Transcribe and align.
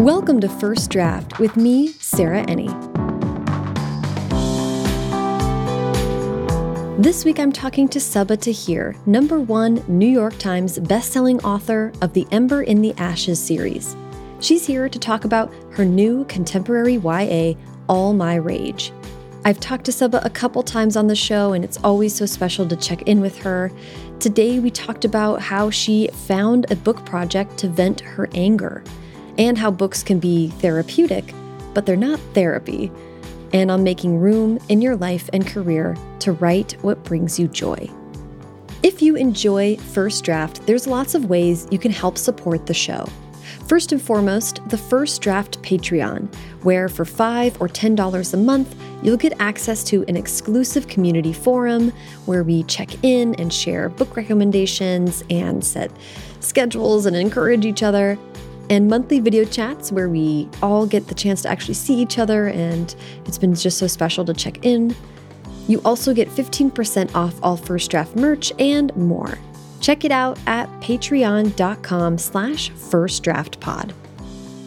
Welcome 0.00 0.40
to 0.40 0.48
First 0.50 0.90
Draft 0.90 1.38
with 1.38 1.56
me, 1.56 1.88
Sarah 1.88 2.44
Enni. 2.44 2.68
This 7.02 7.24
week 7.24 7.40
I'm 7.40 7.50
talking 7.50 7.88
to 7.88 7.98
Sabaa 7.98 8.38
Tahir, 8.38 8.94
number 9.06 9.40
one 9.40 9.82
New 9.88 10.06
York 10.06 10.36
Times 10.36 10.78
bestselling 10.78 11.42
author 11.44 11.94
of 12.02 12.12
the 12.12 12.26
Ember 12.30 12.62
in 12.62 12.82
the 12.82 12.92
Ashes 12.98 13.40
series. 13.40 13.96
She's 14.40 14.66
here 14.66 14.86
to 14.90 14.98
talk 14.98 15.24
about 15.24 15.50
her 15.72 15.86
new 15.86 16.26
contemporary 16.26 16.96
YA, 16.96 17.54
All 17.88 18.12
My 18.12 18.34
Rage. 18.34 18.92
I've 19.46 19.60
talked 19.60 19.86
to 19.86 19.92
Sabaa 19.92 20.22
a 20.26 20.30
couple 20.30 20.62
times 20.62 20.98
on 20.98 21.06
the 21.06 21.16
show, 21.16 21.54
and 21.54 21.64
it's 21.64 21.78
always 21.82 22.14
so 22.14 22.26
special 22.26 22.68
to 22.68 22.76
check 22.76 23.00
in 23.02 23.22
with 23.22 23.38
her. 23.38 23.72
Today, 24.20 24.58
we 24.58 24.70
talked 24.70 25.06
about 25.06 25.40
how 25.40 25.70
she 25.70 26.10
found 26.12 26.70
a 26.70 26.76
book 26.76 27.06
project 27.06 27.56
to 27.58 27.68
vent 27.68 28.00
her 28.00 28.28
anger 28.34 28.84
and 29.38 29.58
how 29.58 29.70
books 29.70 30.02
can 30.02 30.18
be 30.18 30.48
therapeutic, 30.48 31.32
but 31.74 31.86
they're 31.86 31.96
not 31.96 32.20
therapy, 32.34 32.90
and 33.52 33.70
on 33.70 33.84
making 33.84 34.18
room 34.18 34.58
in 34.68 34.82
your 34.82 34.96
life 34.96 35.28
and 35.32 35.46
career 35.46 35.96
to 36.20 36.32
write 36.32 36.72
what 36.82 37.02
brings 37.04 37.38
you 37.38 37.48
joy. 37.48 37.90
If 38.82 39.02
you 39.02 39.16
enjoy 39.16 39.76
First 39.76 40.24
Draft, 40.24 40.64
there's 40.66 40.86
lots 40.86 41.14
of 41.14 41.26
ways 41.26 41.66
you 41.70 41.78
can 41.78 41.90
help 41.90 42.18
support 42.18 42.66
the 42.66 42.74
show. 42.74 43.08
First 43.66 43.90
and 43.90 44.00
foremost, 44.00 44.60
the 44.68 44.78
First 44.78 45.20
Draft 45.22 45.60
Patreon, 45.62 46.32
where 46.62 46.88
for 46.88 47.04
5 47.04 47.60
or 47.60 47.68
$10 47.68 48.32
a 48.32 48.36
month, 48.36 48.76
you'll 49.02 49.16
get 49.16 49.40
access 49.40 49.82
to 49.84 50.04
an 50.06 50.16
exclusive 50.16 50.86
community 50.86 51.32
forum 51.32 51.92
where 52.26 52.44
we 52.44 52.62
check 52.64 52.90
in 53.04 53.34
and 53.36 53.52
share 53.52 53.88
book 53.88 54.16
recommendations 54.16 55.24
and 55.30 55.64
set 55.64 55.90
schedules 56.40 57.06
and 57.06 57.16
encourage 57.16 57.66
each 57.66 57.82
other 57.82 58.16
and 58.70 58.88
monthly 58.88 59.20
video 59.20 59.44
chats 59.44 59.92
where 59.92 60.08
we 60.08 60.48
all 60.62 60.86
get 60.86 61.08
the 61.08 61.14
chance 61.14 61.42
to 61.42 61.48
actually 61.48 61.74
see 61.74 61.94
each 61.94 62.18
other, 62.18 62.48
and 62.48 62.94
it's 63.24 63.38
been 63.38 63.54
just 63.54 63.78
so 63.78 63.86
special 63.86 64.24
to 64.24 64.34
check 64.34 64.64
in. 64.64 64.94
You 65.68 65.80
also 65.84 66.14
get 66.14 66.28
15% 66.28 67.14
off 67.14 67.34
all 67.42 67.56
First 67.56 67.90
Draft 67.90 68.16
merch 68.16 68.52
and 68.58 68.94
more. 68.96 69.38
Check 69.80 70.04
it 70.04 70.12
out 70.12 70.38
at 70.46 70.68
patreon.com 70.80 72.18
slash 72.18 72.70
firstdraftpod. 72.70 73.92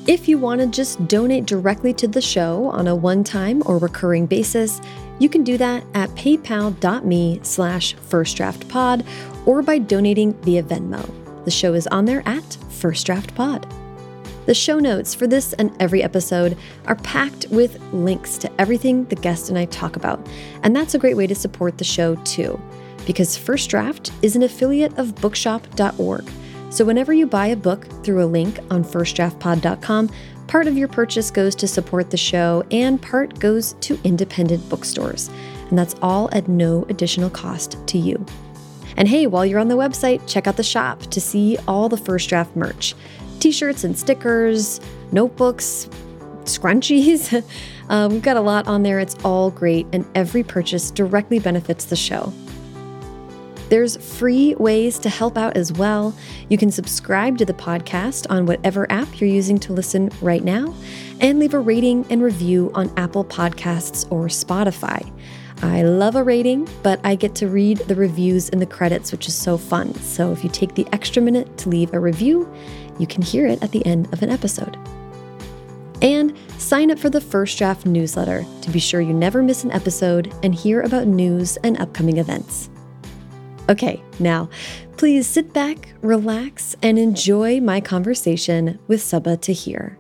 If 0.08 0.28
you 0.28 0.38
want 0.38 0.62
to 0.62 0.68
just 0.68 1.08
donate 1.08 1.46
directly 1.46 1.94
to 1.94 2.08
the 2.08 2.22
show 2.22 2.66
on 2.66 2.88
a 2.88 2.96
one-time 2.96 3.62
or 3.66 3.78
recurring 3.78 4.26
basis, 4.26 4.82
you 5.20 5.30
can 5.30 5.44
do 5.44 5.58
that 5.58 5.84
at 5.94 6.10
paypal.me 6.12 7.40
slash 7.44 7.96
firstdraftpod 7.96 9.06
or 9.46 9.62
by 9.62 9.78
donating 9.78 10.34
via 10.42 10.64
Venmo. 10.64 11.46
The 11.46 11.52
show 11.52 11.74
is 11.74 11.88
on 11.88 12.06
there 12.06 12.24
at 12.26 12.58
First 12.70 13.06
Draft 13.06 13.36
Pod. 13.36 13.68
The 14.50 14.56
show 14.56 14.80
notes 14.80 15.14
for 15.14 15.28
this 15.28 15.54
and 15.54 15.72
every 15.80 16.02
episode 16.02 16.58
are 16.88 16.96
packed 16.96 17.46
with 17.52 17.80
links 17.94 18.36
to 18.40 18.52
everything 18.60 19.06
the 19.06 19.16
guest 19.16 19.50
and 19.50 19.60
I 19.60 19.66
talk 19.66 19.96
about. 19.96 20.28
And 20.64 20.76
that's 20.76 20.96
a 20.96 20.98
great 20.98 21.16
way 21.16 21.28
to 21.28 21.36
support 21.36 21.78
the 21.78 21.84
show 21.84 22.16
too, 22.24 22.60
because 23.06 23.38
First 23.38 23.70
Draft 23.70 24.12
is 24.24 24.36
an 24.36 24.42
affiliate 24.42 24.98
of 24.98 25.14
bookshop.org. 25.14 26.28
So 26.72 26.84
whenever 26.84 27.14
you 27.14 27.28
buy 27.28 27.46
a 27.46 27.56
book 27.56 27.86
through 28.04 28.24
a 28.24 28.26
link 28.26 28.58
on 28.72 28.84
firstdraftpod.com, 28.84 30.10
part 30.48 30.66
of 30.66 30.76
your 30.76 30.88
purchase 30.88 31.30
goes 31.30 31.54
to 31.54 31.68
support 31.68 32.10
the 32.10 32.18
show 32.18 32.66
and 32.72 33.00
part 33.00 33.38
goes 33.38 33.74
to 33.82 34.00
independent 34.04 34.68
bookstores. 34.68 35.30
And 35.70 35.78
that's 35.78 35.96
all 36.02 36.28
at 36.32 36.48
no 36.48 36.88
additional 36.90 37.30
cost 37.30 37.78
to 37.86 38.00
you. 38.00 38.26
And 38.98 39.08
hey, 39.08 39.28
while 39.28 39.46
you're 39.46 39.60
on 39.60 39.68
the 39.68 39.78
website, 39.78 40.28
check 40.28 40.48
out 40.48 40.58
the 40.58 40.64
shop 40.64 41.02
to 41.02 41.22
see 41.22 41.58
all 41.68 41.88
the 41.88 41.98
First 41.98 42.30
Draft 42.30 42.56
merch 42.56 42.96
t 43.40 43.52
shirts 43.52 43.84
and 43.84 43.98
stickers, 43.98 44.80
notebooks, 45.12 45.90
scrunchies. 46.44 47.44
uh, 47.90 48.08
we've 48.12 48.22
got 48.22 48.38
a 48.38 48.42
lot 48.42 48.68
on 48.68 48.84
there. 48.84 49.00
It's 49.00 49.16
all 49.24 49.52
great, 49.52 49.88
and 49.94 50.06
every 50.16 50.44
purchase 50.44 50.92
directly 50.92 51.40
benefits 51.40 51.86
the 51.86 51.96
show. 51.96 52.34
There's 53.70 53.98
free 54.18 54.56
ways 54.56 54.98
to 55.00 55.10
help 55.10 55.38
out 55.38 55.56
as 55.56 55.72
well. 55.72 56.16
You 56.50 56.58
can 56.58 56.72
subscribe 56.72 57.38
to 57.38 57.46
the 57.46 57.54
podcast 57.54 58.26
on 58.30 58.48
whatever 58.48 58.92
app 58.92 59.22
you're 59.22 59.30
using 59.30 59.60
to 59.60 59.74
listen 59.74 60.10
right 60.22 60.44
now, 60.44 60.74
and 61.20 61.38
leave 61.38 61.54
a 61.54 61.60
rating 61.60 62.06
and 62.10 62.24
review 62.24 62.72
on 62.74 62.92
Apple 62.98 63.24
Podcasts 63.24 64.12
or 64.12 64.26
Spotify. 64.26 65.08
I 65.62 65.84
love 65.84 66.16
a 66.16 66.24
rating, 66.24 66.70
but 66.84 67.00
I 67.04 67.16
get 67.16 67.36
to 67.36 67.48
read 67.48 67.80
the 67.80 67.96
reviews 67.96 68.48
in 68.50 68.60
the 68.60 68.66
credits, 68.66 69.12
which 69.12 69.28
is 69.28 69.36
so 69.36 69.58
fun. 69.58 69.94
So 69.96 70.32
if 70.32 70.44
you 70.44 70.50
take 70.50 70.74
the 70.74 70.88
extra 70.94 71.22
minute 71.22 71.58
to 71.60 71.70
leave 71.70 71.94
a 71.94 72.00
review, 72.00 72.52
you 73.00 73.08
can 73.08 73.22
hear 73.22 73.48
it 73.48 73.64
at 73.64 73.72
the 73.72 73.86
end 73.86 74.12
of 74.14 74.22
an 74.22 74.30
episode. 74.30 74.78
And 76.02 76.38
sign 76.58 76.92
up 76.92 77.00
for 77.00 77.10
the 77.10 77.20
First 77.20 77.58
Draft 77.58 77.86
newsletter 77.86 78.46
to 78.62 78.70
be 78.70 78.80
sure 78.80 79.02
you 79.02 79.14
never 79.14 79.42
miss 79.42 79.64
an 79.64 79.72
episode 79.72 80.34
and 80.44 80.54
hear 80.54 80.82
about 80.82 81.08
news 81.08 81.58
and 81.64 81.80
upcoming 81.80 82.18
events. 82.18 82.70
Okay, 83.70 84.02
now 84.20 84.50
please 84.98 85.28
sit 85.28 85.54
back, 85.54 85.94
relax, 86.02 86.76
and 86.82 86.98
enjoy 86.98 87.60
my 87.62 87.80
conversation 87.80 88.80
with 88.88 89.00
Sabaa 89.00 89.40
Tahir. 89.40 89.98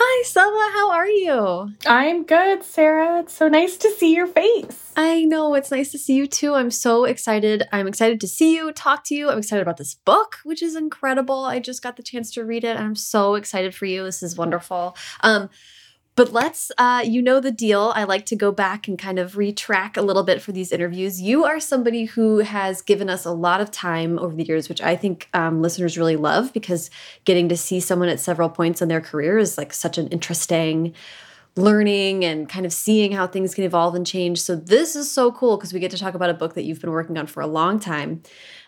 Hi, 0.00 0.22
Sabaa. 0.24 0.72
How 0.74 0.92
are 0.92 1.08
you? 1.08 1.72
I'm 1.84 2.22
good, 2.22 2.62
Sarah. 2.62 3.18
It's 3.18 3.32
so 3.32 3.48
nice 3.48 3.76
to 3.78 3.90
see 3.90 4.14
your 4.14 4.28
face. 4.28 4.92
I 4.96 5.24
know. 5.24 5.54
It's 5.54 5.72
nice 5.72 5.90
to 5.90 5.98
see 5.98 6.14
you 6.14 6.28
too. 6.28 6.54
I'm 6.54 6.70
so 6.70 7.04
excited. 7.04 7.64
I'm 7.72 7.88
excited 7.88 8.20
to 8.20 8.28
see 8.28 8.54
you, 8.54 8.70
talk 8.70 9.02
to 9.06 9.16
you. 9.16 9.28
I'm 9.28 9.38
excited 9.38 9.62
about 9.62 9.76
this 9.76 9.94
book, 9.96 10.36
which 10.44 10.62
is 10.62 10.76
incredible. 10.76 11.44
I 11.44 11.58
just 11.58 11.82
got 11.82 11.96
the 11.96 12.04
chance 12.04 12.30
to 12.34 12.44
read 12.44 12.62
it. 12.62 12.76
and 12.76 12.84
I'm 12.84 12.94
so 12.94 13.34
excited 13.34 13.74
for 13.74 13.86
you. 13.86 14.04
This 14.04 14.22
is 14.22 14.36
wonderful. 14.36 14.96
Um, 15.22 15.50
but 16.18 16.32
let's, 16.32 16.72
uh, 16.78 17.00
you 17.06 17.22
know 17.22 17.38
the 17.38 17.52
deal. 17.52 17.92
I 17.94 18.02
like 18.02 18.26
to 18.26 18.34
go 18.34 18.50
back 18.50 18.88
and 18.88 18.98
kind 18.98 19.20
of 19.20 19.34
retrack 19.34 19.96
a 19.96 20.02
little 20.02 20.24
bit 20.24 20.42
for 20.42 20.50
these 20.50 20.72
interviews. 20.72 21.22
You 21.22 21.44
are 21.44 21.60
somebody 21.60 22.06
who 22.06 22.38
has 22.38 22.82
given 22.82 23.08
us 23.08 23.24
a 23.24 23.30
lot 23.30 23.60
of 23.60 23.70
time 23.70 24.18
over 24.18 24.34
the 24.34 24.42
years, 24.42 24.68
which 24.68 24.82
I 24.82 24.96
think 24.96 25.28
um, 25.32 25.62
listeners 25.62 25.96
really 25.96 26.16
love 26.16 26.52
because 26.52 26.90
getting 27.24 27.48
to 27.50 27.56
see 27.56 27.78
someone 27.78 28.08
at 28.08 28.18
several 28.18 28.48
points 28.48 28.82
in 28.82 28.88
their 28.88 29.00
career 29.00 29.38
is 29.38 29.56
like 29.56 29.72
such 29.72 29.96
an 29.96 30.08
interesting 30.08 30.92
learning 31.54 32.24
and 32.24 32.48
kind 32.48 32.66
of 32.66 32.72
seeing 32.72 33.12
how 33.12 33.28
things 33.28 33.54
can 33.54 33.62
evolve 33.62 33.94
and 33.94 34.04
change. 34.04 34.40
So 34.40 34.56
this 34.56 34.96
is 34.96 35.08
so 35.08 35.30
cool 35.30 35.56
because 35.56 35.72
we 35.72 35.78
get 35.78 35.92
to 35.92 35.98
talk 35.98 36.14
about 36.14 36.30
a 36.30 36.34
book 36.34 36.54
that 36.54 36.64
you've 36.64 36.80
been 36.80 36.90
working 36.90 37.16
on 37.16 37.28
for 37.28 37.44
a 37.44 37.46
long 37.46 37.78
time. 37.78 38.24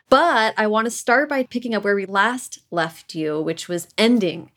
But 0.09 0.55
I 0.57 0.69
want 0.69 0.87
to 0.87 0.91
start 0.93 1.29
by 1.29 1.43
picking 1.43 1.75
up 1.75 1.83
where 1.83 1.97
we 1.97 2.07
last 2.07 2.61
left 2.71 3.17
you, 3.17 3.41
which 3.43 3.69
was 3.69 3.89
ending 3.99 4.53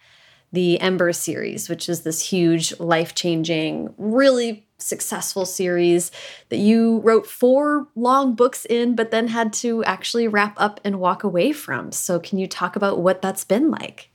the 0.54 0.80
Ember 0.80 1.12
series, 1.12 1.68
which 1.68 1.90
is 1.90 2.02
this 2.02 2.30
huge, 2.30 2.80
life 2.80 3.14
changing, 3.16 3.94
really 3.98 4.66
successful 4.78 5.46
series 5.46 6.12
that 6.50 6.58
you 6.58 7.00
wrote 7.00 7.26
four 7.26 7.88
long 7.96 8.36
books 8.36 8.66
in, 8.66 8.96
but 8.96 9.12
then 9.12 9.28
had 9.28 9.52
to 9.52 9.84
actually 9.84 10.28
wrap 10.28 10.54
up 10.58 10.80
and 10.84 11.00
walk 11.00 11.24
away 11.24 11.52
from. 11.52 11.92
So, 11.92 12.20
can 12.20 12.38
you 12.38 12.48
talk 12.48 12.76
about 12.76 13.00
what 13.00 13.22
that's 13.22 13.44
been 13.44 13.72
like? 13.72 14.10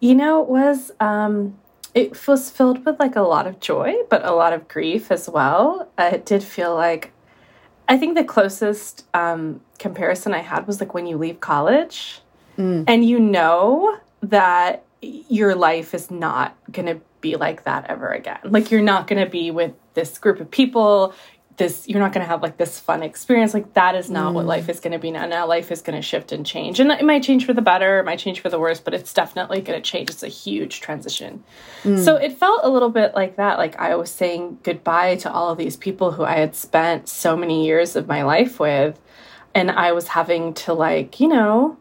You 0.00 0.14
know, 0.14 0.42
it 0.42 0.48
was 0.48 0.90
um, 1.00 1.56
it 1.94 2.26
was 2.26 2.50
filled 2.50 2.84
with 2.84 2.98
like 2.98 3.14
a 3.14 3.22
lot 3.22 3.46
of 3.46 3.60
joy, 3.60 3.94
but 4.10 4.24
a 4.24 4.34
lot 4.34 4.52
of 4.52 4.66
grief 4.66 5.12
as 5.12 5.28
well. 5.28 5.88
Uh, 5.96 6.10
it 6.14 6.26
did 6.26 6.42
feel 6.42 6.74
like 6.74 7.12
I 7.88 7.96
think 7.96 8.16
the 8.16 8.24
closest 8.24 9.06
um, 9.14 9.60
comparison 9.78 10.34
I 10.34 10.40
had 10.40 10.66
was 10.66 10.80
like 10.80 10.94
when 10.94 11.06
you 11.06 11.16
leave 11.16 11.40
college 11.40 12.20
mm. 12.58 12.84
and 12.88 13.04
you 13.04 13.20
know 13.20 13.98
that 14.22 14.84
your 15.04 15.54
life 15.54 15.94
is 15.94 16.10
not 16.10 16.56
going 16.70 16.86
to 16.86 17.00
be 17.20 17.36
like 17.36 17.64
that 17.64 17.86
ever 17.88 18.08
again. 18.08 18.38
Like 18.44 18.70
you're 18.70 18.82
not 18.82 19.06
going 19.06 19.24
to 19.24 19.30
be 19.30 19.50
with 19.50 19.72
this 19.94 20.18
group 20.18 20.40
of 20.40 20.50
people, 20.50 21.14
this 21.56 21.88
you're 21.88 22.00
not 22.00 22.12
going 22.12 22.24
to 22.24 22.28
have 22.28 22.42
like 22.42 22.56
this 22.56 22.80
fun 22.80 23.02
experience. 23.02 23.54
Like 23.54 23.74
that 23.74 23.94
is 23.94 24.10
not 24.10 24.32
mm. 24.32 24.34
what 24.34 24.46
life 24.46 24.68
is 24.68 24.80
going 24.80 24.92
to 24.92 24.98
be 24.98 25.10
now. 25.10 25.26
Now 25.26 25.46
life 25.46 25.70
is 25.70 25.82
going 25.82 25.96
to 25.96 26.02
shift 26.02 26.32
and 26.32 26.44
change. 26.44 26.80
And 26.80 26.90
it 26.90 27.04
might 27.04 27.22
change 27.22 27.46
for 27.46 27.52
the 27.52 27.62
better, 27.62 28.00
it 28.00 28.04
might 28.04 28.18
change 28.18 28.40
for 28.40 28.48
the 28.48 28.58
worse, 28.58 28.80
but 28.80 28.94
it's 28.94 29.12
definitely 29.12 29.60
going 29.60 29.80
to 29.80 29.90
change. 29.90 30.10
It's 30.10 30.22
a 30.22 30.28
huge 30.28 30.80
transition. 30.80 31.44
Mm. 31.84 32.04
So 32.04 32.16
it 32.16 32.36
felt 32.36 32.60
a 32.64 32.68
little 32.68 32.90
bit 32.90 33.14
like 33.14 33.36
that. 33.36 33.58
Like 33.58 33.76
I 33.78 33.94
was 33.96 34.10
saying 34.10 34.58
goodbye 34.62 35.16
to 35.16 35.32
all 35.32 35.50
of 35.50 35.58
these 35.58 35.76
people 35.76 36.12
who 36.12 36.24
I 36.24 36.36
had 36.36 36.54
spent 36.54 37.08
so 37.08 37.36
many 37.36 37.64
years 37.64 37.96
of 37.96 38.08
my 38.08 38.22
life 38.22 38.58
with 38.58 39.00
and 39.54 39.70
I 39.70 39.92
was 39.92 40.08
having 40.08 40.54
to 40.54 40.72
like, 40.72 41.20
you 41.20 41.28
know, 41.28 41.78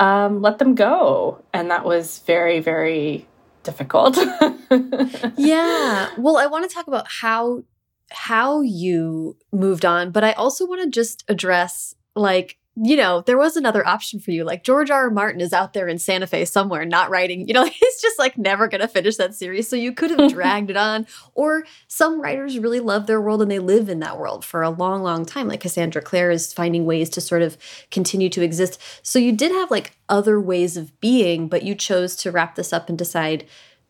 um, 0.00 0.42
let 0.42 0.58
them 0.58 0.74
go. 0.74 1.42
And 1.52 1.70
that 1.70 1.84
was 1.84 2.18
very, 2.26 2.60
very 2.60 3.26
difficult. 3.62 4.16
yeah. 5.36 6.10
Well, 6.16 6.36
I 6.36 6.46
want 6.46 6.68
to 6.68 6.74
talk 6.74 6.86
about 6.86 7.06
how 7.08 7.64
how 8.10 8.62
you 8.62 9.36
moved 9.52 9.84
on, 9.84 10.10
but 10.10 10.24
I 10.24 10.32
also 10.32 10.66
want 10.66 10.82
to 10.82 10.88
just 10.88 11.24
address 11.28 11.94
like 12.14 12.56
you 12.80 12.96
know, 12.96 13.22
there 13.22 13.38
was 13.38 13.56
another 13.56 13.84
option 13.86 14.20
for 14.20 14.30
you. 14.30 14.44
Like 14.44 14.62
George 14.62 14.90
R. 14.90 15.04
R. 15.04 15.10
Martin 15.10 15.40
is 15.40 15.52
out 15.52 15.72
there 15.72 15.88
in 15.88 15.98
Santa 15.98 16.26
Fe 16.26 16.44
somewhere, 16.44 16.84
not 16.84 17.10
writing. 17.10 17.48
You 17.48 17.54
know, 17.54 17.64
he's 17.64 18.00
just 18.00 18.18
like 18.18 18.38
never 18.38 18.68
going 18.68 18.80
to 18.80 18.88
finish 18.88 19.16
that 19.16 19.34
series. 19.34 19.68
So 19.68 19.74
you 19.74 19.92
could 19.92 20.10
have 20.10 20.30
dragged 20.32 20.70
it 20.70 20.76
on. 20.76 21.06
Or 21.34 21.64
some 21.88 22.20
writers 22.20 22.58
really 22.58 22.80
love 22.80 23.06
their 23.06 23.20
world 23.20 23.42
and 23.42 23.50
they 23.50 23.58
live 23.58 23.88
in 23.88 24.00
that 24.00 24.18
world 24.18 24.44
for 24.44 24.62
a 24.62 24.70
long, 24.70 25.02
long 25.02 25.26
time. 25.26 25.48
Like 25.48 25.60
Cassandra 25.60 26.02
Clare 26.02 26.30
is 26.30 26.52
finding 26.52 26.84
ways 26.84 27.10
to 27.10 27.20
sort 27.20 27.42
of 27.42 27.56
continue 27.90 28.28
to 28.30 28.42
exist. 28.42 28.80
So 29.02 29.18
you 29.18 29.32
did 29.32 29.50
have 29.52 29.70
like 29.70 29.96
other 30.08 30.40
ways 30.40 30.76
of 30.76 30.98
being, 31.00 31.48
but 31.48 31.64
you 31.64 31.74
chose 31.74 32.14
to 32.16 32.30
wrap 32.30 32.54
this 32.54 32.72
up 32.72 32.88
and 32.88 32.96
decide 32.96 33.44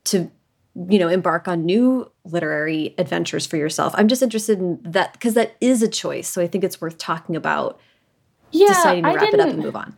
to 0.05 0.31
you 0.89 0.99
know 0.99 1.09
embark 1.09 1.49
on 1.49 1.67
new 1.67 2.09
literary 2.25 2.95
adventures 2.99 3.45
for 3.47 3.57
yourself 3.57 3.93
i'm 3.97 4.07
just 4.07 4.23
interested 4.23 4.61
in 4.61 4.79
that 4.85 5.13
because 5.15 5.35
that 5.35 5.57
is 5.61 5.83
a 5.83 5.89
choice 5.89 6.29
so 6.29 6.41
i 6.41 6.47
think 6.47 6.63
it's 6.63 6.81
worth 6.81 6.99
talking 6.99 7.35
about 7.35 7.81
yeah, 8.51 8.69
deciding 8.69 9.05
to 9.05 9.11
wrap 9.11 9.35
it 9.35 9.41
up 9.41 9.49
and 9.49 9.59
move 9.59 9.77
on 9.77 9.97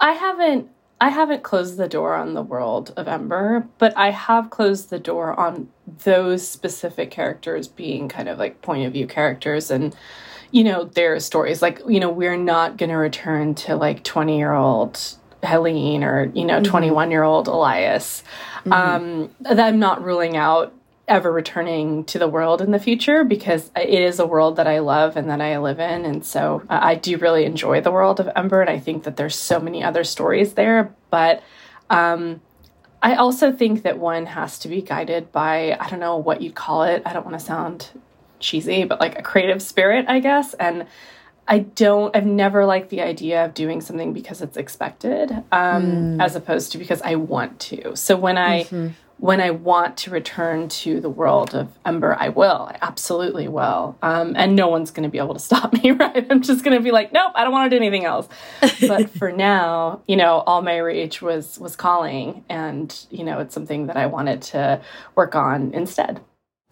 i 0.00 0.12
haven't 0.12 0.68
i 1.00 1.08
haven't 1.08 1.42
closed 1.42 1.76
the 1.76 1.88
door 1.88 2.14
on 2.14 2.34
the 2.34 2.42
world 2.42 2.92
of 2.96 3.08
ember 3.08 3.66
but 3.78 3.96
i 3.96 4.10
have 4.10 4.50
closed 4.50 4.90
the 4.90 4.98
door 4.98 5.38
on 5.38 5.68
those 6.04 6.46
specific 6.46 7.10
characters 7.10 7.68
being 7.68 8.08
kind 8.08 8.28
of 8.28 8.38
like 8.38 8.60
point 8.62 8.86
of 8.86 8.92
view 8.92 9.06
characters 9.06 9.70
and 9.70 9.96
you 10.50 10.64
know 10.64 10.84
their 10.84 11.18
stories 11.18 11.62
like 11.62 11.80
you 11.88 12.00
know 12.00 12.10
we're 12.10 12.36
not 12.36 12.76
going 12.76 12.90
to 12.90 12.96
return 12.96 13.54
to 13.54 13.74
like 13.74 14.04
20 14.04 14.36
year 14.36 14.52
old 14.52 14.98
helene 15.42 16.04
or 16.04 16.30
you 16.34 16.44
know 16.44 16.60
21 16.62 16.92
mm 16.92 17.08
-hmm. 17.08 17.10
year 17.10 17.22
old 17.22 17.48
elias 17.48 18.22
Mm 18.64 18.72
-hmm. 18.72 18.96
um, 18.96 19.30
that 19.40 19.58
I'm 19.58 19.78
not 19.78 20.04
ruling 20.04 20.36
out 20.36 20.72
ever 21.12 21.30
returning 21.30 22.04
to 22.04 22.18
the 22.18 22.26
world 22.26 22.62
in 22.62 22.70
the 22.70 22.78
future 22.78 23.22
because 23.22 23.70
it 23.76 23.90
is 23.90 24.18
a 24.18 24.26
world 24.26 24.56
that 24.56 24.66
I 24.66 24.78
love 24.78 25.14
and 25.18 25.28
that 25.28 25.42
I 25.42 25.58
live 25.58 25.78
in. 25.78 26.06
And 26.06 26.24
so 26.24 26.62
uh, 26.70 26.78
I 26.80 26.94
do 26.94 27.18
really 27.18 27.44
enjoy 27.44 27.82
the 27.82 27.90
world 27.90 28.18
of 28.18 28.30
Ember. 28.34 28.62
And 28.62 28.70
I 28.70 28.78
think 28.78 29.04
that 29.04 29.18
there's 29.18 29.36
so 29.36 29.60
many 29.60 29.84
other 29.84 30.04
stories 30.04 30.54
there. 30.54 30.94
But 31.10 31.42
um, 31.90 32.40
I 33.02 33.16
also 33.16 33.52
think 33.52 33.82
that 33.82 33.98
one 33.98 34.24
has 34.24 34.58
to 34.60 34.68
be 34.68 34.80
guided 34.80 35.30
by, 35.32 35.76
I 35.78 35.90
don't 35.90 36.00
know 36.00 36.16
what 36.16 36.40
you'd 36.40 36.54
call 36.54 36.84
it. 36.84 37.02
I 37.04 37.12
don't 37.12 37.26
want 37.26 37.38
to 37.38 37.44
sound 37.44 37.90
cheesy, 38.40 38.84
but 38.84 38.98
like 38.98 39.18
a 39.18 39.22
creative 39.22 39.60
spirit, 39.60 40.06
I 40.08 40.18
guess. 40.20 40.54
And 40.54 40.86
I 41.46 41.58
don't, 41.58 42.16
I've 42.16 42.24
never 42.24 42.64
liked 42.64 42.88
the 42.88 43.02
idea 43.02 43.44
of 43.44 43.52
doing 43.52 43.82
something 43.82 44.14
because 44.14 44.40
it's 44.40 44.56
expected, 44.56 45.30
um, 45.52 46.16
mm. 46.16 46.24
as 46.24 46.36
opposed 46.36 46.72
to 46.72 46.78
because 46.78 47.02
I 47.02 47.16
want 47.16 47.60
to. 47.60 47.96
So 47.96 48.16
when 48.16 48.38
I, 48.38 48.62
mm 48.62 48.68
-hmm. 48.70 48.90
When 49.22 49.40
I 49.40 49.50
want 49.50 49.98
to 49.98 50.10
return 50.10 50.68
to 50.68 51.00
the 51.00 51.08
world 51.08 51.54
of 51.54 51.68
Ember, 51.86 52.16
I 52.18 52.30
will. 52.30 52.68
I 52.68 52.76
absolutely 52.82 53.46
will. 53.46 53.96
Um, 54.02 54.34
and 54.36 54.56
no 54.56 54.66
one's 54.66 54.90
going 54.90 55.04
to 55.04 55.08
be 55.08 55.18
able 55.18 55.34
to 55.34 55.38
stop 55.40 55.72
me, 55.72 55.90
right? 55.92 56.26
I'm 56.28 56.42
just 56.42 56.64
going 56.64 56.76
to 56.76 56.82
be 56.82 56.90
like, 56.90 57.12
nope, 57.12 57.30
I 57.36 57.44
don't 57.44 57.52
want 57.52 57.70
to 57.70 57.78
do 57.78 57.80
anything 57.80 58.04
else. 58.04 58.28
but 58.88 59.10
for 59.10 59.30
now, 59.52 60.02
you 60.08 60.16
know, 60.16 60.40
all 60.40 60.60
my 60.60 60.76
rage 60.78 61.22
was 61.22 61.56
was 61.60 61.76
calling, 61.76 62.44
and 62.48 63.06
you 63.10 63.22
know, 63.22 63.38
it's 63.38 63.54
something 63.54 63.86
that 63.86 63.96
I 63.96 64.06
wanted 64.06 64.42
to 64.42 64.80
work 65.14 65.36
on 65.36 65.72
instead. 65.72 66.20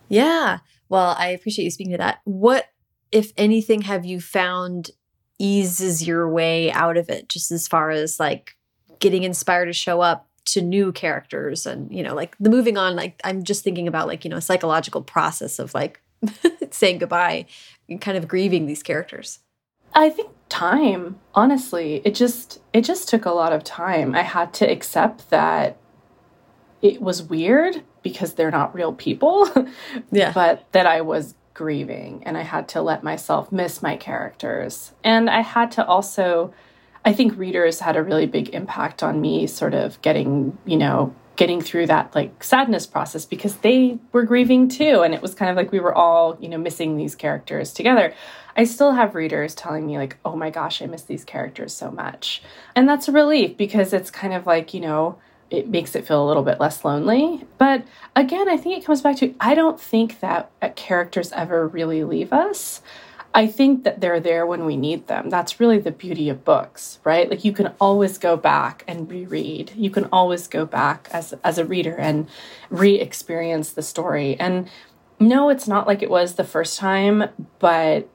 Yeah. 0.08 0.58
Well, 0.88 1.14
I 1.17 1.29
appreciate 1.29 1.67
you 1.67 1.70
speaking 1.70 1.93
to 1.93 1.99
that. 1.99 2.19
What 2.25 2.67
if 3.12 3.32
anything, 3.37 3.82
have 3.82 4.05
you 4.05 4.20
found 4.20 4.91
eases 5.38 6.05
your 6.05 6.29
way 6.29 6.73
out 6.73 6.96
of 6.96 7.08
it, 7.08 7.29
just 7.29 7.53
as 7.53 7.69
far 7.69 7.91
as 7.91 8.19
like 8.19 8.56
getting 8.99 9.23
inspired 9.23 9.67
to 9.67 9.73
show 9.73 10.00
up 10.00 10.30
to 10.55 10.62
new 10.62 10.93
characters 10.93 11.67
and, 11.67 11.93
you 11.93 12.02
know, 12.02 12.14
like 12.14 12.37
the 12.38 12.50
moving 12.50 12.76
on, 12.76 12.97
like 12.97 13.20
I'm 13.25 13.43
just 13.43 13.64
thinking 13.64 13.88
about 13.88 14.06
like, 14.06 14.25
you 14.25 14.31
know, 14.31 14.37
a 14.37 14.43
psychological 14.43 15.02
process 15.02 15.58
of 15.58 15.75
like 15.75 16.00
saying 16.70 16.99
goodbye 16.99 17.47
and 17.88 18.00
kind 18.00 18.17
of 18.17 18.29
grieving 18.29 18.67
these 18.67 18.82
characters. 18.82 19.41
I 19.94 20.11
think 20.11 20.31
time, 20.49 21.19
honestly, 21.35 22.00
it 22.05 22.14
just 22.14 22.61
it 22.73 22.82
just 22.82 23.08
took 23.08 23.25
a 23.25 23.32
lot 23.32 23.52
of 23.52 23.64
time. 23.64 24.14
I 24.14 24.23
had 24.23 24.55
to 24.55 24.70
accept 24.70 25.31
that 25.31 25.76
it 26.82 27.00
was 27.03 27.23
weird 27.23 27.82
because 28.03 28.35
they're 28.35 28.50
not 28.50 28.75
real 28.75 28.93
people. 28.93 29.49
yeah. 30.12 30.32
But 30.32 30.67
that 30.73 30.87
I 30.87 31.00
was 31.00 31.35
grieving 31.55 32.23
and 32.25 32.38
I 32.38 32.43
had 32.43 32.69
to 32.69 32.82
let 32.82 33.03
myself 33.03 33.53
miss 33.53 33.82
my 33.82 33.96
characters. 33.96 34.93
And 35.05 35.29
I 35.29 35.41
had 35.41 35.70
to 35.73 35.85
also, 35.85 36.55
I 37.05 37.12
think 37.12 37.37
readers 37.38 37.81
had 37.81 37.97
a 37.97 38.02
really 38.02 38.26
big 38.26 38.50
impact 38.50 39.02
on 39.02 39.20
me 39.20 39.47
sort 39.47 39.75
of 39.75 40.00
getting, 40.02 40.56
you 40.67 40.76
know, 40.76 41.14
getting 41.37 41.62
through 41.62 41.87
that 41.87 42.14
like 42.14 42.44
sadness 42.44 42.87
process 42.87 43.25
because 43.25 43.56
they 43.56 43.99
were 44.12 44.25
grieving 44.25 44.69
too. 44.69 45.00
And 45.00 45.14
it 45.14 45.23
was 45.23 45.35
kind 45.35 45.50
of 45.50 45.56
like 45.56 45.73
we 45.73 45.81
were 45.81 45.94
all, 45.94 46.37
you 46.38 46.49
know, 46.49 46.58
missing 46.58 46.97
these 46.97 47.14
characters 47.14 47.73
together. 47.73 48.12
I 48.56 48.64
still 48.64 48.93
have 48.93 49.14
readers 49.14 49.55
telling 49.55 49.87
me, 49.87 49.97
like, 49.97 50.19
oh 50.25 50.37
my 50.37 50.50
gosh, 50.50 50.82
I 50.82 50.87
miss 50.87 51.02
these 51.02 51.25
characters 51.25 51.73
so 51.73 51.91
much. 51.91 52.43
And 52.76 52.87
that's 52.87 53.08
a 53.08 53.12
relief 53.12 53.56
because 53.56 53.94
it's 53.94 54.11
kind 54.11 54.35
of 54.35 54.44
like, 54.44 54.75
you 54.75 54.81
know, 54.81 55.19
it 55.50 55.69
makes 55.69 55.94
it 55.94 56.06
feel 56.06 56.23
a 56.23 56.29
little 56.29 56.43
bit 56.43 56.61
less 56.61 56.85
lonely. 56.85 57.46
But 57.58 57.85
again, 58.14 58.49
I 58.49 58.56
think 58.56 58.79
it 58.79 58.85
comes 58.85 59.03
back 59.03 59.17
to 59.17 59.35
I 59.41 59.55
don't 59.55 59.81
think 59.81 60.20
that 60.20 60.50
uh, 60.61 60.69
characters 60.76 61.32
ever 61.32 61.67
really 61.67 62.05
leave 62.05 62.32
us. 62.32 62.82
I 63.32 63.47
think 63.47 63.85
that 63.85 64.00
they're 64.00 64.19
there 64.19 64.44
when 64.44 64.65
we 64.65 64.77
need 64.77 65.06
them. 65.06 65.31
That's 65.31 65.61
really 65.61 65.79
the 65.79 65.93
beauty 65.93 66.29
of 66.29 66.44
books, 66.44 66.99
right? 67.05 67.31
Like 67.31 67.44
you 67.44 67.53
can 67.53 67.73
always 67.81 68.19
go 68.19 68.37
back 68.37 68.82
and 68.88 69.09
reread. 69.09 69.73
You 69.77 69.91
can 69.91 70.06
always 70.06 70.49
go 70.49 70.67
back 70.67 71.09
as 71.12 71.32
as 71.44 71.59
a 71.59 71.65
reader 71.65 71.94
and 71.94 72.29
re-experience 72.71 73.73
the 73.73 73.82
story. 73.82 74.38
And 74.41 74.69
no, 75.21 75.49
it's 75.49 75.69
not 75.69 75.87
like 75.87 76.03
it 76.03 76.11
was 76.11 76.35
the 76.35 76.44
first 76.44 76.79
time, 76.79 77.29
but 77.61 78.09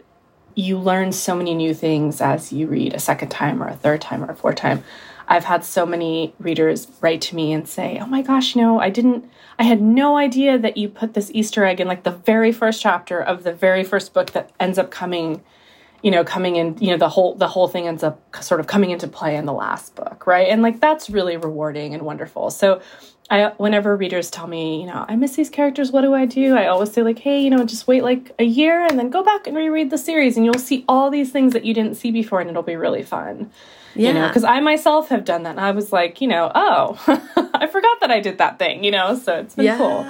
you 0.56 0.78
learn 0.78 1.12
so 1.12 1.36
many 1.36 1.54
new 1.54 1.74
things 1.74 2.20
as 2.20 2.52
you 2.52 2.68
read 2.68 2.94
a 2.94 3.00
second 3.00 3.30
time 3.30 3.62
or 3.62 3.68
a 3.68 3.76
third 3.76 4.02
time 4.02 4.24
or 4.24 4.32
a 4.32 4.36
fourth 4.36 4.56
time. 4.56 4.84
I've 5.28 5.46
had 5.46 5.64
so 5.64 5.86
many 5.86 6.34
readers 6.40 6.88
write 7.02 7.22
to 7.22 7.36
me 7.36 7.52
and 7.54 7.68
say, 7.68 8.00
"Oh 8.02 8.06
my 8.06 8.22
gosh, 8.22 8.56
no, 8.56 8.80
I 8.80 8.90
didn't 8.90 9.30
I 9.58 9.64
had 9.64 9.82
no 9.82 10.18
idea 10.18 10.58
that 10.58 10.78
you 10.78 10.90
put 10.90 11.14
this 11.14 11.32
Easter 11.34 11.66
egg 11.66 11.80
in 11.80 11.88
like 11.88 12.04
the 12.04 12.12
very 12.12 12.52
first 12.52 12.82
chapter 12.82 13.22
of 13.22 13.44
the 13.44 13.54
very 13.54 13.84
first 13.84 14.14
book 14.14 14.32
that 14.32 14.52
ends 14.60 14.78
up 14.78 14.92
coming, 14.92 15.42
you 16.02 16.12
know, 16.12 16.24
coming 16.24 16.58
in, 16.58 16.78
you 16.80 16.92
know, 16.92 16.98
the 16.98 17.10
whole 17.10 17.36
the 17.36 17.48
whole 17.48 17.68
thing 17.68 17.88
ends 17.88 18.04
up 18.04 18.20
sort 18.44 18.60
of 18.60 18.68
coming 18.68 18.92
into 18.92 19.08
play 19.08 19.36
in 19.36 19.46
the 19.46 19.54
last 19.54 19.96
book, 19.96 20.28
right? 20.28 20.50
And 20.50 20.62
like 20.62 20.82
that's 20.82 21.10
really 21.10 21.38
rewarding 21.38 21.94
and 21.94 22.04
wonderful. 22.04 22.52
So 22.52 22.82
I 23.30 23.54
whenever 23.58 23.96
readers 23.96 24.30
tell 24.30 24.48
me, 24.48 24.82
you 24.82 24.88
know, 24.88 25.06
I 25.08 25.16
miss 25.16 25.36
these 25.38 25.50
characters, 25.50 25.92
what 25.92 26.02
do 26.02 26.14
I 26.14 26.26
do? 26.26 26.56
I 26.56 26.68
always 26.68 26.92
say 26.92 27.02
like, 27.02 27.20
hey, 27.20 27.42
you 27.42 27.50
know, 27.50 27.64
just 27.64 27.88
wait 27.88 28.04
like 28.04 28.34
a 28.38 28.44
year 28.44 28.86
and 28.86 29.00
then 29.00 29.10
go 29.10 29.24
back 29.24 29.48
and 29.48 29.56
reread 29.56 29.90
the 29.90 29.98
series 29.98 30.36
and 30.36 30.46
you'll 30.46 30.56
see 30.56 30.84
all 30.90 31.10
these 31.10 31.32
things 31.32 31.54
that 31.54 31.64
you 31.64 31.74
didn't 31.74 31.96
see 31.96 32.12
before 32.12 32.42
and 32.42 32.50
it'll 32.50 32.62
be 32.62 32.76
really 32.76 33.04
fun. 33.04 33.52
Yeah. 33.96 34.10
You 34.10 34.14
know, 34.14 34.28
because 34.28 34.44
I 34.44 34.60
myself 34.60 35.10
have 35.10 35.26
done 35.26 35.44
that. 35.44 35.52
And 35.52 35.60
I 35.60 35.72
was 35.72 35.92
like, 35.92 36.22
you 36.22 36.28
know, 36.28 36.52
oh, 36.54 37.02
I 37.54 37.68
forgot 37.68 38.00
that 38.02 38.12
I 38.12 38.20
did 38.20 38.38
that 38.38 38.60
thing, 38.60 38.84
you 38.84 38.92
know, 38.92 39.18
so 39.18 39.40
it's 39.40 39.56
been 39.56 39.66
yeah. 39.66 39.78
cool. 39.78 40.06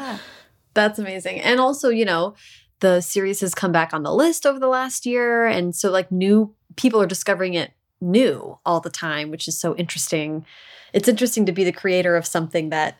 That's 0.73 0.99
amazing. 0.99 1.39
And 1.41 1.59
also, 1.59 1.89
you 1.89 2.05
know, 2.05 2.35
the 2.79 3.01
series 3.01 3.41
has 3.41 3.55
come 3.55 3.71
back 3.71 3.93
on 3.93 4.03
the 4.03 4.13
list 4.13 4.45
over 4.45 4.59
the 4.59 4.67
last 4.67 5.05
year. 5.05 5.45
And 5.45 5.75
so, 5.75 5.89
like, 5.89 6.11
new 6.11 6.53
people 6.75 7.01
are 7.01 7.07
discovering 7.07 7.53
it 7.53 7.71
new 8.01 8.59
all 8.65 8.79
the 8.81 8.89
time, 8.89 9.31
which 9.31 9.47
is 9.47 9.59
so 9.59 9.75
interesting. 9.75 10.45
It's 10.93 11.07
interesting 11.07 11.45
to 11.45 11.51
be 11.51 11.63
the 11.63 11.71
creator 11.71 12.15
of 12.15 12.25
something 12.25 12.69
that 12.69 12.97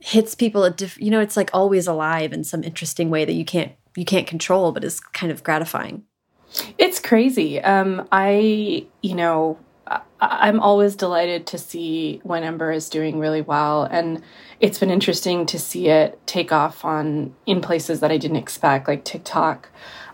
hits 0.00 0.34
people 0.34 0.64
at 0.64 0.76
different, 0.76 1.04
you 1.04 1.10
know, 1.10 1.20
it's 1.20 1.36
like 1.36 1.50
always 1.52 1.86
alive 1.86 2.32
in 2.32 2.44
some 2.44 2.64
interesting 2.64 3.10
way 3.10 3.24
that 3.24 3.34
you 3.34 3.44
can't 3.44 3.72
you 3.96 4.04
can't 4.04 4.26
control, 4.26 4.72
but 4.72 4.84
is 4.84 5.00
kind 5.00 5.32
of 5.32 5.42
gratifying. 5.42 6.04
It's 6.78 6.98
crazy. 6.98 7.60
Um, 7.60 8.08
I, 8.10 8.86
you 9.02 9.14
know, 9.14 9.58
I'm 10.20 10.60
always 10.60 10.94
delighted 10.94 11.46
to 11.48 11.58
see 11.58 12.20
when 12.22 12.42
Ember 12.42 12.70
is 12.70 12.88
doing 12.88 13.18
really 13.18 13.40
well, 13.40 13.84
and 13.84 14.22
it's 14.60 14.78
been 14.78 14.90
interesting 14.90 15.46
to 15.46 15.58
see 15.58 15.88
it 15.88 16.18
take 16.26 16.52
off 16.52 16.84
on 16.84 17.34
in 17.46 17.60
places 17.60 18.00
that 18.00 18.10
I 18.10 18.18
didn't 18.18 18.36
expect, 18.36 18.88
like 18.88 19.04
TikTok. 19.04 19.68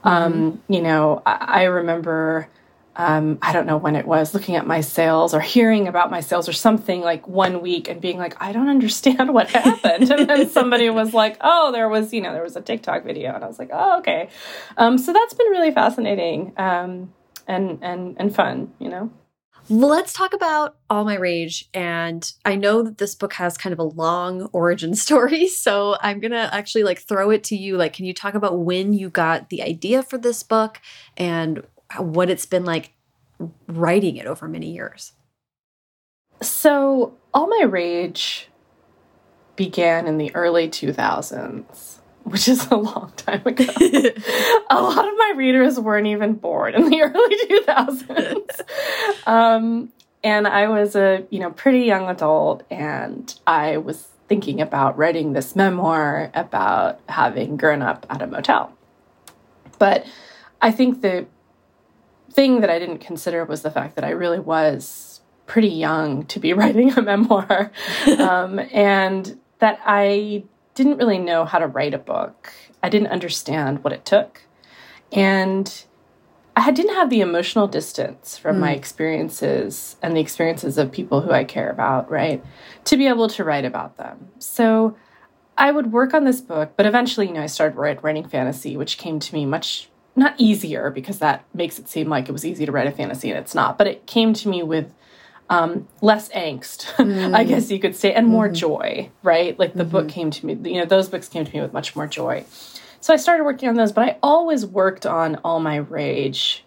Mm 0.05 0.13
-hmm. 0.13 0.27
um, 0.27 0.63
you 0.69 0.83
know, 0.83 1.23
I, 1.27 1.63
I 1.63 1.69
remember 1.69 2.49
um, 2.97 3.39
I 3.43 3.53
don't 3.53 3.67
know 3.67 3.77
when 3.77 3.95
it 3.95 4.07
was, 4.07 4.33
looking 4.33 4.57
at 4.57 4.67
my 4.67 4.81
sales 4.81 5.35
or 5.35 5.41
hearing 5.41 5.87
about 5.87 6.11
my 6.11 6.21
sales 6.21 6.49
or 6.49 6.55
something 6.55 7.03
like 7.03 7.29
one 7.29 7.61
week 7.61 7.89
and 7.89 8.01
being 8.01 8.17
like, 8.17 8.35
I 8.43 8.53
don't 8.53 8.69
understand 8.69 9.35
what 9.35 9.51
happened. 9.51 10.11
and 10.11 10.29
then 10.29 10.49
somebody 10.49 10.89
was 10.89 11.13
like, 11.13 11.37
oh, 11.43 11.73
there 11.73 11.89
was, 11.89 12.13
you 12.13 12.23
know, 12.23 12.33
there 12.33 12.43
was 12.43 12.57
a 12.57 12.63
TikTok 12.63 13.05
video. 13.05 13.35
And 13.35 13.45
I 13.45 13.47
was 13.47 13.59
like, 13.59 13.71
oh, 13.73 13.99
okay. 13.99 14.31
Um, 14.79 14.97
so 14.97 15.13
that's 15.13 15.35
been 15.35 15.49
really 15.49 15.73
fascinating 15.73 16.55
um, 16.57 17.13
and, 17.47 17.79
and, 17.83 18.17
and 18.19 18.35
fun, 18.35 18.73
you 18.79 18.89
know? 18.89 19.11
Let's 19.69 20.13
talk 20.13 20.33
about 20.33 20.77
All 20.89 21.05
My 21.05 21.17
Rage. 21.17 21.69
And 21.75 22.33
I 22.45 22.55
know 22.55 22.83
that 22.83 22.99
this 22.99 23.17
book 23.17 23.35
has 23.35 23.59
kind 23.59 23.73
of 23.73 23.79
a 23.79 23.85
long 23.85 24.43
origin 24.53 24.95
story. 24.95 25.49
So 25.49 25.97
I'm 26.01 26.21
going 26.21 26.31
to 26.31 26.55
actually 26.55 26.85
like 26.85 27.01
throw 27.01 27.31
it 27.31 27.45
to 27.45 27.57
you. 27.57 27.77
Like, 27.77 27.93
can 27.93 28.07
you 28.07 28.15
talk 28.15 28.35
about 28.35 28.61
when 28.61 28.95
you 28.95 29.11
got 29.11 29.51
the 29.51 29.63
idea 29.63 30.03
for 30.03 30.17
this 30.17 30.43
book 30.43 30.81
and 31.17 31.63
what 31.99 32.31
it's 32.31 32.47
been 32.47 32.65
like 32.65 32.93
writing 33.67 34.17
it 34.17 34.27
over 34.27 34.49
many 34.49 34.71
years. 34.71 35.13
So, 36.43 37.15
All 37.33 37.49
My 37.49 37.65
Rage 37.65 38.49
began 39.57 40.07
in 40.07 40.19
the 40.19 40.35
early 40.35 40.69
2000s 40.69 41.97
which 42.27 42.49
is 42.49 42.67
a 42.73 42.77
long 42.77 43.13
time 43.17 43.43
ago. 43.47 43.65
a 44.71 44.83
lot 44.83 45.09
of 45.09 45.15
my 45.17 45.33
readers 45.37 45.79
weren't 45.79 46.09
even 46.09 46.35
born 46.35 46.75
in 46.75 46.91
the 46.91 47.01
early 47.03 47.37
2000s. 47.63 49.29
um, 49.29 49.93
and 50.25 50.49
I 50.49 50.67
was 50.67 50.97
a, 50.97 51.25
you 51.31 51.39
know, 51.39 51.51
pretty 51.53 51.85
young 51.85 52.09
adult 52.09 52.65
and 52.69 53.33
I 53.47 53.77
was 53.77 54.09
thinking 54.29 54.61
about 54.61 54.99
writing 54.99 55.35
this 55.35 55.55
memoir 55.55 56.33
about 56.35 56.99
having 57.09 57.57
grown 57.57 57.81
up 57.81 58.07
at 58.11 58.23
a 58.23 58.27
motel. 58.27 58.73
But 59.79 60.05
I 60.61 60.73
think 60.73 61.03
the 61.03 61.27
thing 62.37 62.61
that 62.61 62.71
I 62.71 62.79
didn't 62.79 62.99
consider 62.99 63.45
was 63.45 63.63
the 63.63 63.71
fact 63.71 63.97
that 63.97 64.05
I 64.05 64.11
really 64.11 64.39
was 64.39 65.21
pretty 65.47 65.69
young 65.69 66.27
to 66.27 66.39
be 66.39 66.53
writing 66.61 66.93
a 66.93 67.03
memoir 67.03 67.73
um, 68.19 68.61
and 68.73 69.39
that 69.59 69.81
I 69.85 70.45
didn't 70.75 70.99
really 70.99 71.19
know 71.19 71.47
how 71.47 71.59
to 71.59 71.67
write 71.67 71.95
a 71.95 71.99
book. 71.99 72.53
I 72.83 72.91
didn't 72.91 73.09
understand 73.09 73.83
what 73.83 73.95
it 73.95 74.05
took. 74.05 74.43
And 75.11 75.85
I 76.55 76.71
didn't 76.71 76.95
have 76.95 77.11
the 77.11 77.23
emotional 77.23 77.67
distance 77.67 78.37
from 78.37 78.57
mm. 78.57 78.61
my 78.61 78.73
experiences 78.73 79.97
and 80.03 80.15
the 80.15 80.21
experiences 80.21 80.77
of 80.77 80.93
people 80.93 81.23
who 81.23 81.31
I 81.31 81.45
care 81.45 81.71
about, 81.71 82.11
right? 82.11 82.45
To 82.85 82.97
be 82.97 83.07
able 83.07 83.29
to 83.31 83.45
write 83.45 83.65
about 83.65 83.97
them. 83.97 84.29
So 84.39 84.97
I 85.57 85.73
would 85.73 85.93
work 85.93 86.13
on 86.13 86.25
this 86.25 86.43
book, 86.43 86.73
but 86.77 86.85
eventually, 86.85 87.29
you 87.29 87.33
know, 87.33 87.43
I 87.43 87.47
started 87.47 87.79
writing 88.03 88.29
fantasy, 88.29 88.77
which 88.77 88.99
came 88.99 89.19
to 89.21 89.35
me 89.35 89.47
much 89.47 89.89
not 90.17 90.35
easier 90.39 90.91
because 90.91 91.19
that 91.19 91.45
makes 91.55 91.79
it 91.79 91.89
seem 91.89 92.09
like 92.09 92.29
it 92.29 92.33
was 92.33 92.45
easy 92.45 92.67
to 92.67 92.73
write 92.73 92.87
a 92.87 92.93
fantasy 92.93 93.31
and 93.31 93.39
it's 93.39 93.55
not, 93.55 93.79
but 93.79 93.87
it 93.87 94.07
came 94.07 94.33
to 94.35 94.49
me 94.49 94.63
with 94.63 94.93
um, 95.49 95.87
less 96.01 96.29
angst, 96.31 96.85
mm. 96.97 97.35
I 97.35 97.45
guess 97.45 97.71
you 97.71 97.79
could 97.79 97.95
say, 97.95 98.13
and 98.13 98.27
more 98.27 98.49
mm 98.49 98.53
-hmm. 98.53 98.61
joy, 98.61 99.11
right? 99.23 99.59
Like 99.59 99.73
the 99.73 99.85
mm 99.85 99.89
-hmm. 99.89 99.93
book 99.93 100.07
mm-hmm. 100.07 100.21
came 100.21 100.31
to 100.31 100.47
me, 100.47 100.53
you 100.71 100.79
know, 100.81 100.87
those 100.87 101.11
books 101.11 101.29
came 101.29 101.45
to 101.45 101.57
me 101.57 101.63
with 101.63 101.73
much 101.73 101.97
more 101.97 102.09
joy. 102.09 102.45
So 103.01 103.15
I 103.15 103.19
started 103.19 103.45
working 103.45 103.69
on 103.69 103.77
those, 103.77 103.93
but 103.93 104.05
I 104.09 104.17
always 104.21 104.67
worked 104.67 105.07
on 105.07 105.39
All 105.45 105.61
My 105.61 105.79
Rage 105.79 106.65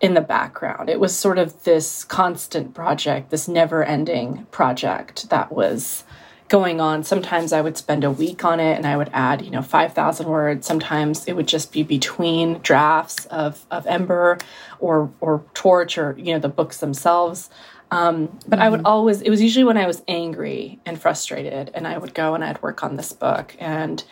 in 0.00 0.14
the 0.14 0.20
background. 0.20 0.88
It 0.88 0.98
was 1.00 1.18
sort 1.18 1.38
of 1.38 1.62
this 1.62 2.04
constant 2.04 2.74
project, 2.74 3.30
this 3.30 3.48
never 3.48 3.84
ending 3.84 4.46
project 4.50 5.28
that 5.28 5.52
was 5.52 6.04
going 6.50 6.80
on. 6.80 7.04
Sometimes 7.04 7.52
I 7.52 7.62
would 7.62 7.78
spend 7.78 8.04
a 8.04 8.10
week 8.10 8.44
on 8.44 8.60
it 8.60 8.76
and 8.76 8.86
I 8.86 8.96
would 8.96 9.08
add, 9.14 9.40
you 9.40 9.50
know, 9.50 9.62
5,000 9.62 10.26
words. 10.26 10.66
Sometimes 10.66 11.26
it 11.26 11.34
would 11.34 11.48
just 11.48 11.72
be 11.72 11.82
between 11.82 12.58
drafts 12.58 13.24
of, 13.26 13.64
of 13.70 13.86
Ember 13.86 14.36
or, 14.80 15.10
or 15.20 15.44
Torch 15.54 15.96
or, 15.96 16.16
you 16.18 16.34
know, 16.34 16.40
the 16.40 16.48
books 16.48 16.78
themselves. 16.78 17.48
Um, 17.92 18.38
but 18.46 18.58
mm 18.58 18.62
-hmm. 18.62 18.66
I 18.66 18.68
would 18.70 18.80
mm-hmm. 18.80 18.94
always, 18.94 19.22
it 19.22 19.30
was 19.30 19.40
usually 19.40 19.64
when 19.64 19.78
I 19.78 19.86
was 19.86 20.02
angry 20.08 20.78
and 20.86 20.98
frustrated, 20.98 21.70
and 21.74 21.86
I 21.86 21.98
would 21.98 22.14
go 22.14 22.34
and 22.34 22.44
I'd 22.44 22.62
work 22.62 22.82
on 22.82 22.96
this 22.96 23.12
book. 23.12 23.56
And 23.60 24.04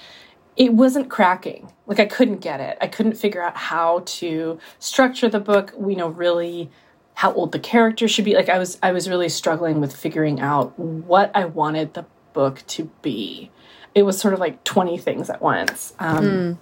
it 0.56 0.72
wasn't 0.72 1.08
cracking. 1.08 1.72
Like 1.86 2.02
I 2.02 2.06
couldn't 2.16 2.40
get 2.40 2.60
it. 2.60 2.76
I 2.84 2.88
couldn't 2.88 3.16
figure 3.16 3.42
out 3.46 3.56
how 3.56 4.02
to 4.18 4.58
structure 4.78 5.30
the 5.30 5.40
book, 5.40 5.72
you 5.78 5.96
know, 5.96 6.08
really 6.26 6.68
how 7.14 7.32
old 7.32 7.52
the 7.52 7.58
character 7.58 8.08
should 8.08 8.24
be. 8.24 8.34
Like 8.34 8.48
I 8.48 8.58
was 8.58 8.78
I 8.82 8.92
was 8.92 9.08
really 9.08 9.28
struggling 9.28 9.80
with 9.80 9.92
figuring 9.94 10.40
out 10.40 10.66
what 10.78 11.30
I 11.34 11.44
wanted 11.44 11.94
the 11.94 12.04
book 12.38 12.62
to 12.68 12.84
be. 13.02 13.50
It 13.96 14.04
was 14.04 14.16
sort 14.16 14.32
of 14.32 14.38
like 14.38 14.62
20 14.62 14.96
things 14.96 15.28
at 15.28 15.42
once. 15.42 15.92
Um, 15.98 16.24
mm. 16.24 16.58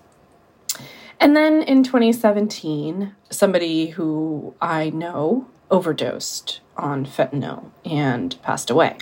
And 1.21 1.37
then 1.37 1.61
in 1.61 1.83
2017, 1.83 3.15
somebody 3.29 3.89
who 3.89 4.55
I 4.59 4.89
know 4.89 5.49
overdosed 5.71 6.61
on 6.79 7.05
fentanyl 7.05 7.73
and 7.85 8.41
passed 8.41 8.71
away. 8.71 8.97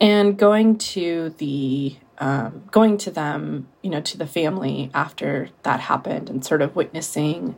And 0.00 0.38
going 0.38 0.78
to 0.94 1.34
the 1.38 1.96
um, 2.18 2.62
going 2.70 2.96
to 2.98 3.10
them, 3.10 3.66
you 3.82 3.90
know, 3.90 4.00
to 4.02 4.16
the 4.16 4.26
family 4.28 4.88
after 4.94 5.48
that 5.64 5.80
happened, 5.80 6.30
and 6.30 6.44
sort 6.44 6.62
of 6.62 6.76
witnessing 6.76 7.56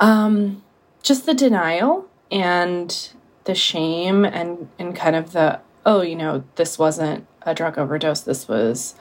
um, 0.00 0.64
just 1.04 1.24
the 1.24 1.34
denial 1.34 2.08
and 2.32 3.10
the 3.44 3.54
shame 3.54 4.24
and 4.24 4.68
and 4.76 4.96
kind 4.96 5.14
of 5.14 5.30
the 5.30 5.60
oh, 5.88 6.02
you 6.02 6.14
know, 6.14 6.44
this 6.56 6.78
wasn't 6.78 7.26
a 7.42 7.54
drug 7.54 7.78
overdose. 7.78 8.20
This 8.20 8.46
was, 8.46 8.94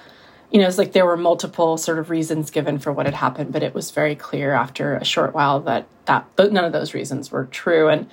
you 0.52 0.62
know, 0.62 0.68
it's 0.68 0.78
like 0.78 0.94
there 0.94 1.06
were 1.06 1.18
multiple 1.18 1.78
sort 1.78 2.00
of 2.00 2.10
reasons 2.10 2.50
given 2.50 2.80
for 2.80 2.94
what 2.94 3.06
had 3.06 3.16
happened, 3.16 3.52
but 3.52 3.62
it 3.62 3.74
was 3.74 3.92
very 3.92 4.16
clear 4.16 4.54
after 4.54 4.96
a 4.96 5.04
short 5.04 5.34
while 5.36 5.60
that 5.60 5.86
that 6.06 6.26
none 6.38 6.64
of 6.64 6.72
those 6.72 6.94
reasons 6.94 7.30
were 7.30 7.44
true. 7.44 7.90
And 7.90 8.10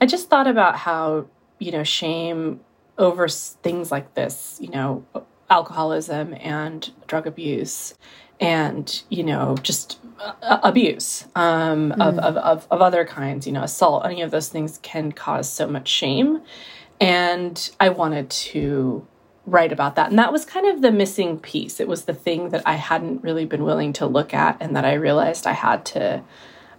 I 0.00 0.06
just 0.06 0.28
thought 0.28 0.48
about 0.48 0.74
how, 0.76 1.26
you 1.60 1.70
know, 1.70 1.84
shame 1.84 2.58
over 2.98 3.28
things 3.28 3.92
like 3.92 4.14
this, 4.14 4.58
you 4.60 4.70
know, 4.70 5.04
alcoholism 5.48 6.34
and 6.40 6.90
drug 7.06 7.28
abuse 7.28 7.94
and, 8.40 9.00
you 9.10 9.22
know, 9.22 9.56
just 9.62 10.00
uh, 10.18 10.58
abuse 10.64 11.26
um, 11.36 11.92
mm. 11.92 12.08
of, 12.08 12.18
of, 12.18 12.36
of, 12.36 12.66
of 12.68 12.82
other 12.82 13.04
kinds, 13.04 13.46
you 13.46 13.52
know, 13.52 13.62
assault, 13.62 14.04
any 14.04 14.22
of 14.22 14.32
those 14.32 14.48
things 14.48 14.80
can 14.82 15.12
cause 15.12 15.48
so 15.48 15.68
much 15.68 15.86
shame. 15.86 16.42
And 17.02 17.70
I 17.80 17.88
wanted 17.88 18.30
to 18.30 19.06
write 19.44 19.72
about 19.72 19.96
that. 19.96 20.10
And 20.10 20.18
that 20.20 20.30
was 20.30 20.44
kind 20.44 20.66
of 20.66 20.82
the 20.82 20.92
missing 20.92 21.38
piece. 21.38 21.80
It 21.80 21.88
was 21.88 22.04
the 22.04 22.14
thing 22.14 22.50
that 22.50 22.62
I 22.64 22.74
hadn't 22.74 23.24
really 23.24 23.44
been 23.44 23.64
willing 23.64 23.92
to 23.94 24.06
look 24.06 24.32
at 24.32 24.56
and 24.60 24.76
that 24.76 24.84
I 24.84 24.94
realized 24.94 25.46
I 25.46 25.52
had 25.52 25.84
to 25.86 26.22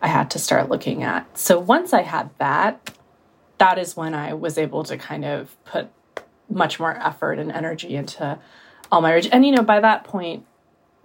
I 0.02 0.08
had 0.08 0.32
to 0.32 0.40
start 0.40 0.70
looking 0.70 1.04
at. 1.04 1.38
So 1.38 1.60
once 1.60 1.94
I 1.94 2.02
had 2.02 2.30
that, 2.38 2.94
that 3.58 3.78
is 3.78 3.96
when 3.96 4.14
I 4.14 4.34
was 4.34 4.58
able 4.58 4.84
to 4.84 4.98
kind 4.98 5.24
of 5.24 5.56
put 5.64 5.90
much 6.50 6.80
more 6.80 6.96
effort 6.98 7.40
and 7.40 7.52
energy 7.52 7.96
into 7.96 8.40
all 8.92 9.02
my. 9.02 9.14
And 9.32 9.46
you 9.46 9.52
know, 9.54 9.64
by 9.64 9.80
that 9.80 10.04
point, 10.04 10.46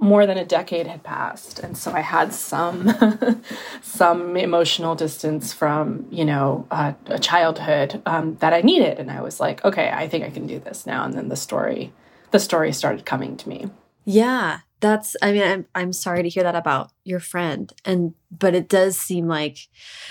more 0.01 0.27
than 0.27 0.39
a 0.39 0.45
decade 0.45 0.87
had 0.87 1.03
passed, 1.03 1.59
and 1.59 1.77
so 1.77 1.93
I 1.93 2.01
had 2.01 2.33
some 2.33 3.43
some 3.83 4.37
emotional 4.37 4.95
distance 4.95 5.53
from 5.53 6.07
you 6.11 6.25
know 6.25 6.67
uh, 6.71 6.93
a 7.07 7.19
childhood 7.19 8.01
um, 8.07 8.37
that 8.37 8.53
I 8.53 8.61
needed, 8.61 8.99
and 8.99 9.11
I 9.11 9.21
was 9.21 9.41
like, 9.41 9.65
okay, 9.65 9.91
I 9.93 10.09
think 10.09 10.25
I 10.25 10.31
can 10.31 10.47
do 10.47 10.59
this 10.59 10.87
now. 10.87 11.05
And 11.05 11.15
then 11.15 11.29
the 11.29 11.37
story, 11.37 11.93
the 12.31 12.39
story 12.39 12.73
started 12.73 13.05
coming 13.05 13.37
to 13.39 13.49
me. 13.49 13.71
Yeah, 14.05 14.61
that's 14.81 15.17
i 15.23 15.33
mean 15.33 15.43
I'm, 15.43 15.67
I'm 15.75 15.93
sorry 15.93 16.23
to 16.23 16.29
hear 16.29 16.43
that 16.43 16.55
about 16.55 16.93
your 17.05 17.21
friend 17.21 17.73
and 17.85 18.15
but 18.31 18.55
it 18.55 18.69
does 18.69 18.99
seem 18.99 19.27
like 19.27 19.59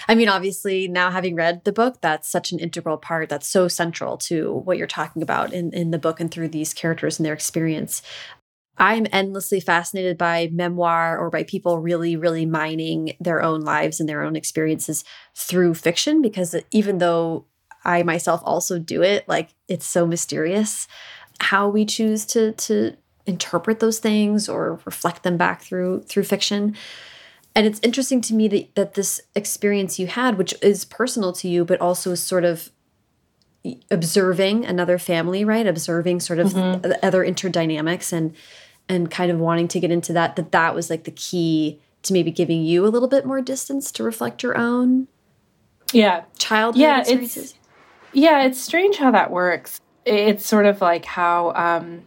i 0.08 0.15
mean 0.15 0.27
obviously 0.27 0.88
now 0.88 1.10
having 1.10 1.36
read 1.36 1.63
the 1.63 1.72
book 1.72 2.01
that's 2.01 2.29
such 2.29 2.51
an 2.51 2.60
integral 2.60 2.98
part 2.98 3.29
that's 3.29 3.48
so 3.48 3.67
central 3.67 4.17
to 4.17 4.53
what 4.53 4.77
you're 4.77 4.88
talking 4.88 5.22
about 5.22 5.53
in 5.53 5.72
in 5.74 5.91
the 5.91 6.00
book 6.00 6.20
and 6.20 6.32
through 6.32 6.50
these 6.50 6.74
characters 6.74 7.17
and 7.17 7.25
their 7.25 7.34
experience 7.34 8.01
i'm 8.78 9.08
endlessly 9.12 9.60
fascinated 9.60 10.18
by 10.18 10.50
memoir 10.52 11.18
or 11.18 11.30
by 11.30 11.44
people 11.44 11.80
really 11.80 12.16
really 12.16 12.46
mining 12.46 13.14
their 13.20 13.42
own 13.42 13.62
lives 13.62 14.00
and 14.00 14.08
their 14.08 14.24
own 14.24 14.36
experiences 14.36 15.04
through 15.36 15.74
fiction 15.74 16.22
because 16.22 16.56
even 16.72 16.98
though 16.98 17.46
i 17.86 18.04
myself 18.04 18.42
also 18.44 18.80
do 18.80 19.02
it 19.02 19.28
like 19.28 19.50
it's 19.68 19.86
so 19.86 20.06
mysterious 20.06 20.88
how 21.40 21.68
we 21.68 21.86
choose 21.86 22.26
to 22.26 22.52
to 22.54 22.96
interpret 23.28 23.80
those 23.80 24.00
things 24.00 24.48
or 24.50 24.80
reflect 24.86 25.24
them 25.24 25.38
back 25.38 25.62
through 25.62 26.02
through 26.04 26.24
fiction. 26.24 26.76
And 27.54 27.68
it's 27.68 27.80
interesting 27.84 28.22
to 28.22 28.34
me 28.34 28.48
that, 28.48 28.76
that 28.76 28.94
this 28.94 29.20
experience 29.36 30.00
you 30.00 30.08
had, 30.08 30.38
which 30.38 30.54
is 30.62 30.86
personal 30.86 31.34
to 31.34 31.48
you, 31.48 31.66
but 31.66 31.82
also 31.82 32.12
is 32.12 32.24
sort 32.24 32.46
of 32.46 32.72
observing 33.92 34.66
another 34.66 34.98
family, 34.98 35.44
right? 35.44 35.68
Observing 35.68 36.22
sort 36.22 36.40
of 36.40 36.54
mm 36.54 36.82
-hmm. 36.82 36.94
other 37.04 37.24
interdynamics 37.26 38.14
and 38.14 38.34
and 38.89 39.12
kind 39.12 39.32
of 39.32 39.39
wanting 39.39 39.67
to 39.70 39.79
get 39.79 39.91
into 39.91 40.13
that, 40.13 40.36
that 40.36 40.51
that 40.51 40.74
was 40.74 40.89
like 40.89 41.03
the 41.03 41.12
key 41.12 41.79
to 42.03 42.13
maybe 42.13 42.32
giving 42.32 42.63
you 42.63 42.86
a 42.86 42.89
little 42.89 43.08
bit 43.08 43.25
more 43.25 43.41
distance 43.41 43.91
to 43.91 44.03
reflect 44.03 44.44
your 44.44 44.58
own 44.58 45.08
yeah 45.94 46.24
childhood 46.38 46.82
yeah, 46.82 47.00
experiences. 47.00 47.51
It's, 47.51 47.60
yeah, 48.13 48.44
it's 48.44 48.62
strange 48.62 48.98
how 48.98 49.12
that 49.12 49.32
works. 49.32 49.79
It's 50.06 50.46
sort 50.46 50.65
of 50.65 50.82
like 50.82 51.06
how 51.06 51.53
um 51.53 52.03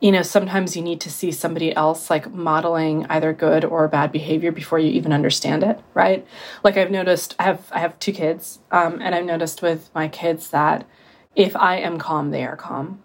you 0.00 0.10
know, 0.10 0.22
sometimes 0.22 0.76
you 0.76 0.82
need 0.82 1.00
to 1.02 1.10
see 1.10 1.30
somebody 1.30 1.76
else 1.76 2.08
like 2.08 2.32
modeling 2.32 3.04
either 3.10 3.34
good 3.34 3.66
or 3.66 3.86
bad 3.86 4.10
behavior 4.10 4.50
before 4.50 4.78
you 4.78 4.90
even 4.90 5.12
understand 5.12 5.62
it, 5.62 5.78
right? 5.92 6.26
Like 6.64 6.78
I've 6.78 6.90
noticed, 6.90 7.36
I 7.38 7.42
have 7.44 7.70
I 7.70 7.80
have 7.80 7.98
two 7.98 8.12
kids, 8.12 8.60
um, 8.70 9.00
and 9.02 9.14
I've 9.14 9.26
noticed 9.26 9.60
with 9.60 9.90
my 9.94 10.08
kids 10.08 10.48
that 10.50 10.86
if 11.36 11.54
I 11.54 11.76
am 11.76 11.98
calm, 11.98 12.30
they 12.30 12.44
are 12.44 12.56
calm, 12.56 13.02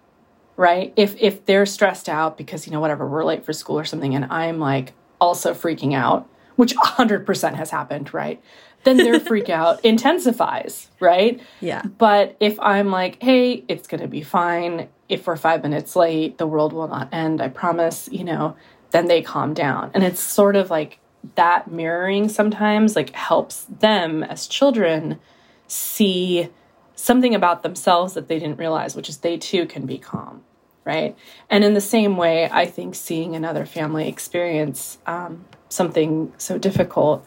right? 0.57 0.93
If 0.95 1.15
if 1.21 1.45
they're 1.45 1.65
stressed 1.65 2.09
out 2.09 2.37
because 2.37 2.65
you 2.65 2.73
know 2.73 2.79
whatever 2.79 3.07
we're 3.07 3.25
late 3.25 3.45
for 3.45 3.53
school 3.53 3.77
or 3.77 3.85
something, 3.85 4.15
and 4.15 4.25
I'm 4.25 4.59
like 4.59 4.93
also 5.19 5.53
freaking 5.53 5.93
out, 5.93 6.27
which 6.55 6.75
100% 6.75 7.53
has 7.55 7.69
happened, 7.69 8.13
right? 8.13 8.41
Then 8.83 8.97
their 8.97 9.19
freak 9.19 9.49
out 9.61 9.83
intensifies, 9.83 10.89
right? 10.99 11.41
Yeah. 11.61 11.81
But 11.83 12.35
if 12.39 12.59
I'm 12.59 12.91
like, 12.91 13.21
hey, 13.21 13.63
it's 13.67 13.87
going 13.87 14.01
to 14.01 14.07
be 14.07 14.21
fine, 14.21 14.89
if 15.09 15.27
we're 15.27 15.37
five 15.37 15.63
minutes 15.63 15.95
late, 15.95 16.37
the 16.37 16.47
world 16.47 16.73
will 16.73 16.87
not 16.87 17.13
end, 17.13 17.41
I 17.41 17.49
promise, 17.49 18.09
you 18.11 18.23
know, 18.23 18.55
then 18.91 19.07
they 19.07 19.21
calm 19.21 19.53
down. 19.53 19.91
And 19.93 20.03
it's 20.03 20.19
sort 20.19 20.55
of 20.55 20.69
like 20.69 20.99
that 21.35 21.71
mirroring 21.71 22.29
sometimes 22.29 22.95
like 22.95 23.09
helps 23.11 23.65
them 23.65 24.23
as 24.23 24.47
children 24.47 25.19
see 25.67 26.49
something 26.95 27.35
about 27.35 27.63
themselves 27.63 28.13
that 28.13 28.27
they 28.27 28.39
didn't 28.39 28.57
realize, 28.57 28.95
which 28.95 29.09
is 29.09 29.17
they 29.17 29.37
too 29.37 29.65
can 29.65 29.85
be 29.85 29.97
calm. 29.97 30.43
right? 30.85 31.15
And 31.49 31.63
in 31.63 31.73
the 31.73 31.81
same 31.81 32.15
way, 32.15 32.47
I 32.51 32.65
think 32.65 32.95
seeing 32.95 33.35
another 33.35 33.65
family 33.65 34.07
experience 34.07 34.99
um, 35.07 35.45
something 35.69 36.31
so 36.37 36.57
difficult 36.57 37.25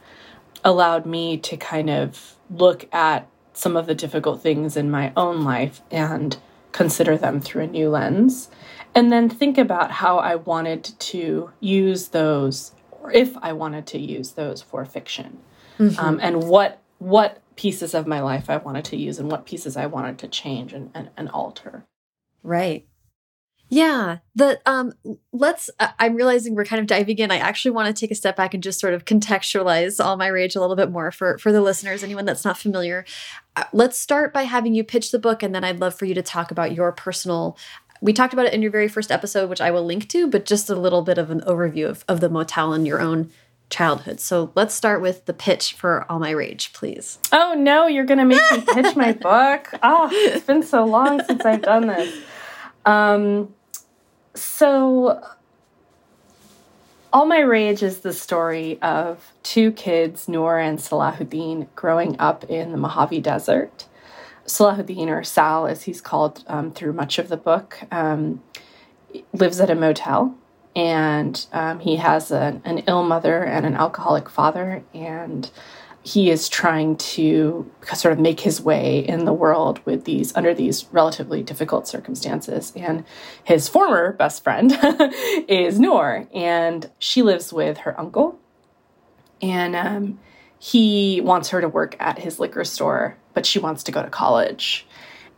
allowed 0.64 1.06
me 1.06 1.36
to 1.38 1.56
kind 1.56 1.90
of 1.90 2.36
look 2.50 2.92
at 2.94 3.28
some 3.52 3.76
of 3.76 3.86
the 3.86 3.94
difficult 3.94 4.40
things 4.40 4.76
in 4.76 4.90
my 4.90 5.12
own 5.16 5.42
life 5.42 5.82
and 5.90 6.36
consider 6.72 7.16
them 7.16 7.40
through 7.40 7.64
a 7.64 7.66
new 7.66 7.88
lens. 7.88 8.48
And 8.94 9.10
then 9.12 9.28
think 9.28 9.58
about 9.58 9.90
how 9.90 10.18
I 10.18 10.36
wanted 10.36 10.84
to 10.84 11.50
use 11.60 12.08
those, 12.08 12.72
or 12.90 13.12
if 13.12 13.36
I 13.38 13.52
wanted 13.52 13.86
to 13.88 13.98
use 13.98 14.32
those 14.32 14.62
for 14.62 14.84
fiction, 14.84 15.38
mm 15.78 15.88
-hmm. 15.88 16.02
um, 16.04 16.18
and 16.22 16.44
what 16.44 16.78
what 16.98 17.40
pieces 17.58 17.92
of 17.92 18.06
my 18.06 18.20
life 18.20 18.48
I 18.48 18.56
wanted 18.56 18.84
to 18.86 18.96
use 18.96 19.18
and 19.18 19.28
what 19.28 19.44
pieces 19.44 19.76
I 19.76 19.86
wanted 19.86 20.16
to 20.18 20.28
change 20.28 20.72
and, 20.72 20.92
and, 20.94 21.10
and 21.16 21.28
alter. 21.28 21.84
Right. 22.44 22.86
Yeah, 23.68 24.18
the 24.34 24.60
um 24.64 24.94
let's 25.32 25.68
I'm 25.98 26.14
realizing 26.14 26.54
we're 26.54 26.64
kind 26.64 26.80
of 26.80 26.86
diving 26.86 27.18
in. 27.18 27.32
I 27.32 27.36
actually 27.36 27.72
want 27.72 27.94
to 27.94 28.00
take 28.00 28.12
a 28.12 28.14
step 28.14 28.36
back 28.36 28.54
and 28.54 28.62
just 28.62 28.80
sort 28.80 28.94
of 28.94 29.04
contextualize 29.04 30.02
all 30.02 30.16
my 30.16 30.28
rage 30.28 30.56
a 30.56 30.60
little 30.60 30.76
bit 30.76 30.90
more 30.90 31.10
for 31.10 31.36
for 31.36 31.52
the 31.52 31.60
listeners, 31.60 32.02
anyone 32.02 32.24
that's 32.24 32.44
not 32.44 32.56
familiar. 32.56 33.04
Uh, 33.56 33.64
let's 33.72 33.98
start 33.98 34.32
by 34.32 34.44
having 34.44 34.74
you 34.74 34.84
pitch 34.84 35.10
the 35.10 35.18
book 35.18 35.42
and 35.42 35.52
then 35.52 35.64
I'd 35.64 35.80
love 35.80 35.96
for 35.96 36.06
you 36.06 36.14
to 36.14 36.22
talk 36.22 36.50
about 36.50 36.72
your 36.72 36.92
personal 36.92 37.58
we 38.00 38.12
talked 38.12 38.32
about 38.32 38.46
it 38.46 38.54
in 38.54 38.62
your 38.62 38.70
very 38.70 38.86
first 38.86 39.10
episode, 39.10 39.50
which 39.50 39.60
I 39.60 39.72
will 39.72 39.84
link 39.84 40.08
to, 40.10 40.28
but 40.28 40.46
just 40.46 40.70
a 40.70 40.76
little 40.76 41.02
bit 41.02 41.18
of 41.18 41.32
an 41.32 41.40
overview 41.40 41.88
of, 41.88 42.04
of 42.06 42.20
the 42.20 42.28
motel 42.28 42.72
and 42.72 42.86
your 42.86 43.00
own 43.00 43.30
childhood. 43.70 44.20
So 44.20 44.50
let's 44.54 44.74
start 44.74 45.00
with 45.00 45.26
the 45.26 45.34
pitch 45.34 45.74
for 45.74 46.06
All 46.08 46.18
My 46.18 46.30
Rage, 46.30 46.72
please. 46.72 47.18
Oh 47.32 47.54
no, 47.56 47.86
you're 47.86 48.04
going 48.04 48.18
to 48.18 48.24
make 48.24 48.40
me 48.52 48.60
pitch 48.74 48.96
my 48.96 49.12
book. 49.12 49.70
Oh, 49.82 50.08
it's 50.10 50.46
been 50.46 50.62
so 50.62 50.84
long 50.84 51.22
since 51.24 51.44
I've 51.44 51.62
done 51.62 51.86
this. 51.86 52.22
Um, 52.86 53.54
so, 54.34 55.22
All 57.12 57.26
My 57.26 57.40
Rage 57.40 57.82
is 57.82 58.00
the 58.00 58.12
story 58.12 58.80
of 58.80 59.32
two 59.42 59.72
kids, 59.72 60.28
Noor 60.28 60.58
and 60.58 60.78
Salahuddin, 60.78 61.68
growing 61.74 62.18
up 62.18 62.44
in 62.44 62.72
the 62.72 62.78
Mojave 62.78 63.20
Desert. 63.20 63.86
Salahuddin, 64.46 65.08
or 65.08 65.22
Sal 65.24 65.66
as 65.66 65.82
he's 65.82 66.00
called 66.00 66.44
um, 66.46 66.70
through 66.70 66.94
much 66.94 67.18
of 67.18 67.28
the 67.28 67.36
book, 67.36 67.80
um, 67.90 68.42
lives 69.32 69.60
at 69.60 69.70
a 69.70 69.74
motel 69.74 70.34
and 70.78 71.44
um, 71.52 71.80
he 71.80 71.96
has 71.96 72.30
a, 72.30 72.60
an 72.64 72.78
ill 72.86 73.02
mother 73.02 73.42
and 73.42 73.66
an 73.66 73.74
alcoholic 73.74 74.30
father. 74.30 74.84
And 74.94 75.50
he 76.04 76.30
is 76.30 76.48
trying 76.48 76.96
to 76.96 77.68
sort 77.94 78.12
of 78.12 78.20
make 78.20 78.38
his 78.38 78.60
way 78.60 79.00
in 79.00 79.24
the 79.24 79.32
world 79.32 79.84
with 79.84 80.04
these 80.04 80.34
under 80.36 80.54
these 80.54 80.86
relatively 80.92 81.42
difficult 81.42 81.88
circumstances 81.88 82.72
and 82.76 83.04
his 83.42 83.68
former 83.68 84.12
best 84.12 84.44
friend 84.44 84.72
is 85.48 85.78
Noor 85.78 86.26
and 86.32 86.88
she 86.98 87.22
lives 87.22 87.52
with 87.52 87.78
her 87.78 87.98
uncle 88.00 88.38
and 89.42 89.76
um, 89.76 90.18
he 90.58 91.20
wants 91.20 91.50
her 91.50 91.60
to 91.60 91.68
work 91.68 91.96
at 91.98 92.20
his 92.20 92.38
liquor 92.38 92.64
store 92.64 93.18
but 93.34 93.44
she 93.44 93.58
wants 93.58 93.82
to 93.82 93.92
go 93.92 94.00
to 94.00 94.08
college 94.08 94.86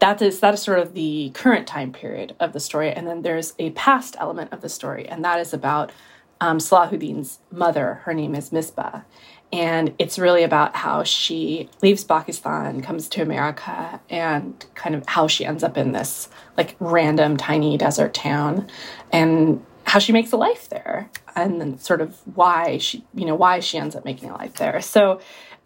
that 0.01 0.21
is 0.21 0.41
that 0.41 0.55
is 0.55 0.63
sort 0.63 0.79
of 0.79 0.95
the 0.95 1.31
current 1.35 1.67
time 1.67 1.93
period 1.93 2.35
of 2.41 2.53
the 2.53 2.61
story. 2.61 2.91
And 2.91 3.07
then 3.07 3.23
there's 3.23 3.55
a 3.59 3.71
past 3.71 4.17
element 4.19 4.53
of 4.53 4.61
the 4.61 4.69
story 4.69 5.07
and 5.09 5.25
that 5.25 5.41
is 5.41 5.53
about 5.53 5.93
um, 6.41 6.59
Salahuddin's 6.59 7.39
mother. 7.53 8.01
Her 8.05 8.15
name 8.15 8.35
is 8.35 8.51
Misbah. 8.51 9.05
And 9.53 9.95
it's 9.99 10.19
really 10.19 10.45
about 10.45 10.77
how 10.77 11.03
she 11.03 11.69
leaves 11.83 12.05
Pakistan, 12.05 12.83
comes 12.83 13.09
to 13.09 13.23
America, 13.23 14.01
and 14.09 14.65
kind 14.77 14.95
of 14.95 15.05
how 15.09 15.27
she 15.27 15.45
ends 15.45 15.65
up 15.65 15.77
in 15.77 15.91
this 15.91 16.29
like 16.57 16.77
random 16.79 17.37
tiny 17.37 17.77
desert 17.77 18.15
town 18.15 18.69
and 19.13 19.65
how 19.85 19.99
she 19.99 20.13
makes 20.13 20.31
a 20.31 20.37
life 20.37 20.69
there 20.69 21.11
and 21.35 21.61
then 21.61 21.79
sort 21.79 22.01
of 22.01 22.17
why 22.37 22.79
she 22.79 23.05
you 23.13 23.25
know 23.25 23.35
why 23.35 23.59
she 23.59 23.77
ends 23.77 23.97
up 23.97 24.05
making 24.05 24.31
a 24.31 24.35
life 24.35 24.55
there. 24.55 24.81
So 24.81 25.21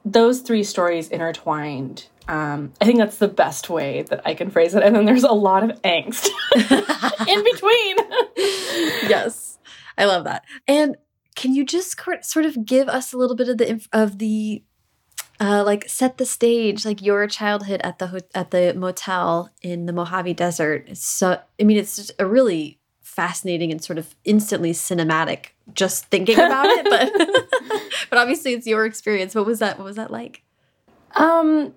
those 0.04 0.40
three 0.40 0.64
stories 0.64 1.08
intertwined 1.08 2.06
um, 2.28 2.72
i 2.80 2.84
think 2.84 2.98
that's 2.98 3.18
the 3.18 3.28
best 3.28 3.68
way 3.70 4.02
that 4.02 4.20
i 4.26 4.34
can 4.34 4.50
phrase 4.50 4.74
it 4.74 4.82
and 4.82 4.94
then 4.94 5.04
there's 5.04 5.24
a 5.24 5.32
lot 5.32 5.68
of 5.68 5.80
angst 5.82 6.28
in 7.28 7.44
between 7.44 7.96
yes 9.08 9.58
i 9.98 10.04
love 10.04 10.24
that 10.24 10.44
and 10.66 10.96
can 11.34 11.54
you 11.54 11.64
just 11.64 12.00
sort 12.22 12.46
of 12.46 12.64
give 12.64 12.88
us 12.88 13.12
a 13.12 13.16
little 13.16 13.36
bit 13.36 13.48
of 13.48 13.58
the 13.58 13.86
of 13.92 14.18
the 14.18 14.62
uh, 15.40 15.64
like 15.64 15.88
set 15.88 16.18
the 16.18 16.26
stage, 16.26 16.84
like 16.84 17.02
your 17.02 17.26
childhood 17.26 17.80
at 17.82 17.98
the 17.98 18.24
at 18.34 18.50
the 18.50 18.72
motel 18.74 19.50
in 19.62 19.86
the 19.86 19.92
Mojave 19.92 20.34
Desert? 20.34 20.96
So, 20.96 21.40
I 21.60 21.64
mean, 21.64 21.76
it's 21.76 21.96
just 21.96 22.12
a 22.18 22.26
really 22.26 22.78
fascinating 23.02 23.70
and 23.70 23.82
sort 23.82 23.98
of 23.98 24.14
instantly 24.24 24.72
cinematic 24.72 25.46
just 25.72 26.06
thinking 26.06 26.36
about 26.36 26.66
it. 26.68 26.84
But 26.88 27.82
but 28.10 28.18
obviously, 28.18 28.54
it's 28.54 28.66
your 28.66 28.86
experience. 28.86 29.34
What 29.34 29.46
was 29.46 29.58
that? 29.58 29.78
What 29.78 29.84
was 29.84 29.96
that 29.96 30.10
like? 30.10 30.42
Um, 31.16 31.74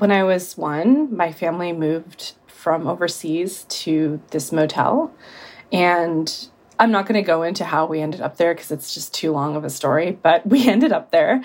when 0.00 0.10
I 0.10 0.24
was 0.24 0.56
one, 0.56 1.14
my 1.14 1.30
family 1.30 1.72
moved 1.72 2.32
from 2.46 2.88
overseas 2.88 3.64
to 3.68 4.20
this 4.30 4.50
motel, 4.50 5.12
and 5.70 6.48
I'm 6.78 6.90
not 6.90 7.04
going 7.04 7.22
to 7.22 7.26
go 7.26 7.42
into 7.42 7.66
how 7.66 7.84
we 7.84 8.00
ended 8.00 8.22
up 8.22 8.38
there 8.38 8.54
because 8.54 8.70
it's 8.70 8.94
just 8.94 9.12
too 9.12 9.30
long 9.32 9.56
of 9.56 9.64
a 9.64 9.70
story, 9.70 10.12
but 10.12 10.46
we 10.46 10.66
ended 10.68 10.92
up 10.92 11.10
there 11.10 11.42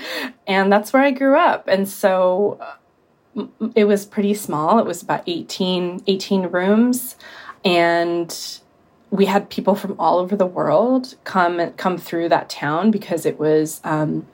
and 0.48 0.72
that's 0.72 0.94
where 0.94 1.04
I 1.04 1.12
grew 1.12 1.38
up. 1.38 1.68
And 1.68 1.88
so 1.90 2.58
uh, 3.36 3.46
it 3.76 3.84
was 3.84 4.06
pretty 4.06 4.34
small. 4.34 4.80
It 4.80 4.86
was 4.86 5.04
about 5.04 5.24
18, 5.28 6.04
18 6.08 6.44
rooms 6.44 7.18
and 7.66 8.60
we 9.10 9.26
had 9.26 9.50
people 9.50 9.76
from 9.76 9.96
all 10.00 10.20
over 10.20 10.38
the 10.38 10.46
world 10.46 11.16
come 11.26 11.72
come 11.74 11.98
through 11.98 12.30
that 12.30 12.50
town 12.50 12.90
because 12.90 13.26
it 13.26 13.38
was 13.38 13.82
um, 13.84 14.26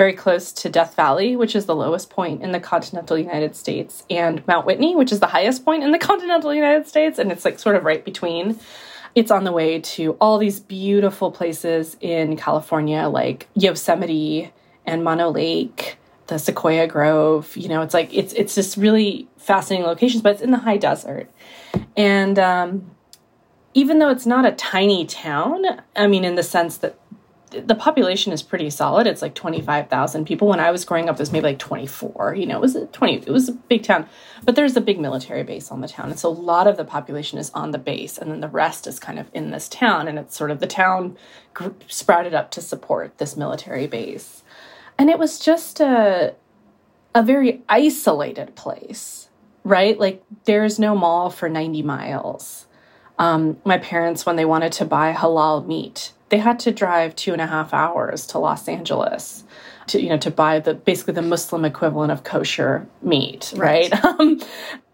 very 0.00 0.14
close 0.14 0.50
to 0.50 0.70
Death 0.70 0.96
Valley, 0.96 1.36
which 1.36 1.54
is 1.54 1.66
the 1.66 1.76
lowest 1.76 2.08
point 2.08 2.42
in 2.42 2.52
the 2.52 2.58
continental 2.58 3.18
United 3.18 3.54
States, 3.54 4.02
and 4.08 4.42
Mount 4.46 4.64
Whitney, 4.64 4.96
which 4.96 5.12
is 5.12 5.20
the 5.20 5.26
highest 5.26 5.62
point 5.62 5.82
in 5.82 5.92
the 5.92 5.98
continental 5.98 6.54
United 6.54 6.88
States, 6.88 7.18
and 7.18 7.30
it's 7.30 7.44
like 7.44 7.58
sort 7.58 7.76
of 7.76 7.84
right 7.84 8.02
between 8.02 8.58
it's 9.14 9.30
on 9.30 9.44
the 9.44 9.52
way 9.52 9.78
to 9.78 10.12
all 10.12 10.38
these 10.38 10.58
beautiful 10.58 11.30
places 11.30 11.98
in 12.00 12.34
California, 12.38 13.08
like 13.08 13.46
Yosemite 13.52 14.50
and 14.86 15.04
Mono 15.04 15.28
Lake, 15.28 15.98
the 16.28 16.38
Sequoia 16.38 16.86
Grove. 16.86 17.54
You 17.54 17.68
know, 17.68 17.82
it's 17.82 17.92
like 17.92 18.08
it's 18.14 18.32
it's 18.32 18.54
just 18.54 18.78
really 18.78 19.28
fascinating 19.36 19.86
locations, 19.86 20.22
but 20.22 20.32
it's 20.32 20.40
in 20.40 20.50
the 20.50 20.56
high 20.56 20.78
desert. 20.78 21.30
And 21.94 22.38
um, 22.38 22.90
even 23.74 23.98
though 23.98 24.08
it's 24.08 24.24
not 24.24 24.46
a 24.46 24.52
tiny 24.52 25.04
town, 25.04 25.62
I 25.94 26.06
mean, 26.06 26.24
in 26.24 26.36
the 26.36 26.42
sense 26.42 26.78
that 26.78 26.98
the 27.50 27.74
population 27.74 28.32
is 28.32 28.42
pretty 28.42 28.70
solid. 28.70 29.06
It's 29.06 29.22
like 29.22 29.34
25,000 29.34 30.24
people. 30.24 30.48
When 30.48 30.60
I 30.60 30.70
was 30.70 30.84
growing 30.84 31.08
up, 31.08 31.18
was 31.18 31.32
maybe 31.32 31.44
like 31.44 31.58
24. 31.58 32.34
You 32.36 32.46
know, 32.46 32.56
it 32.56 32.60
was 32.60 32.76
a 32.76 32.86
20, 32.86 33.14
it 33.14 33.28
was 33.28 33.48
a 33.48 33.52
big 33.52 33.82
town. 33.82 34.08
But 34.44 34.56
there's 34.56 34.76
a 34.76 34.80
big 34.80 35.00
military 35.00 35.42
base 35.42 35.70
on 35.70 35.80
the 35.80 35.88
town. 35.88 36.10
And 36.10 36.18
so 36.18 36.28
a 36.28 36.30
lot 36.30 36.66
of 36.66 36.76
the 36.76 36.84
population 36.84 37.38
is 37.38 37.50
on 37.50 37.72
the 37.72 37.78
base. 37.78 38.18
And 38.18 38.30
then 38.30 38.40
the 38.40 38.48
rest 38.48 38.86
is 38.86 39.00
kind 39.00 39.18
of 39.18 39.28
in 39.34 39.50
this 39.50 39.68
town. 39.68 40.08
And 40.08 40.18
it's 40.18 40.36
sort 40.36 40.50
of 40.50 40.60
the 40.60 40.66
town 40.66 41.16
sprouted 41.88 42.34
up 42.34 42.50
to 42.52 42.60
support 42.60 43.18
this 43.18 43.36
military 43.36 43.86
base. 43.86 44.42
And 44.96 45.10
it 45.10 45.18
was 45.18 45.38
just 45.38 45.80
a, 45.80 46.34
a 47.14 47.22
very 47.22 47.62
isolated 47.68 48.54
place, 48.54 49.28
right? 49.64 49.98
Like 49.98 50.22
there's 50.44 50.78
no 50.78 50.94
mall 50.94 51.30
for 51.30 51.48
90 51.48 51.82
miles. 51.82 52.66
Um, 53.18 53.58
my 53.64 53.76
parents, 53.76 54.24
when 54.24 54.36
they 54.36 54.44
wanted 54.44 54.72
to 54.72 54.84
buy 54.84 55.12
halal 55.12 55.66
meat, 55.66 56.12
they 56.30 56.38
had 56.38 56.58
to 56.60 56.72
drive 56.72 57.14
two 57.14 57.32
and 57.32 57.42
a 57.42 57.46
half 57.46 57.74
hours 57.74 58.26
to 58.28 58.38
Los 58.38 58.66
Angeles 58.68 59.44
to 59.88 60.00
you 60.00 60.08
know 60.08 60.18
to 60.18 60.30
buy 60.30 60.60
the 60.60 60.74
basically 60.74 61.14
the 61.14 61.22
Muslim 61.22 61.64
equivalent 61.64 62.10
of 62.10 62.24
kosher 62.24 62.86
meat, 63.02 63.52
right? 63.56 63.90
right? 63.92 64.04
Um, 64.20 64.40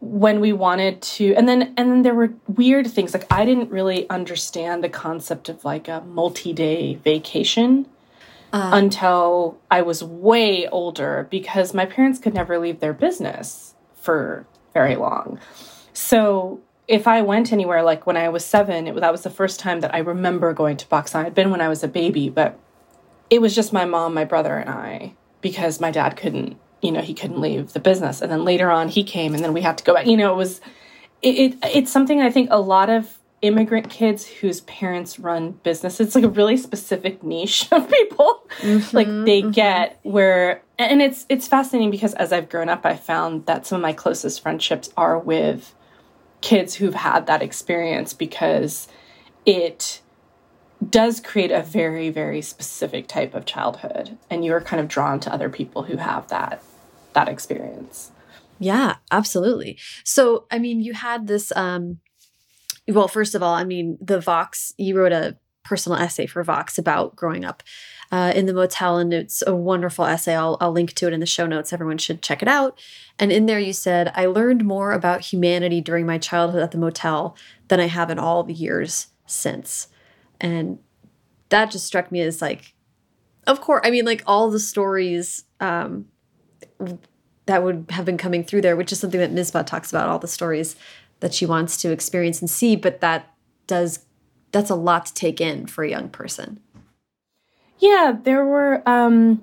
when 0.01 0.40
we 0.40 0.53
wanted 0.53 1.01
to, 1.03 1.35
and 1.35 1.49
then 1.49 1.75
and 1.77 1.90
then 1.90 2.03
there 2.03 2.14
were 2.14 2.33
weird 2.49 2.87
things 2.87 3.14
like 3.14 3.27
I 3.31 3.44
didn't 3.44 3.70
really 3.70 4.09
understand 4.11 4.83
the 4.83 4.88
concept 4.88 5.49
of 5.49 5.64
like 5.64 5.88
a 5.88 6.01
multi-day 6.01 6.96
vacation. 6.96 7.87
Uh, 8.53 8.70
until 8.72 9.59
I 9.72 9.83
was 9.83 10.05
way 10.05 10.68
older 10.68 11.27
because 11.31 11.75
my 11.75 11.85
parents 11.85 12.20
could 12.20 12.33
never 12.33 12.59
leave 12.59 12.79
their 12.79 12.92
business 12.92 13.75
for 14.01 14.46
very 14.72 14.94
long. 14.94 15.40
So 15.92 16.61
if 16.88 17.07
I 17.07 17.22
went 17.22 17.53
anywhere, 17.53 17.83
like 17.83 18.07
when 18.07 18.16
I 18.16 18.29
was 18.29 18.44
seven, 18.44 18.87
it, 18.87 18.94
that 18.96 19.12
was 19.12 19.22
the 19.22 19.31
first 19.31 19.59
time 19.59 19.81
that 19.81 19.94
I 19.94 19.99
remember 19.99 20.53
going 20.53 20.77
to 20.77 20.87
Pakistan. 20.87 21.27
I'd 21.27 21.35
been 21.35 21.51
when 21.51 21.61
I 21.61 21.68
was 21.68 21.83
a 21.83 21.88
baby, 21.88 22.29
but 22.29 22.59
it 23.29 23.40
was 23.40 23.55
just 23.55 23.72
my 23.72 23.85
mom, 23.85 24.14
my 24.14 24.25
brother, 24.25 24.57
and 24.57 24.70
I 24.70 25.14
because 25.40 25.81
my 25.81 25.90
dad 25.90 26.16
couldn't, 26.16 26.57
you 26.83 26.92
know, 26.92 27.01
he 27.01 27.14
couldn't 27.14 27.40
leave 27.40 27.72
the 27.72 27.81
business. 27.81 28.20
And 28.20 28.31
then 28.31 28.44
later 28.44 28.70
on, 28.70 28.88
he 28.88 29.03
came, 29.03 29.35
and 29.35 29.42
then 29.42 29.53
we 29.53 29.62
had 29.62 29.79
to 29.79 29.85
go 29.85 29.94
back. 29.94 30.07
You 30.07 30.16
know, 30.16 30.33
it 30.33 30.37
was 30.37 30.61
it, 31.22 31.35
it 31.35 31.59
it's 31.75 31.90
something 31.90 32.20
I 32.20 32.31
think 32.31 32.49
a 32.53 32.61
lot 32.61 32.88
of 32.88 33.18
immigrant 33.42 33.90
kids 33.90 34.27
whose 34.27 34.62
parents 34.62 35.18
run 35.18 35.53
businesses 35.62 36.07
it's 36.07 36.14
like 36.14 36.25
a 36.25 36.29
really 36.29 36.57
specific 36.57 37.22
niche 37.22 37.68
of 37.72 37.88
people 37.88 38.42
mm-hmm, 38.61 38.96
like 38.96 39.07
they 39.07 39.42
mm-hmm. 39.42 39.51
get 39.51 40.01
where 40.05 40.62
and 40.79 41.03
it's 41.03 41.27
it's 41.29 41.46
fascinating 41.46 41.90
because 41.90 42.14
as 42.14 42.33
i've 42.33 42.49
grown 42.49 42.70
up 42.70 42.87
i 42.87 42.96
found 42.96 43.44
that 43.44 43.66
some 43.66 43.77
of 43.77 43.83
my 43.83 43.92
closest 43.92 44.40
friendships 44.40 44.88
are 44.96 45.18
with 45.18 45.75
kids 46.47 46.77
who've 46.77 46.95
had 46.95 47.27
that 47.27 47.43
experience 47.43 48.15
because 48.15 48.87
it 49.45 50.01
does 50.89 51.19
create 51.19 51.51
a 51.51 51.61
very 51.61 52.09
very 52.09 52.41
specific 52.41 53.09
type 53.09 53.35
of 53.35 53.47
childhood. 53.47 54.17
And 54.31 54.45
you're 54.45 54.61
kind 54.61 54.79
of 54.79 54.87
drawn 54.87 55.19
to 55.21 55.33
other 55.33 55.51
people 55.51 55.83
who 55.83 55.97
have 55.97 56.29
that 56.29 56.63
that 57.15 57.29
experience. 57.29 58.13
Yeah 58.61 58.95
absolutely. 59.11 59.77
So 60.05 60.47
i 60.53 60.61
mean 60.61 60.81
you 60.81 60.93
had 60.93 61.27
this 61.27 61.51
um 61.57 61.99
well 62.87 63.09
first 63.09 63.35
of 63.35 63.43
all 63.43 63.55
i 63.55 63.65
mean 63.65 63.99
the 64.01 64.21
vox 64.21 64.73
you 64.79 64.97
wrote 64.97 65.11
a 65.11 65.37
personal 65.65 65.99
essay 65.99 66.27
for 66.27 66.45
vox 66.45 66.79
about 66.79 67.17
growing 67.17 67.45
up 67.45 67.65
uh, 68.12 68.33
in 68.35 68.47
the 68.47 68.55
motel 68.55 68.99
and 68.99 69.12
it's 69.12 69.42
a 69.47 69.55
wonderful 69.55 70.05
essay. 70.05 70.35
I'll, 70.35 70.57
I'll 70.61 70.73
link 70.73 70.92
to 70.95 71.07
it 71.07 71.12
in 71.12 71.21
the 71.21 71.27
show 71.27 71.47
notes. 71.47 71.73
Everyone 71.73 71.99
should 71.99 72.23
check 72.23 72.42
it 72.42 72.49
out. 72.49 72.79
And 73.19 73.33
in 73.33 73.47
there 73.47 73.59
you 73.59 73.73
said 73.73 74.12
i 74.14 74.27
learned 74.27 74.64
more 74.64 74.92
about 74.92 75.23
humanity 75.23 75.81
during 75.81 76.07
my 76.07 76.19
childhood 76.19 76.62
at 76.62 76.71
the 76.71 76.79
motel 76.79 77.37
than 77.69 77.81
i 77.81 77.87
have 77.87 78.11
in 78.11 78.19
all 78.19 78.42
the 78.42 78.53
years 78.53 79.09
since. 79.27 79.88
And 80.40 80.79
that 81.49 81.71
just 81.71 81.87
struck 81.87 82.11
me 82.11 82.21
as 82.21 82.42
like 82.42 82.75
of 83.47 83.61
course 83.61 83.83
i 83.85 83.90
mean 83.90 84.05
like 84.05 84.23
all 84.27 84.51
the 84.51 84.61
stories 84.61 85.45
um 85.61 86.07
that 87.47 87.62
would 87.62 87.87
have 87.90 88.05
been 88.05 88.19
coming 88.19 88.45
through 88.45 88.61
there 88.61 88.77
which 88.77 88.92
is 88.92 88.99
something 88.99 89.21
that 89.21 89.33
Misbah 89.33 89.66
talks 89.66 89.90
about 89.90 90.09
all 90.09 90.19
the 90.19 90.29
stories 90.29 90.77
that 91.21 91.33
she 91.33 91.47
wants 91.47 91.77
to 91.79 91.92
experience 91.92 92.40
and 92.40 92.51
see 92.51 92.77
but 92.77 93.01
that 93.01 93.33
does 93.66 94.01
that's 94.53 94.71
a 94.71 94.75
lot 94.75 95.07
to 95.07 95.14
take 95.14 95.40
in 95.40 95.66
for 95.66 95.85
a 95.85 95.90
young 95.90 96.09
person 96.09 96.61
yeah 97.79 98.17
there 98.23 98.45
were 98.45 98.83
um 98.87 99.43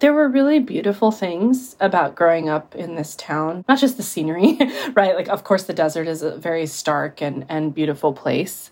there 0.00 0.12
were 0.12 0.28
really 0.28 0.60
beautiful 0.60 1.10
things 1.10 1.74
about 1.80 2.14
growing 2.14 2.48
up 2.48 2.74
in 2.74 2.94
this 2.94 3.16
town 3.16 3.64
not 3.68 3.78
just 3.78 3.96
the 3.96 4.02
scenery 4.02 4.58
right 4.94 5.14
like 5.14 5.28
of 5.28 5.44
course 5.44 5.64
the 5.64 5.74
desert 5.74 6.06
is 6.06 6.22
a 6.22 6.36
very 6.36 6.66
stark 6.66 7.20
and 7.20 7.44
and 7.48 7.74
beautiful 7.74 8.12
place 8.12 8.70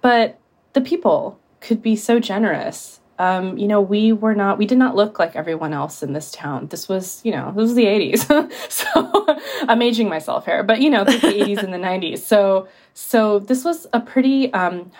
but 0.00 0.38
the 0.72 0.80
people 0.80 1.40
could 1.60 1.82
be 1.82 1.96
so 1.96 2.20
generous. 2.20 3.00
Um, 3.18 3.56
you 3.56 3.66
know, 3.66 3.80
we 3.80 4.12
were 4.12 4.34
not, 4.34 4.58
we 4.58 4.66
did 4.66 4.78
not 4.78 4.94
look 4.94 5.18
like 5.18 5.36
everyone 5.36 5.72
else 5.72 6.02
in 6.02 6.12
this 6.12 6.30
town. 6.30 6.68
This 6.68 6.88
was, 6.88 7.20
you 7.24 7.32
know, 7.32 7.52
this 7.54 7.62
was 7.62 7.74
the 7.74 7.84
80s. 7.84 8.52
so 8.70 9.38
I'm 9.68 9.82
aging 9.82 10.08
myself 10.08 10.44
here, 10.44 10.62
but 10.62 10.80
you 10.80 10.90
know, 10.90 11.04
the 11.04 11.12
80s 11.12 11.62
and 11.62 11.72
the 11.72 11.78
90s. 11.78 12.18
So, 12.18 12.68
so 12.94 13.38
this 13.38 13.64
was 13.64 13.86
a 13.92 14.00
pretty, 14.00 14.52
um, 14.52 14.90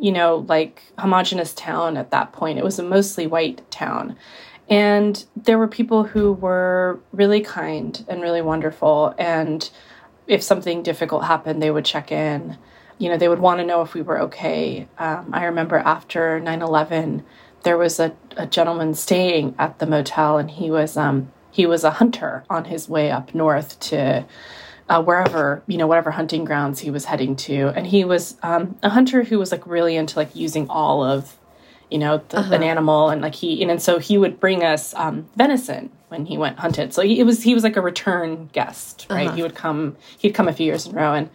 you 0.00 0.12
know, 0.12 0.44
like 0.48 0.82
homogenous 0.98 1.54
town 1.54 1.96
at 1.96 2.10
that 2.10 2.32
point. 2.32 2.58
It 2.58 2.64
was 2.64 2.78
a 2.78 2.84
mostly 2.84 3.26
white 3.26 3.68
town. 3.70 4.16
And 4.68 5.24
there 5.36 5.58
were 5.58 5.68
people 5.68 6.04
who 6.04 6.32
were 6.32 7.00
really 7.12 7.40
kind 7.40 8.04
and 8.08 8.20
really 8.20 8.42
wonderful. 8.42 9.14
And 9.16 9.68
if 10.26 10.42
something 10.42 10.82
difficult 10.82 11.24
happened, 11.24 11.62
they 11.62 11.70
would 11.70 11.84
check 11.84 12.10
in 12.10 12.58
you 12.98 13.10
know, 13.10 13.16
they 13.16 13.28
would 13.28 13.38
want 13.38 13.60
to 13.60 13.66
know 13.66 13.82
if 13.82 13.94
we 13.94 14.02
were 14.02 14.20
okay. 14.22 14.88
Um, 14.98 15.30
I 15.32 15.44
remember 15.44 15.78
after 15.78 16.40
9 16.40 16.62
11, 16.62 17.24
there 17.62 17.78
was 17.78 17.98
a, 17.98 18.14
a 18.36 18.46
gentleman 18.46 18.94
staying 18.94 19.54
at 19.58 19.78
the 19.78 19.86
motel, 19.86 20.38
and 20.38 20.50
he 20.50 20.70
was 20.70 20.96
um, 20.96 21.32
he 21.50 21.66
was 21.66 21.84
a 21.84 21.90
hunter 21.90 22.44
on 22.48 22.66
his 22.66 22.88
way 22.88 23.10
up 23.10 23.34
north 23.34 23.78
to 23.80 24.24
uh, 24.88 25.02
wherever 25.02 25.62
you 25.66 25.76
know 25.76 25.86
whatever 25.86 26.10
hunting 26.10 26.44
grounds 26.44 26.80
he 26.80 26.90
was 26.90 27.06
heading 27.06 27.36
to, 27.36 27.68
and 27.68 27.86
he 27.86 28.04
was 28.04 28.36
um, 28.42 28.76
a 28.82 28.90
hunter 28.90 29.24
who 29.24 29.38
was 29.38 29.52
like 29.52 29.66
really 29.66 29.96
into 29.96 30.18
like 30.18 30.34
using 30.34 30.68
all 30.68 31.02
of 31.02 31.36
you 31.90 31.98
know 31.98 32.22
the, 32.28 32.38
uh-huh. 32.38 32.54
an 32.54 32.62
animal, 32.62 33.08
and 33.08 33.22
like 33.22 33.34
he 33.34 33.62
and, 33.62 33.70
and 33.70 33.82
so 33.82 33.98
he 33.98 34.18
would 34.18 34.38
bring 34.38 34.62
us 34.62 34.94
um, 34.94 35.28
venison 35.36 35.90
when 36.08 36.26
he 36.26 36.38
went 36.38 36.58
hunted. 36.58 36.94
So 36.94 37.02
he, 37.02 37.18
it 37.18 37.24
was 37.24 37.42
he 37.42 37.54
was 37.54 37.64
like 37.64 37.76
a 37.76 37.80
return 37.80 38.48
guest, 38.52 39.06
right? 39.10 39.26
Uh-huh. 39.26 39.36
He 39.36 39.42
would 39.42 39.54
come 39.54 39.96
he'd 40.18 40.32
come 40.34 40.48
a 40.48 40.52
few 40.52 40.66
years 40.66 40.86
in 40.86 40.96
a 40.96 41.00
row 41.00 41.14
and 41.14 41.30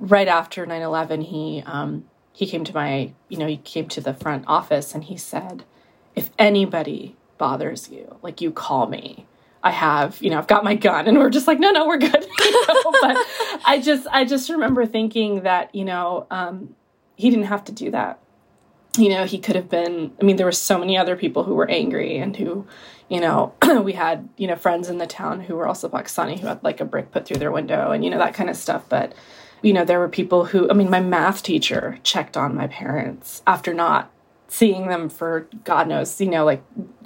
right 0.00 0.28
after 0.28 0.66
9-11 0.66 1.24
he 1.24 1.62
um, 1.66 2.04
he 2.40 2.46
came 2.46 2.64
to 2.64 2.74
my 2.74 3.12
you 3.28 3.36
know 3.36 3.46
he 3.46 3.58
came 3.58 3.86
to 3.86 4.00
the 4.00 4.14
front 4.14 4.42
office 4.46 4.94
and 4.94 5.04
he 5.04 5.16
said 5.18 5.62
if 6.16 6.30
anybody 6.38 7.14
bothers 7.36 7.90
you 7.90 8.16
like 8.22 8.40
you 8.40 8.50
call 8.50 8.86
me. 8.86 9.26
I 9.62 9.72
have 9.72 10.22
you 10.22 10.30
know 10.30 10.38
i've 10.38 10.46
got 10.46 10.64
my 10.64 10.74
gun. 10.74 11.06
And 11.06 11.18
we're 11.18 11.28
just 11.28 11.46
like 11.46 11.60
no 11.60 11.70
no 11.70 11.86
we're 11.86 11.98
good. 11.98 12.26
You 12.40 12.66
know? 12.66 12.92
but 13.02 13.16
i 13.66 13.78
just 13.84 14.06
i 14.10 14.24
just 14.24 14.48
remember 14.48 14.86
thinking 14.86 15.42
that 15.42 15.74
you 15.74 15.84
know 15.84 16.26
um, 16.30 16.74
he 17.14 17.28
didn't 17.28 17.44
have 17.44 17.64
to 17.64 17.72
do 17.72 17.90
that. 17.90 18.18
You 18.96 19.10
know 19.10 19.26
he 19.26 19.38
could 19.38 19.56
have 19.56 19.68
been 19.68 20.10
i 20.18 20.24
mean 20.24 20.36
there 20.36 20.46
were 20.46 20.52
so 20.70 20.78
many 20.78 20.96
other 20.96 21.16
people 21.16 21.44
who 21.44 21.54
were 21.54 21.68
angry 21.68 22.16
and 22.16 22.34
who 22.34 22.66
you 23.10 23.20
know 23.20 23.52
we 23.84 23.92
had 23.92 24.30
you 24.38 24.46
know 24.46 24.56
friends 24.56 24.88
in 24.88 24.96
the 24.96 25.06
town 25.06 25.40
who 25.40 25.56
were 25.56 25.68
also 25.68 25.90
pakistani 25.90 26.40
who 26.40 26.46
had 26.46 26.64
like 26.64 26.80
a 26.80 26.86
brick 26.86 27.12
put 27.12 27.26
through 27.26 27.36
their 27.36 27.52
window 27.52 27.90
and 27.90 28.02
you 28.02 28.10
know 28.10 28.18
that 28.18 28.32
kind 28.32 28.48
of 28.48 28.56
stuff 28.56 28.84
but 28.88 29.12
you 29.62 29.72
know, 29.72 29.84
there 29.84 29.98
were 29.98 30.08
people 30.08 30.46
who, 30.46 30.70
I 30.70 30.74
mean, 30.74 30.90
my 30.90 31.00
math 31.00 31.42
teacher 31.42 31.98
checked 32.02 32.36
on 32.36 32.54
my 32.54 32.66
parents 32.66 33.42
after 33.46 33.74
not 33.74 34.10
seeing 34.48 34.88
them 34.88 35.08
for 35.08 35.48
God 35.64 35.86
knows, 35.86 36.20
you 36.20 36.28
know, 36.28 36.44
like 36.44 36.62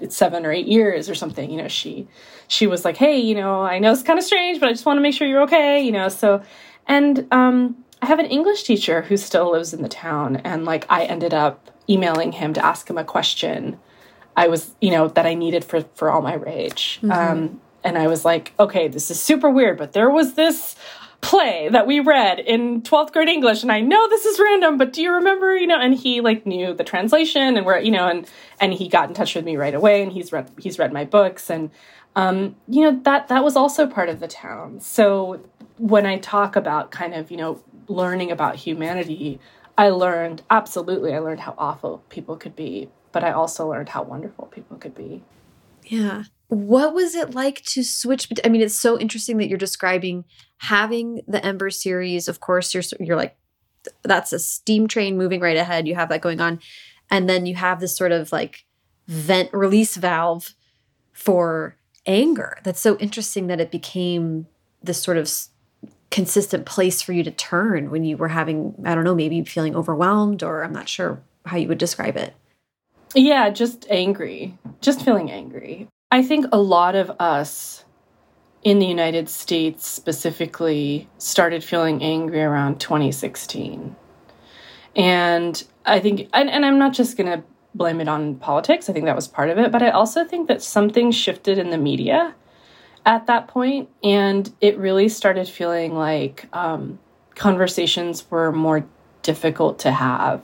seven 0.08 0.46
or 0.46 0.52
eight 0.52 0.66
years 0.66 1.10
or 1.10 1.14
something. 1.14 1.50
You 1.50 1.58
know, 1.62 1.68
she 1.68 2.08
she 2.48 2.66
was 2.66 2.84
like, 2.84 2.96
"Hey, 2.96 3.18
you 3.18 3.34
know, 3.34 3.62
I 3.62 3.78
know 3.78 3.92
it's 3.92 4.02
kind 4.02 4.18
of 4.18 4.24
strange, 4.24 4.60
but 4.60 4.68
I 4.68 4.72
just 4.72 4.86
want 4.86 4.96
to 4.96 5.02
make 5.02 5.14
sure 5.14 5.26
you're 5.26 5.42
okay." 5.42 5.80
You 5.82 5.92
know, 5.92 6.08
so 6.08 6.42
and 6.86 7.26
um, 7.30 7.84
I 8.02 8.06
have 8.06 8.18
an 8.18 8.26
English 8.26 8.64
teacher 8.64 9.02
who 9.02 9.16
still 9.16 9.52
lives 9.52 9.74
in 9.74 9.82
the 9.82 9.88
town, 9.88 10.36
and 10.36 10.64
like 10.64 10.86
I 10.90 11.04
ended 11.04 11.34
up 11.34 11.70
emailing 11.88 12.32
him 12.32 12.54
to 12.54 12.64
ask 12.64 12.88
him 12.88 12.98
a 12.98 13.04
question. 13.04 13.78
I 14.36 14.48
was, 14.48 14.74
you 14.80 14.90
know, 14.90 15.08
that 15.08 15.26
I 15.26 15.34
needed 15.34 15.64
for 15.64 15.82
for 15.94 16.10
all 16.10 16.22
my 16.22 16.34
rage. 16.34 16.98
Mm 17.02 17.10
-hmm. 17.10 17.32
um, 17.32 17.60
and 17.84 17.98
I 17.98 18.06
was 18.06 18.24
like, 18.24 18.52
okay, 18.58 18.88
this 18.88 19.10
is 19.10 19.22
super 19.22 19.50
weird, 19.50 19.76
but 19.78 19.92
there 19.92 20.10
was 20.10 20.34
this 20.34 20.76
play 21.24 21.70
that 21.70 21.86
we 21.86 22.00
read 22.00 22.38
in 22.38 22.82
12th 22.82 23.12
grade 23.12 23.28
English 23.28 23.62
and 23.62 23.72
I 23.72 23.80
know 23.80 24.06
this 24.10 24.26
is 24.26 24.38
random 24.38 24.76
but 24.76 24.92
do 24.92 25.00
you 25.00 25.10
remember 25.10 25.56
you 25.56 25.66
know 25.66 25.80
and 25.80 25.94
he 25.94 26.20
like 26.20 26.44
knew 26.44 26.74
the 26.74 26.84
translation 26.84 27.56
and 27.56 27.64
where 27.64 27.80
you 27.80 27.90
know 27.90 28.06
and 28.06 28.28
and 28.60 28.74
he 28.74 28.88
got 28.88 29.08
in 29.08 29.14
touch 29.14 29.34
with 29.34 29.42
me 29.42 29.56
right 29.56 29.74
away 29.74 30.02
and 30.02 30.12
he's 30.12 30.32
read 30.32 30.50
he's 30.58 30.78
read 30.78 30.92
my 30.92 31.02
books 31.02 31.48
and 31.48 31.70
um 32.14 32.54
you 32.68 32.82
know 32.82 33.00
that 33.04 33.28
that 33.28 33.42
was 33.42 33.56
also 33.56 33.86
part 33.86 34.10
of 34.10 34.20
the 34.20 34.28
town. 34.28 34.80
So 34.80 35.40
when 35.78 36.04
I 36.04 36.18
talk 36.18 36.56
about 36.56 36.90
kind 36.90 37.14
of 37.14 37.30
you 37.30 37.38
know 37.38 37.62
learning 37.88 38.30
about 38.30 38.56
humanity 38.56 39.40
I 39.78 39.88
learned 39.88 40.42
absolutely 40.50 41.14
I 41.14 41.20
learned 41.20 41.40
how 41.40 41.54
awful 41.56 42.04
people 42.10 42.36
could 42.36 42.54
be 42.54 42.90
but 43.12 43.24
I 43.24 43.32
also 43.32 43.70
learned 43.70 43.88
how 43.88 44.02
wonderful 44.02 44.46
people 44.48 44.76
could 44.76 44.94
be. 44.94 45.22
Yeah 45.84 46.24
what 46.48 46.94
was 46.94 47.14
it 47.14 47.34
like 47.34 47.62
to 47.62 47.82
switch? 47.82 48.28
I 48.44 48.48
mean, 48.48 48.60
it's 48.60 48.78
so 48.78 48.98
interesting 48.98 49.38
that 49.38 49.48
you're 49.48 49.58
describing 49.58 50.24
having 50.58 51.22
the 51.26 51.44
Ember 51.44 51.70
series. 51.70 52.28
Of 52.28 52.40
course, 52.40 52.74
you're 52.74 52.82
you're 53.00 53.16
like 53.16 53.36
that's 54.02 54.32
a 54.32 54.38
steam 54.38 54.88
train 54.88 55.16
moving 55.16 55.40
right 55.40 55.56
ahead. 55.56 55.86
You 55.86 55.94
have 55.94 56.08
that 56.10 56.20
going 56.20 56.40
on, 56.40 56.60
and 57.10 57.28
then 57.28 57.46
you 57.46 57.54
have 57.54 57.80
this 57.80 57.96
sort 57.96 58.12
of 58.12 58.32
like 58.32 58.64
vent 59.08 59.52
release 59.52 59.96
valve 59.96 60.54
for 61.12 61.76
anger. 62.06 62.58
That's 62.64 62.80
so 62.80 62.96
interesting 62.98 63.46
that 63.48 63.60
it 63.60 63.70
became 63.70 64.46
this 64.82 65.02
sort 65.02 65.16
of 65.16 65.30
consistent 66.10 66.64
place 66.66 67.02
for 67.02 67.12
you 67.12 67.24
to 67.24 67.30
turn 67.30 67.90
when 67.90 68.04
you 68.04 68.16
were 68.16 68.28
having 68.28 68.74
I 68.84 68.94
don't 68.94 69.04
know 69.04 69.14
maybe 69.14 69.42
feeling 69.44 69.74
overwhelmed 69.74 70.42
or 70.42 70.62
I'm 70.62 70.72
not 70.72 70.88
sure 70.88 71.20
how 71.46 71.56
you 71.56 71.68
would 71.68 71.78
describe 71.78 72.16
it. 72.16 72.34
Yeah, 73.14 73.50
just 73.50 73.86
angry. 73.90 74.58
Just 74.80 75.04
feeling 75.04 75.30
angry. 75.30 75.88
I 76.10 76.22
think 76.22 76.46
a 76.52 76.58
lot 76.58 76.94
of 76.94 77.10
us 77.18 77.84
in 78.62 78.78
the 78.78 78.86
United 78.86 79.28
States 79.28 79.86
specifically 79.86 81.08
started 81.18 81.62
feeling 81.62 82.02
angry 82.02 82.42
around 82.42 82.80
2016. 82.80 83.94
And 84.96 85.64
I 85.84 86.00
think, 86.00 86.28
and, 86.32 86.48
and 86.48 86.64
I'm 86.64 86.78
not 86.78 86.94
just 86.94 87.16
going 87.16 87.30
to 87.30 87.44
blame 87.74 88.00
it 88.00 88.08
on 88.08 88.36
politics, 88.36 88.88
I 88.88 88.92
think 88.92 89.04
that 89.04 89.16
was 89.16 89.28
part 89.28 89.50
of 89.50 89.58
it, 89.58 89.72
but 89.72 89.82
I 89.82 89.90
also 89.90 90.24
think 90.24 90.48
that 90.48 90.62
something 90.62 91.10
shifted 91.10 91.58
in 91.58 91.70
the 91.70 91.78
media 91.78 92.34
at 93.04 93.26
that 93.26 93.48
point, 93.48 93.90
and 94.02 94.50
it 94.60 94.78
really 94.78 95.08
started 95.08 95.46
feeling 95.46 95.94
like 95.94 96.46
um, 96.54 96.98
conversations 97.34 98.30
were 98.30 98.52
more 98.52 98.86
difficult 99.22 99.78
to 99.80 99.90
have. 99.90 100.42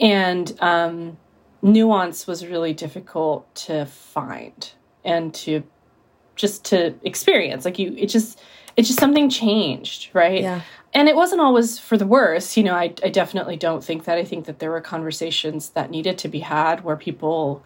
And, 0.00 0.52
um, 0.60 1.16
nuance 1.62 2.26
was 2.26 2.46
really 2.46 2.72
difficult 2.72 3.52
to 3.54 3.86
find 3.86 4.72
and 5.04 5.34
to 5.34 5.62
just 6.34 6.64
to 6.66 6.94
experience. 7.02 7.64
Like 7.64 7.78
you 7.78 7.94
it 7.96 8.06
just 8.06 8.40
it 8.76 8.82
just 8.82 8.98
something 8.98 9.30
changed 9.30 10.10
right? 10.12 10.42
Yeah. 10.42 10.60
And 10.94 11.08
it 11.08 11.16
wasn't 11.16 11.40
always 11.40 11.78
for 11.78 11.96
the 11.96 12.06
worse. 12.06 12.56
You 12.56 12.64
know 12.64 12.74
I, 12.74 12.94
I 13.02 13.08
definitely 13.08 13.56
don't 13.56 13.82
think 13.82 14.04
that. 14.04 14.18
I 14.18 14.24
think 14.24 14.46
that 14.46 14.58
there 14.58 14.70
were 14.70 14.80
conversations 14.80 15.70
that 15.70 15.90
needed 15.90 16.18
to 16.18 16.28
be 16.28 16.40
had 16.40 16.84
where 16.84 16.96
people 16.96 17.64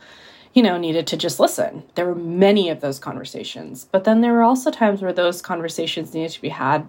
you 0.54 0.62
know 0.62 0.76
needed 0.76 1.06
to 1.08 1.16
just 1.16 1.40
listen. 1.40 1.84
There 1.94 2.06
were 2.06 2.14
many 2.14 2.70
of 2.70 2.80
those 2.80 2.98
conversations 2.98 3.86
but 3.90 4.04
then 4.04 4.20
there 4.20 4.32
were 4.32 4.42
also 4.42 4.70
times 4.70 5.02
where 5.02 5.12
those 5.12 5.42
conversations 5.42 6.14
needed 6.14 6.30
to 6.32 6.40
be 6.40 6.50
had 6.50 6.88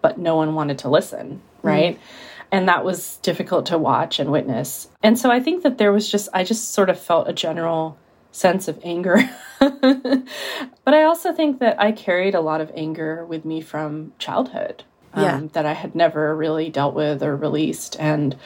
but 0.00 0.18
no 0.18 0.36
one 0.36 0.54
wanted 0.54 0.78
to 0.78 0.88
listen 0.88 1.42
right? 1.62 1.96
mm 1.96 2.00
and 2.50 2.68
that 2.68 2.84
was 2.84 3.16
difficult 3.18 3.66
to 3.66 3.78
watch 3.78 4.18
and 4.18 4.30
witness. 4.30 4.88
And 5.02 5.18
so 5.18 5.30
I 5.30 5.40
think 5.40 5.62
that 5.62 5.78
there 5.78 5.92
was 5.92 6.10
just 6.10 6.28
I 6.32 6.44
just 6.44 6.72
sort 6.72 6.90
of 6.90 6.98
felt 6.98 7.28
a 7.28 7.32
general 7.32 7.98
sense 8.32 8.68
of 8.68 8.78
anger. 8.84 9.18
but 9.58 10.94
I 10.94 11.02
also 11.04 11.32
think 11.32 11.60
that 11.60 11.80
I 11.80 11.92
carried 11.92 12.34
a 12.34 12.40
lot 12.40 12.60
of 12.60 12.70
anger 12.74 13.24
with 13.24 13.44
me 13.44 13.60
from 13.60 14.12
childhood. 14.18 14.84
um, 15.14 15.22
yeah. 15.24 15.40
that 15.52 15.66
I 15.66 15.72
had 15.72 15.94
never 15.94 16.36
really 16.36 16.70
dealt 16.70 16.94
with 16.94 17.22
or 17.22 17.34
released. 17.36 17.96
And 17.98 18.36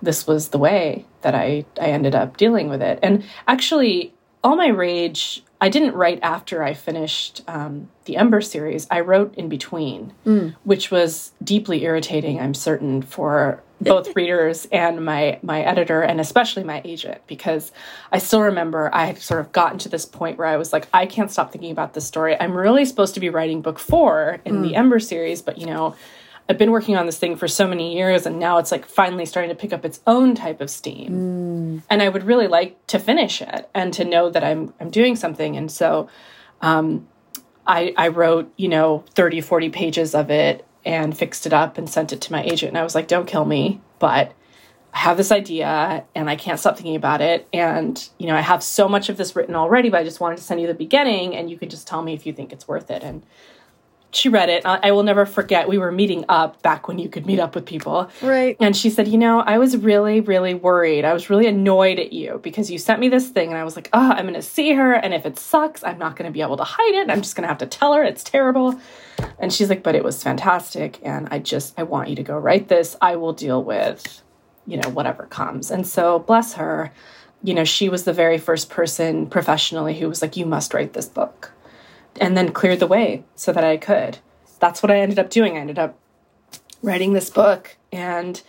this 0.00 0.26
was 0.26 0.48
the 0.48 0.58
way 0.58 1.04
that 1.22 1.34
I, 1.34 1.64
I 1.80 1.86
ended 1.86 2.14
up 2.14 2.36
dealing 2.36 2.68
with 2.68 2.82
it. 2.82 2.98
And 3.02 3.24
actually, 3.46 4.14
all 4.42 4.56
my 4.56 4.68
rage, 4.68 5.42
I 5.62 5.68
didn't 5.68 5.94
write 5.94 6.18
after 6.24 6.64
I 6.64 6.74
finished 6.74 7.42
um, 7.46 7.88
the 8.06 8.16
Ember 8.16 8.40
series. 8.40 8.88
I 8.90 8.98
wrote 8.98 9.32
in 9.36 9.48
between, 9.48 10.12
mm. 10.26 10.56
which 10.64 10.90
was 10.90 11.30
deeply 11.42 11.84
irritating, 11.84 12.40
I'm 12.40 12.52
certain, 12.52 13.00
for 13.00 13.62
both 13.80 14.14
readers 14.16 14.66
and 14.72 15.04
my 15.04 15.38
my 15.42 15.62
editor 15.62 16.02
and 16.02 16.20
especially 16.20 16.62
my 16.64 16.80
agent 16.84 17.20
because 17.26 17.72
I 18.12 18.18
still 18.18 18.42
remember 18.42 18.90
I 18.92 19.06
had 19.06 19.18
sort 19.18 19.40
of 19.40 19.50
gotten 19.50 19.78
to 19.78 19.88
this 19.88 20.04
point 20.04 20.38
where 20.38 20.46
I 20.46 20.56
was 20.56 20.72
like 20.72 20.88
I 20.92 21.04
can't 21.04 21.32
stop 21.32 21.50
thinking 21.52 21.70
about 21.70 21.94
this 21.94 22.06
story. 22.06 22.36
I'm 22.38 22.56
really 22.56 22.84
supposed 22.84 23.14
to 23.14 23.20
be 23.20 23.28
writing 23.28 23.60
book 23.60 23.78
4 23.78 24.40
in 24.44 24.56
mm. 24.56 24.62
the 24.62 24.76
Ember 24.76 24.98
series, 24.98 25.42
but 25.42 25.58
you 25.58 25.66
know, 25.66 25.94
I've 26.48 26.58
been 26.58 26.70
working 26.70 26.96
on 26.96 27.06
this 27.06 27.18
thing 27.18 27.36
for 27.36 27.48
so 27.48 27.66
many 27.66 27.94
years 27.94 28.26
and 28.26 28.38
now 28.38 28.58
it's 28.58 28.72
like 28.72 28.84
finally 28.84 29.26
starting 29.26 29.48
to 29.48 29.54
pick 29.54 29.72
up 29.72 29.84
its 29.84 30.00
own 30.06 30.34
type 30.34 30.60
of 30.60 30.70
steam. 30.70 31.10
Mm. 31.10 31.82
And 31.88 32.02
I 32.02 32.08
would 32.08 32.24
really 32.24 32.48
like 32.48 32.84
to 32.88 32.98
finish 32.98 33.40
it 33.40 33.70
and 33.74 33.92
to 33.94 34.04
know 34.04 34.28
that 34.30 34.42
I'm 34.44 34.74
I'm 34.80 34.90
doing 34.90 35.16
something 35.16 35.56
and 35.56 35.70
so 35.70 36.08
um 36.60 37.06
I, 37.66 37.94
I 37.96 38.08
wrote, 38.08 38.52
you 38.56 38.68
know, 38.68 39.04
30, 39.10 39.40
40 39.40 39.70
pages 39.70 40.14
of 40.14 40.30
it 40.30 40.66
and 40.84 41.16
fixed 41.16 41.46
it 41.46 41.52
up 41.52 41.78
and 41.78 41.88
sent 41.88 42.12
it 42.12 42.20
to 42.22 42.32
my 42.32 42.42
agent. 42.42 42.70
And 42.70 42.78
I 42.78 42.82
was 42.82 42.94
like, 42.94 43.06
don't 43.06 43.26
kill 43.26 43.44
me, 43.44 43.80
but 43.98 44.32
I 44.92 44.98
have 44.98 45.16
this 45.16 45.30
idea 45.30 46.04
and 46.14 46.28
I 46.28 46.36
can't 46.36 46.58
stop 46.58 46.76
thinking 46.76 46.96
about 46.96 47.20
it. 47.20 47.46
And, 47.52 48.08
you 48.18 48.26
know, 48.26 48.36
I 48.36 48.40
have 48.40 48.62
so 48.62 48.88
much 48.88 49.08
of 49.08 49.16
this 49.16 49.36
written 49.36 49.54
already, 49.54 49.90
but 49.90 50.00
I 50.00 50.04
just 50.04 50.20
wanted 50.20 50.38
to 50.38 50.42
send 50.42 50.60
you 50.60 50.66
the 50.66 50.74
beginning 50.74 51.34
and 51.36 51.50
you 51.50 51.56
can 51.56 51.68
just 51.68 51.86
tell 51.86 52.02
me 52.02 52.14
if 52.14 52.26
you 52.26 52.32
think 52.32 52.52
it's 52.52 52.66
worth 52.66 52.90
it. 52.90 53.02
And 53.02 53.24
she 54.12 54.28
read 54.28 54.50
it. 54.50 54.64
I 54.66 54.92
will 54.92 55.02
never 55.02 55.24
forget. 55.24 55.68
We 55.68 55.78
were 55.78 55.90
meeting 55.90 56.26
up 56.28 56.60
back 56.60 56.86
when 56.86 56.98
you 56.98 57.08
could 57.08 57.24
meet 57.24 57.40
up 57.40 57.54
with 57.54 57.64
people. 57.64 58.10
Right. 58.20 58.56
And 58.60 58.76
she 58.76 58.90
said, 58.90 59.08
You 59.08 59.16
know, 59.16 59.40
I 59.40 59.56
was 59.56 59.76
really, 59.76 60.20
really 60.20 60.52
worried. 60.52 61.06
I 61.06 61.14
was 61.14 61.30
really 61.30 61.46
annoyed 61.46 61.98
at 61.98 62.12
you 62.12 62.38
because 62.42 62.70
you 62.70 62.78
sent 62.78 63.00
me 63.00 63.08
this 63.08 63.30
thing. 63.30 63.48
And 63.48 63.56
I 63.56 63.64
was 63.64 63.74
like, 63.74 63.88
Oh, 63.94 64.10
I'm 64.10 64.24
going 64.24 64.34
to 64.34 64.42
see 64.42 64.72
her. 64.74 64.92
And 64.92 65.14
if 65.14 65.24
it 65.24 65.38
sucks, 65.38 65.82
I'm 65.82 65.98
not 65.98 66.16
going 66.16 66.30
to 66.30 66.32
be 66.32 66.42
able 66.42 66.58
to 66.58 66.64
hide 66.64 66.94
it. 66.94 67.10
I'm 67.10 67.22
just 67.22 67.36
going 67.36 67.44
to 67.44 67.48
have 67.48 67.58
to 67.58 67.66
tell 67.66 67.94
her 67.94 68.04
it's 68.04 68.22
terrible. 68.22 68.78
And 69.38 69.50
she's 69.50 69.70
like, 69.70 69.82
But 69.82 69.94
it 69.94 70.04
was 70.04 70.22
fantastic. 70.22 71.00
And 71.02 71.28
I 71.30 71.38
just, 71.38 71.78
I 71.78 71.84
want 71.84 72.10
you 72.10 72.16
to 72.16 72.22
go 72.22 72.36
write 72.36 72.68
this. 72.68 72.96
I 73.00 73.16
will 73.16 73.32
deal 73.32 73.64
with, 73.64 74.22
you 74.66 74.76
know, 74.76 74.90
whatever 74.90 75.24
comes. 75.24 75.70
And 75.70 75.86
so, 75.86 76.18
bless 76.18 76.52
her, 76.54 76.92
you 77.42 77.54
know, 77.54 77.64
she 77.64 77.88
was 77.88 78.04
the 78.04 78.12
very 78.12 78.36
first 78.36 78.68
person 78.68 79.26
professionally 79.26 79.98
who 79.98 80.08
was 80.08 80.20
like, 80.20 80.36
You 80.36 80.44
must 80.44 80.74
write 80.74 80.92
this 80.92 81.08
book 81.08 81.51
and 82.20 82.36
then 82.36 82.52
cleared 82.52 82.80
the 82.80 82.86
way 82.86 83.24
so 83.34 83.52
that 83.52 83.64
I 83.64 83.76
could. 83.76 84.18
That's 84.58 84.82
what 84.82 84.90
I 84.90 84.98
ended 84.98 85.18
up 85.18 85.30
doing. 85.30 85.56
I 85.56 85.60
ended 85.60 85.78
up 85.78 85.98
writing 86.82 87.12
this 87.12 87.30
book 87.30 87.76
and, 87.90 88.40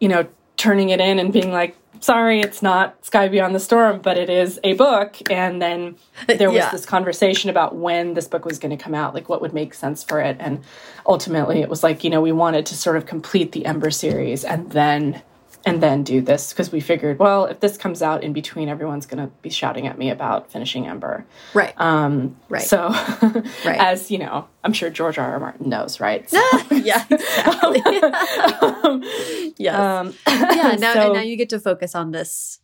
you 0.00 0.08
know, 0.08 0.26
turning 0.56 0.90
it 0.90 1.00
in 1.00 1.18
and 1.18 1.32
being 1.32 1.52
like, 1.52 1.76
sorry, 2.00 2.40
it's 2.40 2.62
not 2.62 3.04
Sky 3.04 3.28
Beyond 3.28 3.54
the 3.54 3.60
Storm, 3.60 4.00
but 4.00 4.18
it 4.18 4.28
is 4.28 4.58
a 4.64 4.74
book. 4.74 5.16
And 5.30 5.62
then 5.62 5.96
there 6.26 6.50
was 6.50 6.58
yeah. 6.58 6.70
this 6.70 6.84
conversation 6.84 7.50
about 7.50 7.76
when 7.76 8.14
this 8.14 8.28
book 8.28 8.44
was 8.44 8.58
going 8.58 8.76
to 8.76 8.82
come 8.82 8.94
out, 8.94 9.14
like 9.14 9.28
what 9.28 9.40
would 9.40 9.52
make 9.52 9.74
sense 9.74 10.02
for 10.02 10.20
it. 10.20 10.36
And 10.40 10.62
ultimately, 11.06 11.60
it 11.60 11.68
was 11.68 11.82
like, 11.82 12.04
you 12.04 12.10
know, 12.10 12.20
we 12.20 12.32
wanted 12.32 12.66
to 12.66 12.76
sort 12.76 12.96
of 12.96 13.06
complete 13.06 13.52
the 13.52 13.66
Ember 13.66 13.90
series 13.90 14.44
and 14.44 14.70
then 14.70 15.22
and 15.64 15.82
then 15.82 16.02
do 16.02 16.20
this 16.20 16.52
because 16.52 16.72
we 16.72 16.80
figured, 16.80 17.18
well, 17.18 17.46
if 17.46 17.60
this 17.60 17.76
comes 17.76 18.02
out 18.02 18.22
in 18.22 18.32
between, 18.32 18.68
everyone's 18.68 19.06
going 19.06 19.24
to 19.24 19.32
be 19.42 19.50
shouting 19.50 19.86
at 19.86 19.96
me 19.96 20.10
about 20.10 20.50
finishing 20.50 20.86
Ember. 20.86 21.24
Right. 21.54 21.72
Um, 21.76 22.36
right. 22.48 22.62
So, 22.62 22.88
right. 23.64 23.78
as 23.78 24.10
you 24.10 24.18
know, 24.18 24.48
I'm 24.64 24.72
sure 24.72 24.90
George 24.90 25.18
R. 25.18 25.32
R. 25.32 25.38
Martin 25.38 25.68
knows, 25.68 26.00
right? 26.00 26.28
So, 26.28 26.42
yeah, 26.70 27.04
exactly. 27.10 27.80
um, 28.60 29.02
yes. 29.56 29.74
Um, 29.76 30.14
yeah. 30.26 30.76
Now, 30.78 30.94
so, 30.94 31.00
and 31.00 31.14
now 31.14 31.22
you 31.22 31.36
get 31.36 31.48
to 31.50 31.60
focus 31.60 31.94
on 31.94 32.10
this 32.10 32.58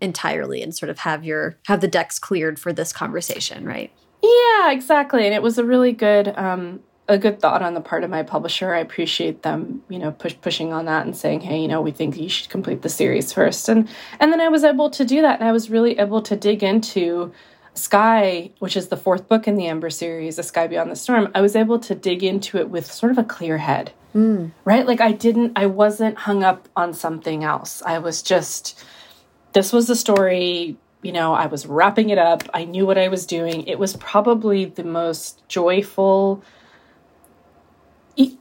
entirely 0.00 0.62
and 0.62 0.74
sort 0.74 0.90
of 0.90 0.98
have 0.98 1.24
your 1.24 1.58
have 1.66 1.80
the 1.80 1.88
decks 1.88 2.18
cleared 2.18 2.58
for 2.58 2.72
this 2.72 2.92
conversation, 2.92 3.64
right? 3.64 3.90
Yeah, 4.22 4.72
exactly. 4.72 5.24
And 5.24 5.34
it 5.34 5.42
was 5.42 5.58
a 5.58 5.64
really 5.64 5.92
good 5.92 6.28
um, 6.36 6.80
a 7.06 7.18
good 7.18 7.40
thought 7.40 7.62
on 7.62 7.74
the 7.74 7.80
part 7.80 8.02
of 8.04 8.10
my 8.10 8.22
publisher. 8.22 8.74
I 8.74 8.78
appreciate 8.78 9.42
them, 9.42 9.82
you 9.88 9.98
know, 9.98 10.12
push, 10.12 10.34
pushing 10.40 10.72
on 10.72 10.86
that 10.86 11.04
and 11.04 11.16
saying, 11.16 11.42
"Hey, 11.42 11.60
you 11.60 11.68
know, 11.68 11.82
we 11.82 11.90
think 11.90 12.16
you 12.16 12.28
should 12.28 12.48
complete 12.48 12.82
the 12.82 12.88
series 12.88 13.32
first. 13.32 13.68
And 13.68 13.88
and 14.20 14.32
then 14.32 14.40
I 14.40 14.48
was 14.48 14.64
able 14.64 14.90
to 14.90 15.04
do 15.04 15.20
that, 15.22 15.40
and 15.40 15.48
I 15.48 15.52
was 15.52 15.70
really 15.70 15.98
able 15.98 16.22
to 16.22 16.36
dig 16.36 16.62
into 16.62 17.32
Sky, 17.74 18.50
which 18.60 18.76
is 18.76 18.88
the 18.88 18.96
fourth 18.96 19.28
book 19.28 19.46
in 19.48 19.56
the 19.56 19.66
Ember 19.66 19.90
series, 19.90 20.38
A 20.38 20.42
Sky 20.42 20.66
Beyond 20.66 20.90
the 20.90 20.96
Storm. 20.96 21.30
I 21.34 21.40
was 21.40 21.56
able 21.56 21.78
to 21.80 21.94
dig 21.94 22.22
into 22.22 22.58
it 22.58 22.70
with 22.70 22.90
sort 22.90 23.12
of 23.12 23.18
a 23.18 23.24
clear 23.24 23.58
head, 23.58 23.92
mm. 24.14 24.52
right? 24.64 24.86
Like 24.86 25.00
I 25.00 25.12
didn't, 25.12 25.52
I 25.56 25.66
wasn't 25.66 26.16
hung 26.16 26.44
up 26.44 26.68
on 26.76 26.94
something 26.94 27.42
else. 27.42 27.82
I 27.82 27.98
was 27.98 28.22
just, 28.22 28.82
this 29.52 29.72
was 29.72 29.88
the 29.88 29.96
story. 29.96 30.76
You 31.02 31.12
know, 31.12 31.34
I 31.34 31.46
was 31.46 31.66
wrapping 31.66 32.10
it 32.10 32.18
up. 32.18 32.44
I 32.54 32.64
knew 32.64 32.86
what 32.86 32.96
I 32.96 33.08
was 33.08 33.26
doing. 33.26 33.66
It 33.66 33.78
was 33.78 33.96
probably 33.96 34.66
the 34.66 34.84
most 34.84 35.46
joyful 35.48 36.42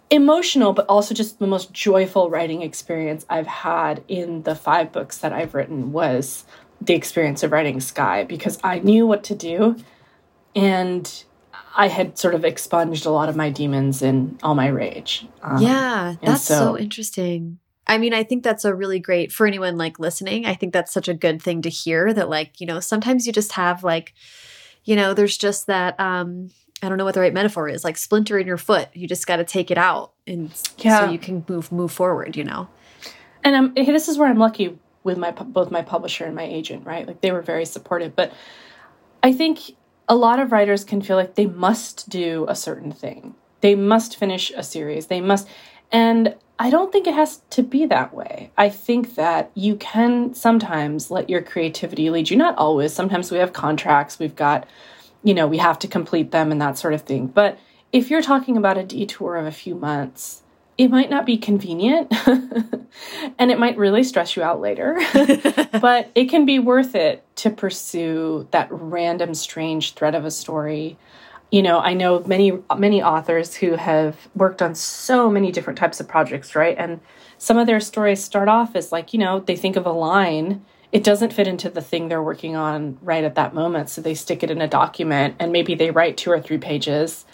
emotional, 0.09 0.73
but 0.73 0.85
also 0.87 1.15
just 1.15 1.39
the 1.39 1.47
most 1.47 1.73
joyful 1.73 2.29
writing 2.29 2.61
experience 2.61 3.25
I've 3.29 3.47
had 3.47 4.03
in 4.07 4.43
the 4.43 4.55
five 4.55 4.91
books 4.91 5.17
that 5.19 5.33
I've 5.33 5.53
written 5.53 5.91
was 5.91 6.45
the 6.81 6.93
experience 6.93 7.43
of 7.43 7.51
writing 7.51 7.79
Sky 7.79 8.23
because 8.23 8.59
I 8.63 8.79
knew 8.79 9.07
what 9.07 9.23
to 9.25 9.35
do 9.35 9.77
and 10.55 11.23
I 11.75 11.87
had 11.87 12.19
sort 12.19 12.35
of 12.35 12.45
expunged 12.45 13.05
a 13.05 13.09
lot 13.09 13.29
of 13.29 13.35
my 13.35 13.49
demons 13.49 14.01
and 14.01 14.39
all 14.43 14.53
my 14.53 14.67
rage. 14.67 15.25
Um, 15.41 15.61
yeah, 15.61 16.15
that's 16.21 16.43
so, 16.43 16.59
so 16.59 16.77
interesting. 16.77 17.59
I 17.87 17.97
mean, 17.97 18.13
I 18.13 18.23
think 18.23 18.43
that's 18.43 18.65
a 18.65 18.75
really 18.75 18.99
great 18.99 19.31
for 19.31 19.47
anyone 19.47 19.77
like 19.77 19.99
listening. 19.99 20.45
I 20.45 20.53
think 20.53 20.73
that's 20.73 20.93
such 20.93 21.07
a 21.07 21.13
good 21.13 21.41
thing 21.41 21.63
to 21.63 21.69
hear 21.69 22.13
that, 22.13 22.29
like, 22.29 22.61
you 22.61 22.67
know, 22.67 22.79
sometimes 22.79 23.25
you 23.25 23.33
just 23.33 23.53
have 23.53 23.83
like, 23.83 24.13
you 24.83 24.95
know, 24.95 25.13
there's 25.13 25.37
just 25.37 25.67
that 25.67 25.99
um 25.99 26.51
I 26.83 26.89
don't 26.89 26.97
know 26.97 27.05
what 27.05 27.13
the 27.13 27.21
right 27.21 27.33
metaphor 27.33 27.69
is, 27.69 27.83
like 27.83 27.97
splinter 27.97 28.37
in 28.37 28.45
your 28.45 28.57
foot. 28.57 28.89
You 28.93 29.07
just 29.07 29.25
got 29.25 29.37
to 29.37 29.43
take 29.43 29.71
it 29.71 29.77
out, 29.77 30.13
and 30.27 30.51
yeah. 30.77 31.05
so 31.05 31.11
you 31.11 31.17
can 31.17 31.45
move 31.47 31.71
move 31.71 31.91
forward. 31.91 32.35
You 32.35 32.43
know. 32.43 32.67
And 33.43 33.55
I'm, 33.55 33.73
this 33.73 34.07
is 34.07 34.17
where 34.17 34.29
I'm 34.29 34.37
lucky 34.37 34.77
with 35.03 35.17
my 35.17 35.31
both 35.31 35.71
my 35.71 35.81
publisher 35.81 36.25
and 36.25 36.35
my 36.35 36.43
agent, 36.43 36.85
right? 36.85 37.07
Like 37.07 37.21
they 37.21 37.31
were 37.31 37.41
very 37.41 37.65
supportive. 37.65 38.15
But 38.15 38.33
I 39.21 39.33
think 39.33 39.75
a 40.07 40.15
lot 40.15 40.39
of 40.39 40.51
writers 40.51 40.83
can 40.83 41.01
feel 41.01 41.17
like 41.17 41.35
they 41.35 41.45
must 41.45 42.09
do 42.09 42.45
a 42.49 42.55
certain 42.55 42.91
thing. 42.91 43.35
They 43.61 43.75
must 43.75 44.17
finish 44.17 44.51
a 44.55 44.63
series. 44.63 45.07
They 45.07 45.21
must, 45.21 45.47
and 45.91 46.35
I 46.59 46.69
don't 46.69 46.91
think 46.91 47.07
it 47.07 47.13
has 47.13 47.41
to 47.51 47.63
be 47.63 47.85
that 47.87 48.13
way. 48.13 48.51
I 48.57 48.69
think 48.69 49.15
that 49.15 49.51
you 49.55 49.75
can 49.75 50.33
sometimes 50.33 51.09
let 51.09 51.29
your 51.29 51.41
creativity 51.41 52.09
lead 52.09 52.29
you. 52.29 52.37
Not 52.37 52.57
always. 52.57 52.93
Sometimes 52.93 53.31
we 53.31 53.37
have 53.37 53.53
contracts. 53.53 54.19
We've 54.19 54.35
got 54.35 54.67
you 55.23 55.33
know, 55.33 55.47
we 55.47 55.57
have 55.57 55.79
to 55.79 55.87
complete 55.87 56.31
them 56.31 56.51
and 56.51 56.61
that 56.61 56.77
sort 56.77 56.93
of 56.93 57.01
thing. 57.01 57.27
But 57.27 57.57
if 57.91 58.09
you're 58.09 58.21
talking 58.21 58.57
about 58.57 58.77
a 58.77 58.83
detour 58.83 59.35
of 59.35 59.45
a 59.45 59.51
few 59.51 59.75
months, 59.75 60.41
it 60.77 60.89
might 60.89 61.09
not 61.09 61.25
be 61.25 61.37
convenient 61.37 62.11
and 63.39 63.51
it 63.51 63.59
might 63.59 63.77
really 63.77 64.03
stress 64.03 64.35
you 64.35 64.41
out 64.41 64.59
later. 64.59 64.99
but 65.79 66.09
it 66.15 66.25
can 66.29 66.45
be 66.45 66.59
worth 66.59 66.95
it 66.95 67.23
to 67.37 67.49
pursue 67.49 68.47
that 68.51 68.67
random, 68.71 69.33
strange 69.35 69.93
thread 69.93 70.15
of 70.15 70.25
a 70.25 70.31
story. 70.31 70.97
You 71.51 71.61
know, 71.61 71.79
I 71.79 71.93
know 71.93 72.23
many, 72.25 72.51
many 72.75 73.03
authors 73.03 73.53
who 73.55 73.75
have 73.75 74.17
worked 74.35 74.63
on 74.63 74.73
so 74.73 75.29
many 75.29 75.51
different 75.51 75.77
types 75.77 75.99
of 75.99 76.07
projects, 76.07 76.55
right? 76.55 76.75
And 76.77 76.99
some 77.37 77.57
of 77.59 77.67
their 77.67 77.79
stories 77.79 78.23
start 78.23 78.49
off 78.49 78.75
as 78.75 78.91
like, 78.91 79.13
you 79.13 79.19
know, 79.19 79.41
they 79.41 79.55
think 79.55 79.75
of 79.75 79.85
a 79.85 79.91
line 79.91 80.65
it 80.93 81.03
doesn't 81.03 81.33
fit 81.33 81.47
into 81.47 81.71
the 81.71 81.81
thing 81.81 82.07
they're 82.07 82.21
working 82.21 82.55
on 82.55 82.99
right 83.01 83.23
at 83.23 83.33
that 83.33 83.55
moment. 83.55 83.89
So 83.89 83.99
they 83.99 84.13
stick 84.13 84.43
it 84.43 84.51
in 84.51 84.61
a 84.61 84.67
document 84.67 85.35
and 85.39 85.51
maybe 85.51 85.73
they 85.73 85.89
write 85.89 86.17
two 86.17 86.29
or 86.29 86.39
three 86.39 86.59
pages 86.59 87.25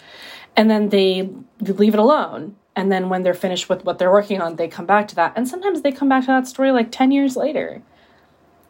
and 0.56 0.70
then 0.70 0.88
they 0.88 1.28
leave 1.60 1.92
it 1.92 2.00
alone. 2.00 2.56
And 2.74 2.90
then 2.90 3.10
when 3.10 3.22
they're 3.22 3.34
finished 3.34 3.68
with 3.68 3.84
what 3.84 3.98
they're 3.98 4.10
working 4.10 4.40
on, 4.40 4.56
they 4.56 4.66
come 4.66 4.86
back 4.86 5.08
to 5.08 5.14
that. 5.16 5.34
And 5.36 5.46
sometimes 5.46 5.82
they 5.82 5.92
come 5.92 6.08
back 6.08 6.22
to 6.22 6.28
that 6.28 6.46
story 6.46 6.72
like 6.72 6.90
10 6.90 7.10
years 7.12 7.36
later, 7.36 7.82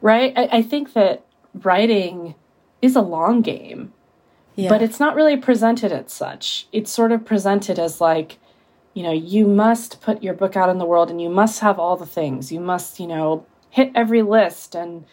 right? 0.00 0.32
I, 0.36 0.48
I 0.58 0.62
think 0.62 0.92
that 0.94 1.24
writing 1.54 2.34
is 2.82 2.96
a 2.96 3.00
long 3.00 3.42
game, 3.42 3.92
yeah. 4.56 4.68
but 4.68 4.82
it's 4.82 4.98
not 4.98 5.14
really 5.14 5.36
presented 5.36 5.92
as 5.92 6.12
such. 6.12 6.66
It's 6.72 6.90
sort 6.90 7.12
of 7.12 7.24
presented 7.24 7.78
as 7.78 8.00
like, 8.00 8.38
you 8.94 9.04
know, 9.04 9.12
you 9.12 9.46
must 9.46 10.00
put 10.00 10.20
your 10.20 10.34
book 10.34 10.56
out 10.56 10.68
in 10.68 10.78
the 10.78 10.84
world 10.84 11.10
and 11.10 11.22
you 11.22 11.28
must 11.28 11.60
have 11.60 11.78
all 11.78 11.96
the 11.96 12.06
things. 12.06 12.50
You 12.50 12.58
must, 12.58 12.98
you 12.98 13.06
know, 13.06 13.46
hit 13.70 13.90
every 13.94 14.22
list 14.22 14.74
and 14.74 15.04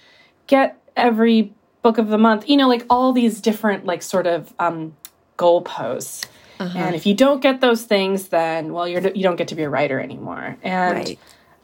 get 0.47 0.77
every 0.95 1.53
book 1.81 1.97
of 1.97 2.09
the 2.09 2.17
month. 2.17 2.49
You 2.49 2.57
know, 2.57 2.67
like 2.67 2.85
all 2.89 3.13
these 3.13 3.39
different 3.39 3.85
like 3.85 4.01
sort 4.01 4.27
of 4.27 4.53
um, 4.59 4.95
goalposts. 5.37 6.25
Uh-huh. 6.59 6.77
And 6.77 6.95
if 6.95 7.05
you 7.05 7.13
don't 7.13 7.41
get 7.41 7.61
those 7.61 7.83
things, 7.83 8.29
then 8.29 8.73
well, 8.73 8.87
you're 8.87 9.01
you 9.09 9.23
don't 9.23 9.35
get 9.35 9.47
to 9.49 9.55
be 9.55 9.63
a 9.63 9.69
writer 9.69 9.99
anymore. 9.99 10.57
And 10.63 10.97
right. 10.97 11.19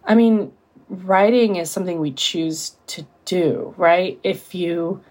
I 0.05 0.15
mean, 0.15 0.51
writing 0.87 1.55
is 1.55 1.71
something 1.71 1.99
we 1.99 2.11
choose 2.11 2.75
to 2.87 3.05
do, 3.25 3.73
right? 3.77 4.19
If 4.23 4.53
you 4.53 5.03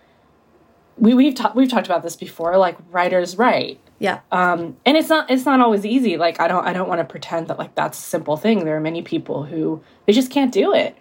we 0.99 1.14
we've 1.14 1.35
talked 1.35 1.57
we've 1.57 1.68
talked 1.68 1.87
about 1.87 2.03
this 2.03 2.16
before. 2.16 2.57
Like 2.57 2.77
writers 2.90 3.37
write, 3.37 3.81
Yeah. 3.99 4.21
Um, 4.31 4.77
and 4.85 4.97
it's 4.97 5.09
not 5.09 5.31
it's 5.31 5.45
not 5.45 5.61
always 5.61 5.85
easy. 5.85 6.16
Like 6.16 6.40
I 6.40 6.49
don't 6.49 6.64
I 6.64 6.73
don't 6.73 6.88
want 6.88 7.01
to 7.01 7.05
pretend 7.05 7.49
that 7.49 7.59
like 7.59 7.75
that's 7.75 7.99
a 7.99 8.03
simple 8.03 8.37
thing. 8.37 8.64
There 8.64 8.77
are 8.77 8.81
many 8.81 9.03
people 9.03 9.45
who 9.45 9.83
they 10.07 10.12
just 10.12 10.31
can't 10.31 10.53
do 10.53 10.75
it. 10.75 10.97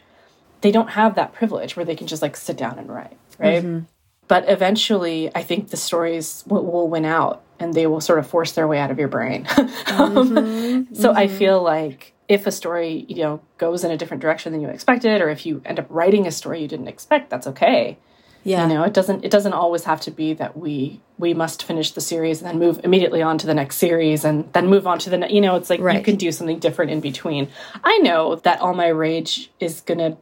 They 0.62 0.72
don't 0.72 0.92
have 0.92 1.16
that 1.16 1.34
privilege 1.34 1.76
where 1.76 1.86
they 1.86 1.96
can 1.96 2.08
just 2.08 2.22
like 2.22 2.36
sit 2.36 2.58
down 2.58 2.80
and 2.80 2.90
write, 2.90 3.18
right? 3.40 3.64
Mm 3.64 3.70
-hmm. 3.70 3.86
But 4.28 4.50
eventually, 4.50 5.30
I 5.36 5.44
think 5.44 5.70
the 5.70 5.78
stories 5.78 6.44
will, 6.48 6.64
will, 6.64 6.90
win 6.90 7.06
out 7.06 7.40
and 7.60 7.74
they 7.74 7.88
will 7.88 8.02
sort 8.02 8.20
of 8.20 8.28
force 8.28 8.54
their 8.54 8.68
way 8.68 8.80
out 8.80 8.92
of 8.92 8.98
your 8.98 9.10
brain. 9.10 9.48
um, 9.98 10.16
mm 10.16 10.38
-hmm. 10.38 10.96
So 11.02 11.12
I 11.24 11.28
feel 11.28 11.64
like 11.76 12.14
if 12.28 12.48
a 12.48 12.52
story 12.52 13.06
you 13.08 13.22
know 13.24 13.40
goes 13.58 13.84
in 13.84 13.92
a 13.92 13.98
different 13.98 14.24
direction 14.24 14.54
than 14.54 14.62
you 14.62 14.72
expected, 14.74 15.22
or 15.22 15.30
if 15.30 15.46
you 15.46 15.62
end 15.64 15.80
up 15.80 15.86
writing 15.90 16.28
a 16.28 16.32
story 16.32 16.60
you 16.60 16.68
didn't 16.68 16.88
expect, 16.90 17.30
that's 17.30 17.48
okay 17.48 17.98
yeah. 18.44 18.68
You 18.68 18.74
know, 18.74 18.84
it 18.84 18.94
doesn't 18.94 19.24
it 19.24 19.32
doesn't 19.32 19.54
always 19.54 19.84
have 19.84 20.02
to 20.02 20.12
be 20.12 20.34
that 20.36 20.58
we 20.58 21.00
we 21.18 21.34
must 21.34 21.64
finish 21.64 21.92
the 21.92 22.02
series 22.02 22.42
and 22.42 22.50
then 22.50 22.60
move 22.60 22.80
immediately 22.84 23.22
on 23.22 23.38
to 23.38 23.46
the 23.46 23.54
next 23.54 23.78
series 23.78 24.26
and 24.26 24.52
then 24.54 24.68
move 24.68 24.88
on 24.88 24.98
to 25.00 25.10
the 25.10 25.18
next. 25.18 25.34
You 25.34 25.42
know, 25.42 25.56
it's 25.56 25.70
like 25.70 25.80
right. 25.80 25.98
you 25.98 26.04
can 26.04 26.16
do 26.16 26.32
something 26.32 26.60
different 26.60 26.92
in 26.92 27.02
between. 27.02 27.50
I 27.84 28.00
know 28.00 28.36
that 28.38 28.60
All 28.60 28.74
My 28.74 28.88
Rage 28.88 29.52
is 29.60 29.82
going 29.82 30.00
to 30.00 30.18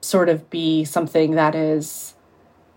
sort 0.00 0.28
of 0.28 0.48
be 0.50 0.84
something 0.84 1.32
that 1.32 1.54
is 1.54 2.14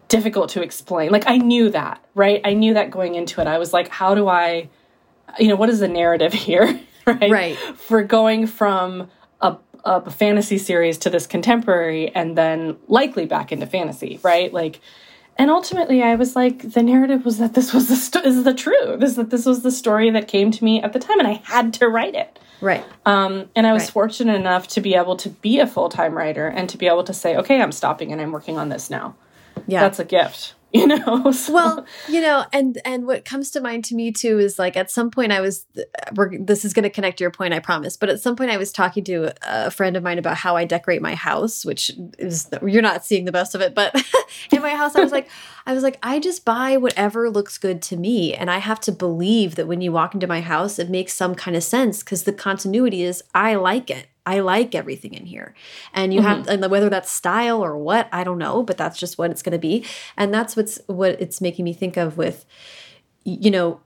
difficult 0.07 0.49
to 0.49 0.61
explain. 0.61 1.11
Like 1.11 1.27
I 1.27 1.37
knew 1.37 1.69
that, 1.69 2.03
right? 2.15 2.41
I 2.43 2.53
knew 2.53 2.73
that 2.73 2.91
going 2.91 3.15
into 3.15 3.39
it. 3.41 3.47
I 3.47 3.57
was 3.57 3.73
like, 3.73 3.87
how 3.87 4.13
do 4.15 4.27
I 4.27 4.69
you 5.39 5.47
know, 5.47 5.55
what 5.55 5.69
is 5.69 5.79
the 5.79 5.87
narrative 5.87 6.33
here? 6.47 6.79
right? 7.05 7.31
Right. 7.31 7.57
For 7.57 8.03
going 8.03 8.47
from 8.47 9.09
a 9.39 9.57
a 9.83 10.11
fantasy 10.11 10.57
series 10.57 10.97
to 10.99 11.09
this 11.09 11.25
contemporary 11.25 12.13
and 12.13 12.37
then 12.37 12.77
likely 12.87 13.25
back 13.25 13.51
into 13.51 13.65
fantasy, 13.65 14.19
right? 14.21 14.53
Like, 14.53 14.79
and 15.37 15.49
ultimately, 15.49 16.03
I 16.03 16.13
was 16.15 16.35
like, 16.35 16.73
the 16.73 16.83
narrative 16.83 17.25
was 17.25 17.39
that 17.39 17.55
this 17.55 17.73
was 17.73 17.87
the 17.87 18.19
this 18.21 18.35
is 18.35 18.43
the 18.43 18.53
truth. 18.53 18.99
This 18.99 19.15
that 19.15 19.29
this 19.29 19.45
was 19.45 19.63
the 19.63 19.71
story 19.71 20.09
that 20.11 20.27
came 20.27 20.51
to 20.51 20.63
me 20.63 20.81
at 20.81 20.93
the 20.93 20.99
time, 20.99 21.19
and 21.19 21.27
I 21.27 21.41
had 21.45 21.73
to 21.75 21.87
write 21.87 22.15
it. 22.15 22.37
Right. 22.61 22.85
Um, 23.05 23.49
and 23.55 23.65
I 23.65 23.73
was 23.73 23.83
right. 23.83 23.91
fortunate 23.91 24.35
enough 24.35 24.67
to 24.69 24.81
be 24.81 24.95
able 24.95 25.17
to 25.17 25.29
be 25.29 25.59
a 25.59 25.67
full 25.67 25.89
time 25.89 26.15
writer 26.15 26.47
and 26.47 26.69
to 26.69 26.77
be 26.77 26.87
able 26.87 27.03
to 27.03 27.13
say, 27.13 27.35
okay, 27.35 27.61
I'm 27.61 27.71
stopping 27.71 28.11
and 28.11 28.21
I'm 28.21 28.31
working 28.31 28.57
on 28.57 28.69
this 28.69 28.89
now. 28.89 29.15
Yeah, 29.67 29.81
that's 29.81 29.99
a 29.99 30.05
gift. 30.05 30.53
you 30.73 30.87
know 30.87 31.31
so. 31.33 31.53
well 31.53 31.85
you 32.07 32.21
know 32.21 32.45
and 32.53 32.79
and 32.85 33.05
what 33.05 33.25
comes 33.25 33.51
to 33.51 33.59
mind 33.59 33.83
to 33.83 33.93
me 33.93 34.09
too 34.09 34.39
is 34.39 34.57
like 34.57 34.77
at 34.77 34.89
some 34.89 35.11
point 35.11 35.31
i 35.31 35.41
was 35.41 35.65
uh, 35.77 36.25
this 36.39 36.63
is 36.63 36.73
going 36.73 36.83
to 36.83 36.89
connect 36.89 37.17
to 37.17 37.25
your 37.25 37.31
point 37.31 37.53
i 37.53 37.59
promise 37.59 37.97
but 37.97 38.07
at 38.07 38.21
some 38.21 38.37
point 38.37 38.49
i 38.49 38.55
was 38.55 38.71
talking 38.71 39.03
to 39.03 39.33
a 39.41 39.69
friend 39.69 39.97
of 39.97 40.03
mine 40.03 40.17
about 40.17 40.37
how 40.37 40.55
i 40.55 40.63
decorate 40.63 41.01
my 41.01 41.13
house 41.13 41.65
which 41.65 41.91
is 42.17 42.49
you're 42.65 42.81
not 42.81 43.03
seeing 43.03 43.25
the 43.25 43.33
best 43.33 43.53
of 43.53 43.59
it 43.59 43.75
but 43.75 43.93
in 44.51 44.61
my 44.61 44.73
house 44.73 44.95
i 44.95 45.01
was 45.01 45.11
like 45.11 45.27
i 45.65 45.73
was 45.73 45.83
like 45.83 45.99
i 46.03 46.19
just 46.19 46.45
buy 46.45 46.77
whatever 46.77 47.29
looks 47.29 47.57
good 47.57 47.81
to 47.81 47.97
me 47.97 48.33
and 48.33 48.49
i 48.49 48.59
have 48.59 48.79
to 48.79 48.93
believe 48.93 49.55
that 49.55 49.67
when 49.67 49.81
you 49.81 49.91
walk 49.91 50.13
into 50.13 50.27
my 50.27 50.39
house 50.39 50.79
it 50.79 50.89
makes 50.89 51.13
some 51.13 51.35
kind 51.35 51.57
of 51.57 51.63
sense 51.63 52.01
because 52.01 52.23
the 52.23 52.33
continuity 52.33 53.03
is 53.03 53.21
i 53.35 53.55
like 53.55 53.89
it 53.89 54.07
I 54.25 54.39
like 54.39 54.75
everything 54.75 55.13
in 55.13 55.25
here. 55.25 55.55
And 55.93 56.13
you 56.13 56.19
mm 56.19 56.25
-hmm. 56.25 56.29
have 56.29 56.39
mm-hmm. 56.41 56.63
and 56.63 56.71
whether 56.71 56.89
that's 56.89 57.11
style 57.11 57.63
or 57.63 57.77
what, 57.77 58.07
I 58.11 58.23
don't 58.23 58.39
know, 58.39 58.63
but 58.63 58.77
that's 58.77 58.99
just 58.99 59.17
what 59.17 59.31
it's 59.31 59.41
going 59.41 59.59
to 59.59 59.67
be. 59.67 59.85
And 60.15 60.33
that's 60.33 60.55
what's 60.55 60.79
what 60.87 61.21
it's 61.21 61.41
making 61.41 61.65
me 61.65 61.73
think 61.73 61.97
of 61.97 62.17
with 62.17 62.45
you 63.23 63.51
know, 63.51 63.81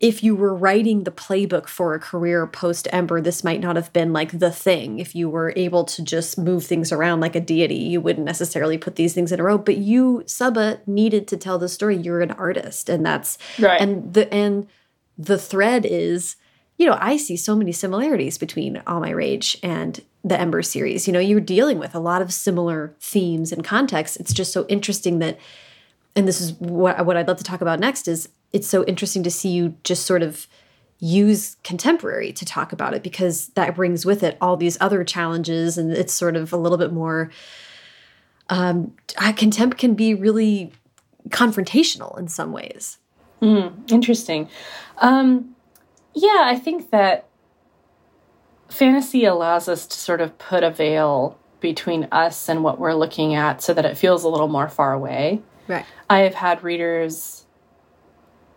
if 0.00 0.24
you 0.24 0.34
were 0.34 0.54
writing 0.54 1.04
the 1.04 1.10
playbook 1.10 1.68
for 1.68 1.94
a 1.94 2.00
career 2.00 2.46
post 2.46 2.88
Ember, 2.90 3.20
this 3.20 3.44
might 3.44 3.60
not 3.60 3.76
have 3.76 3.92
been 3.92 4.14
like 4.14 4.38
the 4.38 4.50
thing. 4.50 4.98
If 4.98 5.14
you 5.14 5.28
were 5.28 5.52
able 5.56 5.84
to 5.84 6.02
just 6.02 6.38
move 6.38 6.64
things 6.64 6.90
around 6.90 7.20
like 7.20 7.36
a 7.36 7.40
deity, 7.40 7.74
you 7.74 8.00
wouldn't 8.00 8.24
necessarily 8.24 8.78
put 8.78 8.96
these 8.96 9.12
things 9.12 9.30
in 9.30 9.40
a 9.40 9.42
row. 9.42 9.58
But 9.58 9.76
you, 9.76 10.22
Sabaa, 10.26 10.80
needed 10.86 11.28
to 11.28 11.36
tell 11.36 11.58
the 11.58 11.68
story. 11.68 11.98
You're 11.98 12.22
an 12.22 12.30
artist, 12.30 12.88
and 12.88 13.04
that's 13.04 13.36
right. 13.58 13.80
And 13.80 14.14
the 14.14 14.32
and 14.32 14.66
the 15.18 15.38
thread 15.38 15.84
is 15.84 16.36
you 16.80 16.86
know, 16.86 16.96
I 16.98 17.18
see 17.18 17.36
so 17.36 17.54
many 17.54 17.72
similarities 17.72 18.38
between 18.38 18.82
All 18.86 19.00
My 19.00 19.10
Rage 19.10 19.58
and 19.62 20.00
the 20.24 20.40
Ember 20.40 20.62
series. 20.62 21.06
You 21.06 21.12
know, 21.12 21.20
you're 21.20 21.38
dealing 21.38 21.78
with 21.78 21.94
a 21.94 21.98
lot 21.98 22.22
of 22.22 22.32
similar 22.32 22.94
themes 23.00 23.52
and 23.52 23.62
contexts. 23.62 24.16
It's 24.16 24.32
just 24.32 24.50
so 24.50 24.64
interesting 24.66 25.18
that, 25.18 25.38
and 26.16 26.26
this 26.26 26.40
is 26.40 26.54
what, 26.54 27.04
what 27.04 27.18
I'd 27.18 27.28
love 27.28 27.36
to 27.36 27.44
talk 27.44 27.60
about 27.60 27.80
next, 27.80 28.08
is 28.08 28.30
it's 28.54 28.66
so 28.66 28.82
interesting 28.86 29.22
to 29.24 29.30
see 29.30 29.50
you 29.50 29.76
just 29.84 30.06
sort 30.06 30.22
of 30.22 30.46
use 31.00 31.56
contemporary 31.64 32.32
to 32.32 32.46
talk 32.46 32.72
about 32.72 32.94
it 32.94 33.02
because 33.02 33.48
that 33.48 33.76
brings 33.76 34.06
with 34.06 34.22
it 34.22 34.38
all 34.40 34.56
these 34.56 34.78
other 34.80 35.04
challenges 35.04 35.76
and 35.76 35.92
it's 35.92 36.14
sort 36.14 36.34
of 36.34 36.50
a 36.50 36.56
little 36.56 36.76
bit 36.76 36.92
more 36.92 37.30
um 38.50 38.92
contempt 39.36 39.78
can 39.78 39.94
be 39.94 40.12
really 40.12 40.70
confrontational 41.30 42.18
in 42.18 42.28
some 42.28 42.52
ways 42.52 42.98
mm, 43.40 43.72
interesting 43.90 44.46
um 44.98 45.56
yeah, 46.14 46.42
I 46.44 46.56
think 46.56 46.90
that 46.90 47.26
fantasy 48.68 49.24
allows 49.24 49.68
us 49.68 49.86
to 49.86 49.98
sort 49.98 50.20
of 50.20 50.38
put 50.38 50.62
a 50.62 50.70
veil 50.70 51.38
between 51.60 52.08
us 52.10 52.48
and 52.48 52.64
what 52.64 52.78
we're 52.78 52.94
looking 52.94 53.34
at 53.34 53.62
so 53.62 53.74
that 53.74 53.84
it 53.84 53.98
feels 53.98 54.24
a 54.24 54.28
little 54.28 54.48
more 54.48 54.68
far 54.68 54.92
away. 54.92 55.42
Right. 55.68 55.84
I 56.08 56.20
have 56.20 56.34
had 56.34 56.62
readers 56.62 57.46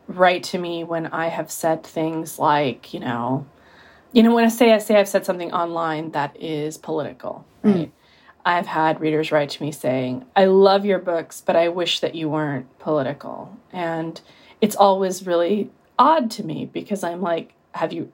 write 0.07 0.43
to 0.43 0.57
me 0.57 0.83
when 0.83 1.07
I 1.07 1.27
have 1.27 1.51
said 1.51 1.83
things 1.83 2.39
like, 2.39 2.93
you 2.93 2.99
know, 2.99 3.45
you 4.11 4.23
know, 4.23 4.33
when 4.33 4.45
I 4.45 4.49
say 4.49 4.71
I 4.71 4.77
say 4.77 4.99
I've 4.99 5.07
said 5.07 5.25
something 5.25 5.51
online 5.51 6.11
that 6.11 6.41
is 6.41 6.77
political, 6.77 7.45
mm. 7.63 7.75
right? 7.75 7.87
Mm. 7.87 7.91
I've 8.45 8.67
had 8.67 8.99
readers 8.99 9.31
write 9.31 9.49
to 9.51 9.63
me 9.63 9.71
saying, 9.71 10.25
I 10.35 10.45
love 10.45 10.85
your 10.85 10.99
books, 10.99 11.41
but 11.45 11.55
I 11.55 11.69
wish 11.69 12.01
that 12.01 12.13
you 12.13 12.29
weren't 12.29 12.77
political. 12.79 13.57
And 13.71 14.19
it's 14.59 14.75
always 14.75 15.25
really 15.25 15.71
odd 15.97 16.31
to 16.31 16.43
me 16.43 16.65
because 16.65 17.03
I'm 17.03 17.21
like, 17.21 17.53
have 17.73 17.93
you 17.93 18.11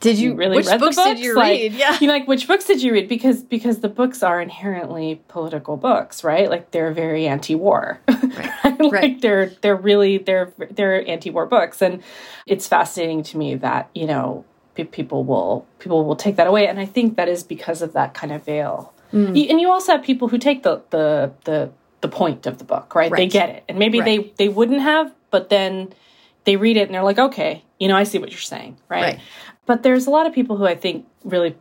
did 0.00 0.18
you, 0.18 0.30
you 0.30 0.36
really 0.36 0.58
read 0.58 0.78
books 0.78 0.96
the 0.96 1.02
books? 1.02 1.08
Did 1.08 1.18
you 1.18 1.34
like, 1.34 1.60
read? 1.60 1.72
Yeah. 1.72 1.98
You 2.00 2.08
like 2.08 2.28
which 2.28 2.46
books 2.46 2.64
did 2.64 2.82
you 2.82 2.92
read? 2.92 3.08
Because 3.08 3.42
because 3.42 3.80
the 3.80 3.88
books 3.88 4.22
are 4.22 4.40
inherently 4.40 5.20
political 5.28 5.76
books, 5.76 6.22
right? 6.22 6.48
Like 6.48 6.70
they're 6.70 6.92
very 6.92 7.26
anti-war. 7.26 8.00
Right. 8.38 8.80
like 8.80 8.92
right. 8.92 9.20
they're 9.20 9.46
they're 9.62 9.76
really 9.76 10.18
they're 10.18 10.52
they're 10.70 11.08
anti-war 11.08 11.46
books, 11.46 11.80
and 11.80 12.02
it's 12.46 12.68
fascinating 12.68 13.22
to 13.24 13.38
me 13.38 13.54
that 13.56 13.88
you 13.94 14.06
know 14.06 14.44
people 14.74 15.24
will 15.24 15.66
people 15.78 16.04
will 16.04 16.16
take 16.16 16.36
that 16.36 16.46
away, 16.46 16.68
and 16.68 16.78
I 16.78 16.84
think 16.84 17.16
that 17.16 17.28
is 17.28 17.42
because 17.42 17.82
of 17.82 17.94
that 17.94 18.14
kind 18.14 18.32
of 18.32 18.44
veil. 18.44 18.92
Mm. 19.12 19.50
And 19.50 19.60
you 19.60 19.70
also 19.70 19.92
have 19.92 20.02
people 20.04 20.28
who 20.28 20.38
take 20.38 20.62
the 20.62 20.82
the 20.90 21.32
the 21.44 21.70
the 22.00 22.08
point 22.08 22.46
of 22.46 22.58
the 22.58 22.64
book, 22.64 22.94
right? 22.94 23.10
right. 23.10 23.18
They 23.18 23.28
get 23.28 23.48
it, 23.48 23.64
and 23.68 23.78
maybe 23.78 24.00
they 24.00 24.32
they 24.36 24.48
wouldn't 24.48 24.80
have, 24.80 25.12
but 25.30 25.48
then 25.48 25.92
they 26.48 26.56
read 26.56 26.78
it 26.78 26.88
and 26.88 26.94
they're 26.94 27.02
like, 27.02 27.18
okay, 27.18 27.62
you 27.78 27.88
know, 27.88 27.96
I 27.96 28.04
see 28.04 28.16
what 28.16 28.30
you're 28.30 28.40
saying, 28.40 28.78
right? 28.88 29.02
right? 29.02 29.20
But 29.66 29.82
there's 29.82 30.06
a 30.06 30.10
lot 30.10 30.26
of 30.26 30.32
people 30.32 30.56
who 30.56 30.64
I 30.64 30.74
think 30.74 31.06
really 31.22 31.54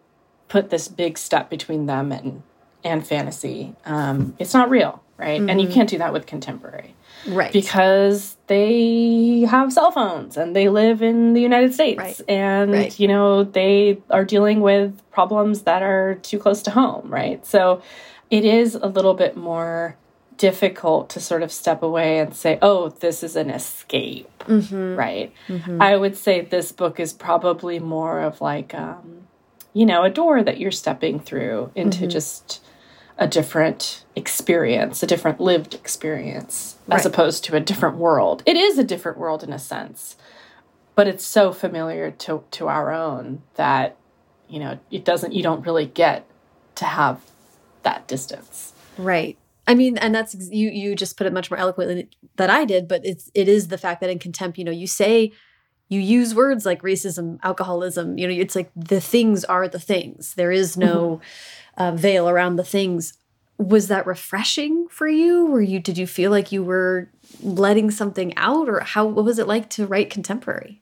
put 0.47 0.69
this 0.69 0.87
big 0.87 1.17
step 1.17 1.49
between 1.49 1.87
them 1.87 2.13
and 2.13 2.41
and 2.85 3.05
fantasy. 3.05 3.75
Um, 3.85 4.33
it's 4.39 4.53
not 4.53 4.69
real, 4.69 5.03
right? 5.17 5.41
Mm-hmm. 5.41 5.49
And 5.49 5.59
you 5.59 5.67
mm-hmm. 5.67 5.73
can't 5.73 5.89
do 5.89 5.97
that 5.97 6.13
with 6.13 6.25
contemporary, 6.25 6.95
right? 7.27 7.51
Because 7.51 8.37
they 8.47 9.41
have 9.41 9.73
cell 9.73 9.91
phones 9.91 10.37
and 10.37 10.55
they 10.55 10.69
live 10.69 11.01
in 11.01 11.33
the 11.33 11.41
United 11.41 11.73
States, 11.73 11.99
right. 11.99 12.21
and 12.29 12.71
right. 12.71 12.97
you 12.97 13.09
know 13.09 13.43
they 13.43 13.97
are 14.09 14.23
dealing 14.23 14.61
with 14.61 15.01
problems 15.11 15.63
that 15.63 15.81
are 15.81 16.15
too 16.15 16.39
close 16.39 16.61
to 16.61 16.71
home, 16.71 17.09
right? 17.09 17.45
So 17.45 17.81
it 18.29 18.45
is 18.45 18.75
a 18.75 18.87
little 18.87 19.15
bit 19.15 19.35
more 19.35 19.97
difficult 20.37 21.09
to 21.09 21.19
sort 21.19 21.43
of 21.43 21.51
step 21.51 21.83
away 21.83 22.19
and 22.19 22.35
say, 22.35 22.59
oh, 22.61 22.89
this 22.89 23.23
is 23.23 23.35
an 23.35 23.49
escape, 23.49 24.31
mm-hmm. 24.39 24.95
right? 24.95 25.33
Mm-hmm. 25.47 25.81
I 25.81 25.97
would 25.97 26.15
say 26.15 26.41
this 26.41 26.71
book 26.71 26.99
is 26.99 27.13
probably 27.13 27.79
more 27.79 28.21
of 28.21 28.39
like, 28.39 28.73
um, 28.73 29.27
you 29.73 29.85
know, 29.85 30.03
a 30.03 30.09
door 30.09 30.43
that 30.43 30.59
you're 30.59 30.71
stepping 30.71 31.19
through 31.19 31.71
into 31.75 31.99
mm-hmm. 31.99 32.09
just 32.09 32.63
a 33.17 33.27
different 33.27 34.03
experience, 34.15 35.01
a 35.01 35.07
different 35.07 35.41
lived 35.41 35.73
experience, 35.73 36.77
right. 36.87 36.99
as 36.99 37.05
opposed 37.05 37.43
to 37.45 37.55
a 37.55 37.59
different 37.59 37.97
world. 37.97 38.43
It 38.45 38.57
is 38.57 38.77
a 38.77 38.83
different 38.83 39.17
world 39.17 39.43
in 39.43 39.51
a 39.51 39.59
sense, 39.59 40.15
but 40.95 41.07
it's 41.07 41.25
so 41.25 41.51
familiar 41.51 42.11
to, 42.11 42.43
to 42.51 42.67
our 42.67 42.91
own 42.91 43.41
that, 43.55 43.97
you 44.47 44.59
know, 44.59 44.79
it 44.91 45.03
doesn't, 45.03 45.33
you 45.33 45.41
don't 45.41 45.65
really 45.65 45.87
get 45.87 46.25
to 46.75 46.85
have 46.85 47.21
that 47.83 48.07
distance. 48.07 48.73
Right. 48.97 49.37
I 49.67 49.75
mean, 49.75 49.97
and 49.97 50.15
that's 50.15 50.33
you. 50.33 50.69
You 50.69 50.95
just 50.95 51.17
put 51.17 51.27
it 51.27 51.33
much 51.33 51.51
more 51.51 51.59
eloquently 51.59 52.09
than 52.37 52.49
I 52.49 52.63
did. 52.63 52.87
But 52.87 53.05
it's 53.05 53.29
it 53.35 53.49
is 53.49 53.67
the 53.67 53.77
fact 53.77 54.01
that 54.01 54.09
in 54.09 54.17
contempt, 54.17 54.57
you 54.57 54.63
know, 54.63 54.71
you 54.71 54.87
say 54.87 55.33
you 55.89 55.99
use 55.99 56.33
words 56.33 56.65
like 56.65 56.81
racism, 56.81 57.37
alcoholism. 57.43 58.17
You 58.17 58.27
know, 58.27 58.33
it's 58.33 58.55
like 58.55 58.71
the 58.75 59.01
things 59.01 59.43
are 59.45 59.67
the 59.67 59.79
things. 59.79 60.33
There 60.35 60.51
is 60.51 60.77
no 60.77 61.21
mm-hmm. 61.77 61.83
uh, 61.83 61.91
veil 61.91 62.29
around 62.29 62.55
the 62.55 62.63
things. 62.63 63.13
Was 63.57 63.87
that 63.87 64.05
refreshing 64.05 64.87
for 64.89 65.07
you? 65.07 65.47
Were 65.47 65.61
you 65.61 65.79
did 65.79 65.97
you 65.97 66.07
feel 66.07 66.31
like 66.31 66.51
you 66.51 66.63
were 66.63 67.09
letting 67.41 67.91
something 67.91 68.35
out, 68.37 68.69
or 68.69 68.79
how? 68.81 69.05
What 69.05 69.25
was 69.25 69.39
it 69.39 69.47
like 69.47 69.69
to 69.71 69.85
write 69.85 70.09
contemporary? 70.09 70.81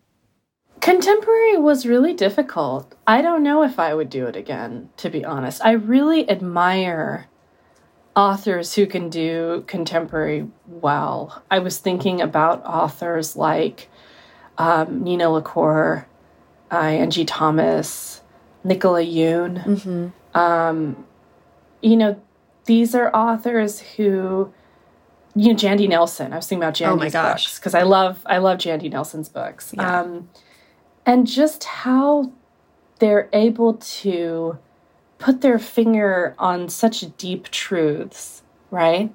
Contemporary 0.82 1.58
was 1.58 1.88
really 1.88 2.14
difficult. 2.14 2.94
I 3.08 3.24
don't 3.24 3.42
know 3.42 3.64
if 3.64 3.80
I 3.80 3.96
would 3.96 4.10
do 4.10 4.28
it 4.28 4.36
again, 4.36 4.90
to 4.98 5.10
be 5.10 5.26
honest. 5.26 5.66
I 5.66 5.72
really 5.72 6.30
admire 6.30 7.28
authors 8.16 8.76
who 8.76 8.86
can 8.86 9.10
do 9.10 9.64
contemporary 9.68 10.48
well. 10.68 11.44
I 11.52 11.60
was 11.60 11.80
thinking 11.80 12.22
about 12.22 12.66
authors 12.66 13.36
like 13.36 13.90
um, 14.58 15.04
Nina 15.04 15.30
LaCour, 15.30 16.08
uh, 16.72 16.76
Angie 16.76 17.26
Thomas, 17.26 18.22
Nicola 18.64 19.02
Yoon. 19.02 19.64
Mm 19.66 19.76
-hmm. 19.76 20.12
um, 20.34 21.06
you 21.82 21.96
know, 21.98 22.16
these 22.66 22.96
are 22.96 23.12
authors 23.14 23.82
who, 23.98 24.52
you 25.36 25.54
know, 25.54 25.56
Jandy 25.56 25.88
Nelson. 25.88 26.34
I 26.34 26.36
was 26.36 26.48
thinking 26.48 26.64
about 26.64 26.76
Jandy's 26.76 27.16
oh 27.16 27.22
books 27.22 27.60
because 27.60 27.76
I 27.76 27.84
love 27.84 28.16
I 28.26 28.40
love 28.40 28.58
Jandy 28.58 28.90
Nelson's 28.90 29.30
books. 29.30 29.74
Yeah. 29.74 30.02
Um, 30.02 30.30
and 31.06 31.28
just 31.28 31.64
how 31.64 32.32
they're 33.00 33.30
able 33.34 33.74
to 34.02 34.58
put 35.18 35.42
their 35.42 35.60
finger 35.60 36.36
on 36.38 36.70
such 36.70 37.18
deep 37.18 37.50
truths, 37.50 38.44
right? 38.72 39.14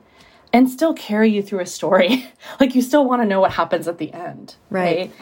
And 0.53 0.69
still 0.69 0.95
carry 0.95 1.31
you 1.31 1.43
through 1.43 1.61
a 1.61 1.67
story. 1.67 2.29
like 2.61 2.75
you 2.75 2.83
still 2.83 3.05
want 3.05 3.23
to 3.23 3.27
know 3.27 3.41
what 3.41 3.53
happens 3.53 3.87
at 3.87 3.99
the 3.99 4.13
end. 4.13 4.57
Right. 4.71 4.99
right. 4.99 5.13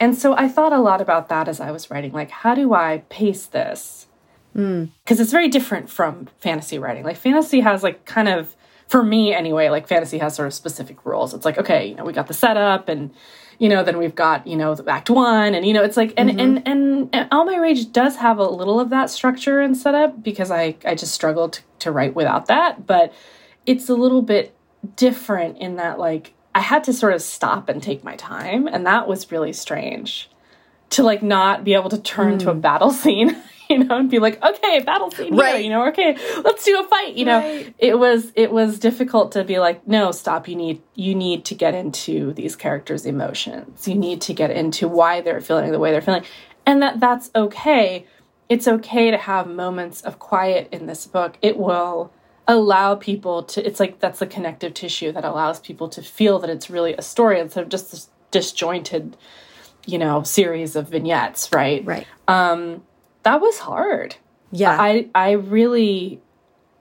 And 0.00 0.16
so 0.16 0.34
I 0.34 0.48
thought 0.48 0.72
a 0.72 0.80
lot 0.80 1.00
about 1.00 1.28
that 1.28 1.48
as 1.48 1.60
I 1.60 1.70
was 1.70 1.90
writing. 1.90 2.12
Like, 2.12 2.30
how 2.30 2.54
do 2.54 2.72
I 2.72 3.02
pace 3.08 3.46
this? 3.46 4.06
Because 4.54 5.18
mm. 5.18 5.20
it's 5.20 5.30
very 5.30 5.48
different 5.48 5.90
from 5.90 6.28
fantasy 6.38 6.78
writing. 6.78 7.04
Like, 7.04 7.16
fantasy 7.16 7.60
has, 7.60 7.82
like, 7.82 8.06
kind 8.06 8.28
of, 8.28 8.56
for 8.86 9.02
me 9.02 9.34
anyway, 9.34 9.68
like, 9.68 9.86
fantasy 9.86 10.18
has 10.18 10.34
sort 10.34 10.46
of 10.46 10.54
specific 10.54 11.04
rules. 11.04 11.34
It's 11.34 11.44
like, 11.44 11.58
okay, 11.58 11.86
you 11.86 11.94
know, 11.94 12.04
we 12.04 12.12
got 12.12 12.26
the 12.26 12.34
setup 12.34 12.88
and 12.88 13.10
you 13.58 13.68
know, 13.68 13.82
then 13.82 13.98
we've 13.98 14.14
got, 14.14 14.46
you 14.46 14.56
know, 14.56 14.76
act 14.86 15.10
one 15.10 15.54
and, 15.54 15.66
you 15.66 15.72
know, 15.72 15.82
it's 15.82 15.96
like, 15.96 16.14
and, 16.16 16.30
mm-hmm. 16.30 16.40
and, 16.40 16.68
and, 16.68 17.10
and 17.12 17.28
All 17.32 17.44
My 17.44 17.56
Rage 17.56 17.90
does 17.92 18.16
have 18.16 18.38
a 18.38 18.48
little 18.48 18.78
of 18.78 18.90
that 18.90 19.10
structure 19.10 19.60
and 19.60 19.76
setup 19.76 20.22
because 20.22 20.50
I, 20.50 20.76
I 20.84 20.94
just 20.94 21.12
struggled 21.12 21.54
to, 21.54 21.62
to 21.80 21.92
write 21.92 22.14
without 22.14 22.46
that. 22.46 22.86
But 22.86 23.12
it's 23.66 23.88
a 23.88 23.94
little 23.94 24.22
bit 24.22 24.54
different 24.94 25.58
in 25.58 25.76
that, 25.76 25.98
like, 25.98 26.34
I 26.54 26.60
had 26.60 26.84
to 26.84 26.92
sort 26.92 27.14
of 27.14 27.22
stop 27.22 27.68
and 27.68 27.82
take 27.82 28.04
my 28.04 28.16
time. 28.16 28.68
And 28.68 28.86
that 28.86 29.08
was 29.08 29.30
really 29.32 29.52
strange 29.52 30.30
to 30.90 31.02
like 31.02 31.22
not 31.22 31.64
be 31.64 31.74
able 31.74 31.90
to 31.90 31.98
turn 31.98 32.36
mm. 32.36 32.40
to 32.40 32.50
a 32.50 32.54
mm. 32.54 32.60
battle 32.60 32.90
scene 32.90 33.36
you 33.70 33.84
know, 33.84 33.98
and 33.98 34.10
be 34.10 34.18
like, 34.18 34.42
okay, 34.42 34.80
battle 34.80 35.10
scene 35.10 35.36
right. 35.36 35.56
here, 35.56 35.60
you 35.64 35.70
know, 35.70 35.86
okay, 35.88 36.16
let's 36.42 36.64
do 36.64 36.80
a 36.80 36.84
fight, 36.84 37.14
you 37.14 37.26
right. 37.26 37.66
know. 37.66 37.72
It 37.78 37.98
was 37.98 38.32
it 38.34 38.50
was 38.50 38.78
difficult 38.78 39.32
to 39.32 39.44
be 39.44 39.58
like, 39.58 39.86
no, 39.86 40.10
stop. 40.10 40.48
You 40.48 40.56
need 40.56 40.82
you 40.94 41.14
need 41.14 41.44
to 41.46 41.54
get 41.54 41.74
into 41.74 42.32
these 42.32 42.56
characters' 42.56 43.04
emotions. 43.04 43.86
You 43.86 43.94
need 43.94 44.20
to 44.22 44.32
get 44.32 44.50
into 44.50 44.88
why 44.88 45.20
they're 45.20 45.40
feeling 45.40 45.70
the 45.70 45.78
way 45.78 45.92
they're 45.92 46.00
feeling, 46.00 46.24
and 46.64 46.80
that 46.82 46.98
that's 47.00 47.30
okay. 47.34 48.06
It's 48.48 48.66
okay 48.66 49.10
to 49.10 49.18
have 49.18 49.46
moments 49.46 50.00
of 50.00 50.18
quiet 50.18 50.68
in 50.72 50.86
this 50.86 51.06
book. 51.06 51.36
It 51.42 51.58
will 51.58 52.10
allow 52.46 52.94
people 52.94 53.42
to. 53.42 53.66
It's 53.66 53.80
like 53.80 54.00
that's 54.00 54.20
the 54.20 54.26
connective 54.26 54.72
tissue 54.72 55.12
that 55.12 55.24
allows 55.24 55.60
people 55.60 55.88
to 55.90 56.02
feel 56.02 56.38
that 56.38 56.48
it's 56.48 56.70
really 56.70 56.94
a 56.94 57.02
story 57.02 57.38
instead 57.38 57.64
of 57.64 57.68
just 57.68 57.90
this 57.90 58.08
disjointed 58.30 59.16
you 59.86 59.98
know 59.98 60.22
series 60.22 60.76
of 60.76 60.88
vignettes 60.88 61.50
right 61.50 61.82
right 61.86 62.06
um 62.28 62.82
that 63.28 63.42
was 63.42 63.58
hard. 63.58 64.16
Yeah. 64.52 64.74
I 64.80 65.10
I 65.14 65.32
really 65.32 66.18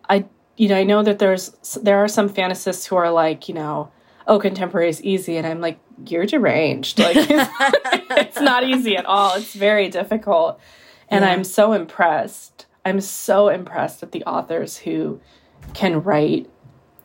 I 0.10 0.24
you 0.56 0.70
know, 0.70 0.78
I 0.78 0.84
know 0.84 1.04
that 1.04 1.20
there's 1.20 1.50
there 1.84 1.98
are 1.98 2.08
some 2.08 2.30
fantasists 2.30 2.88
who 2.88 2.96
are 2.96 3.12
like, 3.12 3.50
you 3.50 3.54
know, 3.54 3.92
oh, 4.28 4.40
contemporary 4.40 4.88
is 4.88 5.04
easy 5.04 5.36
and 5.36 5.46
I'm 5.46 5.60
like 5.60 5.78
you're 6.06 6.26
deranged. 6.26 7.00
Like 7.00 7.18
it's, 7.18 7.30
it's 8.12 8.40
not 8.40 8.64
easy 8.64 8.96
at 8.96 9.06
all. 9.06 9.36
It's 9.36 9.54
very 9.54 9.90
difficult. 9.90 10.62
And 11.10 11.26
yeah. 11.26 11.32
I'm 11.32 11.44
so 11.44 11.74
impressed. 11.74 12.66
I'm 12.86 13.02
so 13.02 13.50
impressed 13.50 14.02
at 14.02 14.14
the 14.14 14.24
authors 14.24 14.78
who 14.78 15.20
can 15.74 16.02
write 16.02 16.50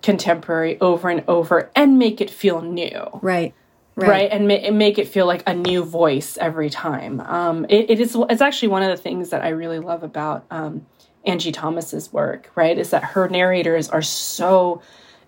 contemporary 0.03 0.80
over 0.80 1.09
and 1.11 1.24
over 1.26 1.68
and 1.74 1.99
make 1.99 2.20
it 2.20 2.30
feel 2.30 2.62
new. 2.62 3.18
Right 3.20 3.55
right, 3.97 4.09
right? 4.09 4.30
and 4.30 4.49
ma 4.49 4.70
make 4.70 4.99
it 4.99 5.09
feel 5.09 5.26
like 5.26 5.43
a 5.47 5.55
new 5.55 5.84
voice 5.84 6.38
every 6.38 6.70
time 6.70 7.20
um, 7.20 7.64
it, 7.68 7.90
it 7.90 8.01
is 8.01 8.16
it's 8.30 8.43
actually 8.43 8.68
one 8.68 8.82
of 8.82 8.90
the 8.90 9.03
things 9.03 9.30
that 9.30 9.43
i 9.43 9.49
really 9.49 9.78
love 9.78 10.03
about 10.03 10.45
um, 10.51 10.86
angie 11.24 11.53
thomas's 11.53 12.12
work 12.12 12.51
right 12.55 12.78
is 12.78 12.90
that 12.90 13.05
her 13.05 13.28
narrators 13.28 13.88
are 13.88 14.03
so 14.03 14.82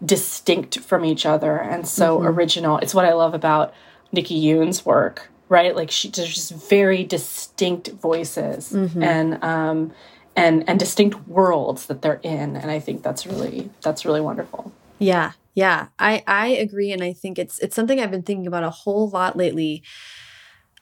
distinct 0.04 0.80
from 0.80 1.04
each 1.04 1.24
other 1.24 1.56
and 1.56 1.86
so 1.86 2.18
mm 2.18 2.24
-hmm. 2.24 2.36
original 2.36 2.78
it's 2.78 2.94
what 2.94 3.04
i 3.04 3.12
love 3.12 3.34
about 3.34 3.72
nikki 4.12 4.34
yoon's 4.34 4.84
work 4.84 5.30
right 5.48 5.76
like 5.76 5.90
she 5.90 6.08
there's 6.08 6.34
just 6.34 6.52
very 6.70 7.04
distinct 7.04 7.88
voices 7.88 8.72
mm 8.72 8.86
-hmm. 8.86 9.02
and 9.02 9.44
um 9.44 9.92
and 10.36 10.68
and 10.68 10.78
distinct 10.78 11.16
worlds 11.28 11.86
that 11.86 12.02
they're 12.02 12.20
in 12.22 12.56
and 12.56 12.70
i 12.70 12.80
think 12.80 13.02
that's 13.02 13.26
really 13.26 13.70
that's 13.82 14.04
really 14.04 14.20
wonderful 14.20 14.72
yeah 14.98 15.32
yeah, 15.54 15.88
I 15.98 16.22
I 16.26 16.48
agree 16.48 16.92
and 16.92 17.02
I 17.02 17.12
think 17.12 17.38
it's 17.38 17.58
it's 17.60 17.76
something 17.76 18.00
I've 18.00 18.10
been 18.10 18.22
thinking 18.22 18.46
about 18.46 18.64
a 18.64 18.70
whole 18.70 19.08
lot 19.08 19.36
lately 19.36 19.82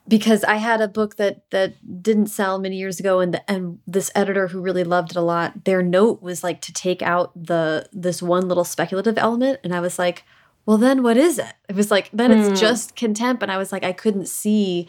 because 0.08 0.42
I 0.44 0.56
had 0.56 0.80
a 0.80 0.88
book 0.88 1.16
that 1.16 1.48
that 1.50 2.02
didn't 2.02 2.26
sell 2.26 2.58
many 2.58 2.76
years 2.76 2.98
ago 2.98 3.20
and 3.20 3.34
the, 3.34 3.50
and 3.50 3.78
this 3.86 4.10
editor 4.14 4.48
who 4.48 4.60
really 4.60 4.84
loved 4.84 5.12
it 5.12 5.16
a 5.16 5.20
lot 5.20 5.64
their 5.64 5.82
note 5.82 6.22
was 6.22 6.42
like 6.42 6.60
to 6.62 6.72
take 6.72 7.02
out 7.02 7.32
the 7.36 7.88
this 7.92 8.22
one 8.22 8.48
little 8.48 8.64
speculative 8.64 9.18
element 9.18 9.60
and 9.62 9.74
I 9.74 9.80
was 9.80 9.98
like 9.98 10.24
well 10.66 10.78
then 10.78 11.02
what 11.02 11.16
is 11.16 11.38
it 11.38 11.54
it 11.68 11.74
was 11.74 11.90
like 11.90 12.08
then 12.12 12.30
mm. 12.30 12.38
it's 12.38 12.48
hmm. 12.48 12.54
just 12.54 12.94
contempt 12.94 13.42
and 13.42 13.50
i 13.50 13.56
was 13.56 13.72
like 13.72 13.84
i 13.84 13.92
couldn't 13.92 14.26
see 14.26 14.86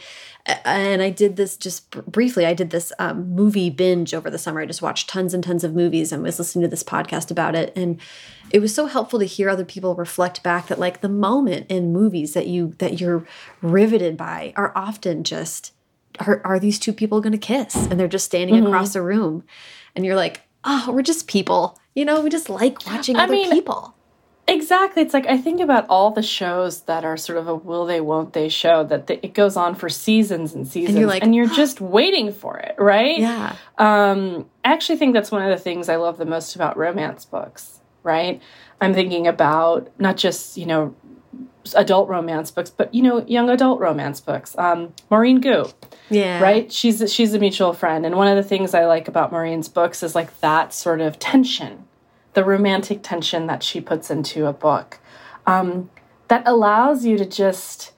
and 0.65 1.01
i 1.01 1.09
did 1.09 1.35
this 1.35 1.57
just 1.57 1.89
briefly 2.11 2.45
i 2.45 2.53
did 2.53 2.69
this 2.69 2.91
um, 2.99 3.29
movie 3.31 3.69
binge 3.69 4.13
over 4.13 4.29
the 4.29 4.37
summer 4.37 4.61
i 4.61 4.65
just 4.65 4.81
watched 4.81 5.09
tons 5.09 5.33
and 5.33 5.43
tons 5.43 5.63
of 5.63 5.73
movies 5.73 6.11
and 6.11 6.21
was 6.21 6.39
listening 6.39 6.61
to 6.61 6.67
this 6.67 6.83
podcast 6.83 7.31
about 7.31 7.55
it 7.55 7.73
and 7.75 7.99
it 8.53 8.61
was 8.61 8.73
so 8.73 8.85
helpful 8.85 9.19
to 9.19 9.25
hear 9.25 9.49
other 9.49 9.65
people 9.65 9.95
reflect 9.95 10.43
back 10.43 10.67
that 10.67 10.79
like 10.79 11.01
the 11.01 11.09
moment 11.09 11.65
in 11.69 11.91
movies 11.91 12.33
that 12.33 12.47
you 12.47 12.73
that 12.77 13.01
you're 13.01 13.25
riveted 13.61 14.15
by 14.15 14.53
are 14.55 14.71
often 14.75 15.23
just 15.23 15.73
are, 16.19 16.39
are 16.45 16.59
these 16.59 16.77
two 16.77 16.93
people 16.93 17.19
going 17.19 17.33
to 17.33 17.37
kiss 17.39 17.75
and 17.75 17.99
they're 17.99 18.07
just 18.07 18.25
standing 18.25 18.55
mm 18.55 18.63
-hmm. 18.63 18.67
across 18.67 18.95
a 18.95 19.01
room 19.01 19.43
and 19.95 20.05
you're 20.05 20.21
like 20.23 20.41
oh 20.63 20.85
we're 20.93 21.07
just 21.13 21.27
people 21.27 21.81
you 21.95 22.05
know 22.05 22.21
we 22.21 22.29
just 22.29 22.49
like 22.49 22.75
watching 22.91 23.17
I 23.17 23.23
other 23.23 23.35
mean, 23.35 23.49
people 23.49 23.93
Exactly. 24.45 25.01
It's 25.01 25.13
like 25.13 25.27
I 25.27 25.37
think 25.37 25.61
about 25.61 25.85
all 25.87 26.11
the 26.11 26.21
shows 26.21 26.81
that 26.81 27.05
are 27.05 27.15
sort 27.15 27.37
of 27.37 27.47
a 27.47 27.55
will 27.55 27.85
they, 27.85 28.01
won't 28.01 28.33
they 28.33 28.49
show 28.49 28.83
that 28.83 29.07
the, 29.07 29.25
it 29.25 29.33
goes 29.33 29.55
on 29.55 29.73
for 29.73 29.89
seasons 29.89 30.53
and 30.53 30.67
seasons, 30.67 30.89
and 30.89 30.99
you're, 30.99 31.07
like, 31.07 31.23
and 31.23 31.33
you're 31.33 31.47
just 31.47 31.79
waiting 31.79 32.33
for 32.33 32.57
it, 32.57 32.75
right? 32.77 33.19
Yeah. 33.19 33.55
Um, 33.77 34.49
I 34.65 34.73
actually 34.73 34.97
think 34.97 35.13
that's 35.13 35.31
one 35.31 35.41
of 35.41 35.57
the 35.57 35.63
things 35.63 35.87
I 35.87 35.95
love 35.95 36.17
the 36.17 36.25
most 36.25 36.55
about 36.55 36.75
romance 36.75 37.23
books, 37.23 37.79
right? 38.03 38.41
I'm 38.81 38.93
thinking 38.93 39.27
about 39.27 39.89
not 39.99 40.17
just 40.17 40.57
you 40.57 40.65
know 40.65 40.95
adult 41.75 42.09
romance 42.09 42.51
books, 42.51 42.69
but 42.69 42.93
you 42.93 43.01
know 43.01 43.25
young 43.25 43.49
adult 43.49 43.79
romance 43.79 44.19
books. 44.19 44.57
Um, 44.57 44.93
Maurene 45.09 45.41
Goo, 45.41 45.65
yeah, 46.09 46.41
right. 46.41 46.71
She's 46.71 47.13
she's 47.13 47.33
a 47.33 47.39
mutual 47.39 47.73
friend, 47.73 48.05
and 48.05 48.15
one 48.15 48.27
of 48.27 48.35
the 48.35 48.47
things 48.47 48.73
I 48.73 48.85
like 48.85 49.07
about 49.07 49.31
Maurene's 49.31 49.69
books 49.69 50.03
is 50.03 50.15
like 50.15 50.39
that 50.41 50.73
sort 50.73 51.01
of 51.01 51.19
tension 51.19 51.85
the 52.33 52.43
romantic 52.43 52.99
tension 53.03 53.47
that 53.47 53.63
she 53.63 53.79
puts 53.79 54.09
into 54.09 54.45
a 54.45 54.53
book 54.53 54.99
um, 55.45 55.89
that 56.27 56.43
allows 56.45 57.05
you 57.05 57.17
to 57.17 57.25
just 57.25 57.91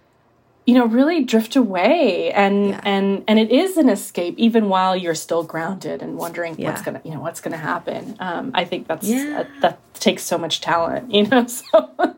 you 0.66 0.74
know 0.74 0.86
really 0.86 1.24
drift 1.24 1.56
away 1.56 2.32
and 2.32 2.70
yeah. 2.70 2.82
and 2.84 3.24
and 3.28 3.38
it 3.38 3.52
is 3.52 3.78
an 3.78 3.88
escape 3.88 4.34
even 4.38 4.68
while 4.68 4.96
you're 4.96 5.16
still 5.16 5.44
grounded 5.44 6.02
and 6.02 6.18
wondering 6.18 6.56
yeah. 6.58 6.70
what's 6.70 6.82
gonna 6.82 7.00
you 7.06 7.12
know 7.12 7.20
what's 7.20 7.40
gonna 7.40 7.56
happen 7.56 8.16
um, 8.20 8.50
i 8.56 8.66
think 8.66 8.88
that's 8.88 9.08
yeah. 9.08 9.42
a, 9.42 9.62
that 9.62 9.80
takes 10.06 10.24
so 10.24 10.38
much 10.38 10.62
talent 10.62 11.12
you 11.14 11.26
know 11.28 11.46
so 11.48 12.16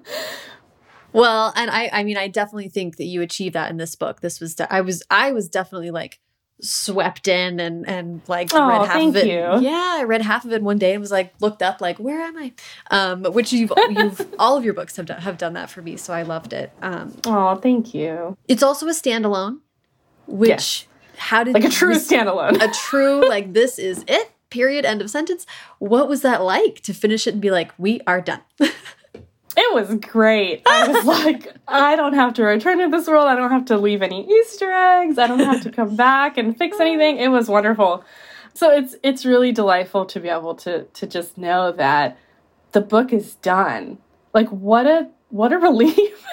well 1.13 1.53
and 1.55 1.71
i 1.71 1.89
i 1.93 2.03
mean 2.03 2.17
i 2.17 2.27
definitely 2.27 2.69
think 2.69 2.97
that 2.97 3.05
you 3.05 3.21
achieved 3.21 3.55
that 3.55 3.71
in 3.71 3.77
this 3.77 3.95
book 3.95 4.21
this 4.21 4.39
was 4.39 4.55
i 4.69 4.81
was 4.81 5.01
i 5.09 5.31
was 5.31 5.47
definitely 5.47 5.89
like 5.89 6.19
swept 6.61 7.27
in 7.27 7.59
and 7.59 7.87
and 7.87 8.21
like 8.27 8.49
oh, 8.53 8.67
read 8.67 8.87
half 8.87 9.01
of 9.01 9.15
it. 9.15 9.27
You. 9.27 9.61
Yeah, 9.61 9.97
I 9.99 10.03
read 10.03 10.21
half 10.21 10.45
of 10.45 10.51
it 10.51 10.61
one 10.61 10.77
day 10.77 10.93
and 10.93 11.01
was 11.01 11.11
like 11.11 11.33
looked 11.39 11.61
up 11.61 11.81
like 11.81 11.97
where 11.99 12.21
am 12.21 12.37
I? 12.37 12.53
Um, 12.89 13.23
which 13.25 13.53
you've 13.53 13.71
you've 13.89 14.27
all 14.39 14.57
of 14.57 14.65
your 14.65 14.73
books 14.73 14.95
have 14.97 15.05
done 15.05 15.21
have 15.21 15.37
done 15.37 15.53
that 15.53 15.69
for 15.69 15.81
me, 15.81 15.97
so 15.97 16.13
I 16.13 16.23
loved 16.23 16.53
it. 16.53 16.71
Um, 16.81 17.15
oh, 17.25 17.55
thank 17.55 17.93
you. 17.93 18.37
It's 18.47 18.63
also 18.63 18.87
a 18.87 18.91
standalone, 18.91 19.59
which 20.25 20.49
yes. 20.49 20.87
how 21.17 21.43
did 21.43 21.53
like 21.53 21.65
a 21.65 21.69
true 21.69 21.95
standalone, 21.95 22.61
a 22.61 22.71
true 22.73 23.27
like 23.27 23.53
this 23.53 23.77
is 23.77 24.03
it. 24.07 24.31
Period. 24.49 24.85
End 24.85 25.01
of 25.01 25.09
sentence. 25.09 25.45
What 25.79 26.07
was 26.07 26.21
that 26.21 26.41
like 26.41 26.81
to 26.81 26.93
finish 26.93 27.27
it 27.27 27.33
and 27.33 27.41
be 27.41 27.51
like, 27.51 27.71
we 27.77 28.01
are 28.07 28.21
done? 28.21 28.41
It 29.59 29.73
was 29.73 29.95
great. 29.95 30.61
I 30.67 30.87
was 30.87 31.03
like, 31.25 31.51
I 31.67 31.95
don't 31.95 32.13
have 32.13 32.35
to 32.35 32.43
return 32.43 32.77
to 32.77 32.95
this 32.95 33.07
world. 33.07 33.27
I 33.27 33.35
don't 33.35 33.49
have 33.49 33.65
to 33.65 33.77
leave 33.77 34.03
any 34.03 34.23
Easter 34.31 34.71
eggs. 34.71 35.17
I 35.17 35.25
don't 35.25 35.39
have 35.39 35.63
to 35.63 35.71
come 35.71 35.95
back 35.95 36.37
and 36.37 36.55
fix 36.55 36.79
anything. 36.79 37.17
It 37.17 37.29
was 37.29 37.49
wonderful. 37.49 38.03
So 38.53 38.71
it's 38.71 38.95
it's 39.01 39.25
really 39.25 39.51
delightful 39.51 40.05
to 40.05 40.19
be 40.19 40.29
able 40.29 40.53
to 40.55 40.83
to 40.83 41.07
just 41.07 41.39
know 41.39 41.71
that 41.71 42.19
the 42.71 42.81
book 42.81 43.11
is 43.11 43.35
done. 43.35 43.97
Like 44.31 44.49
what 44.49 44.85
a 44.85 45.09
what 45.29 45.51
a 45.51 45.57
relief. 45.57 46.23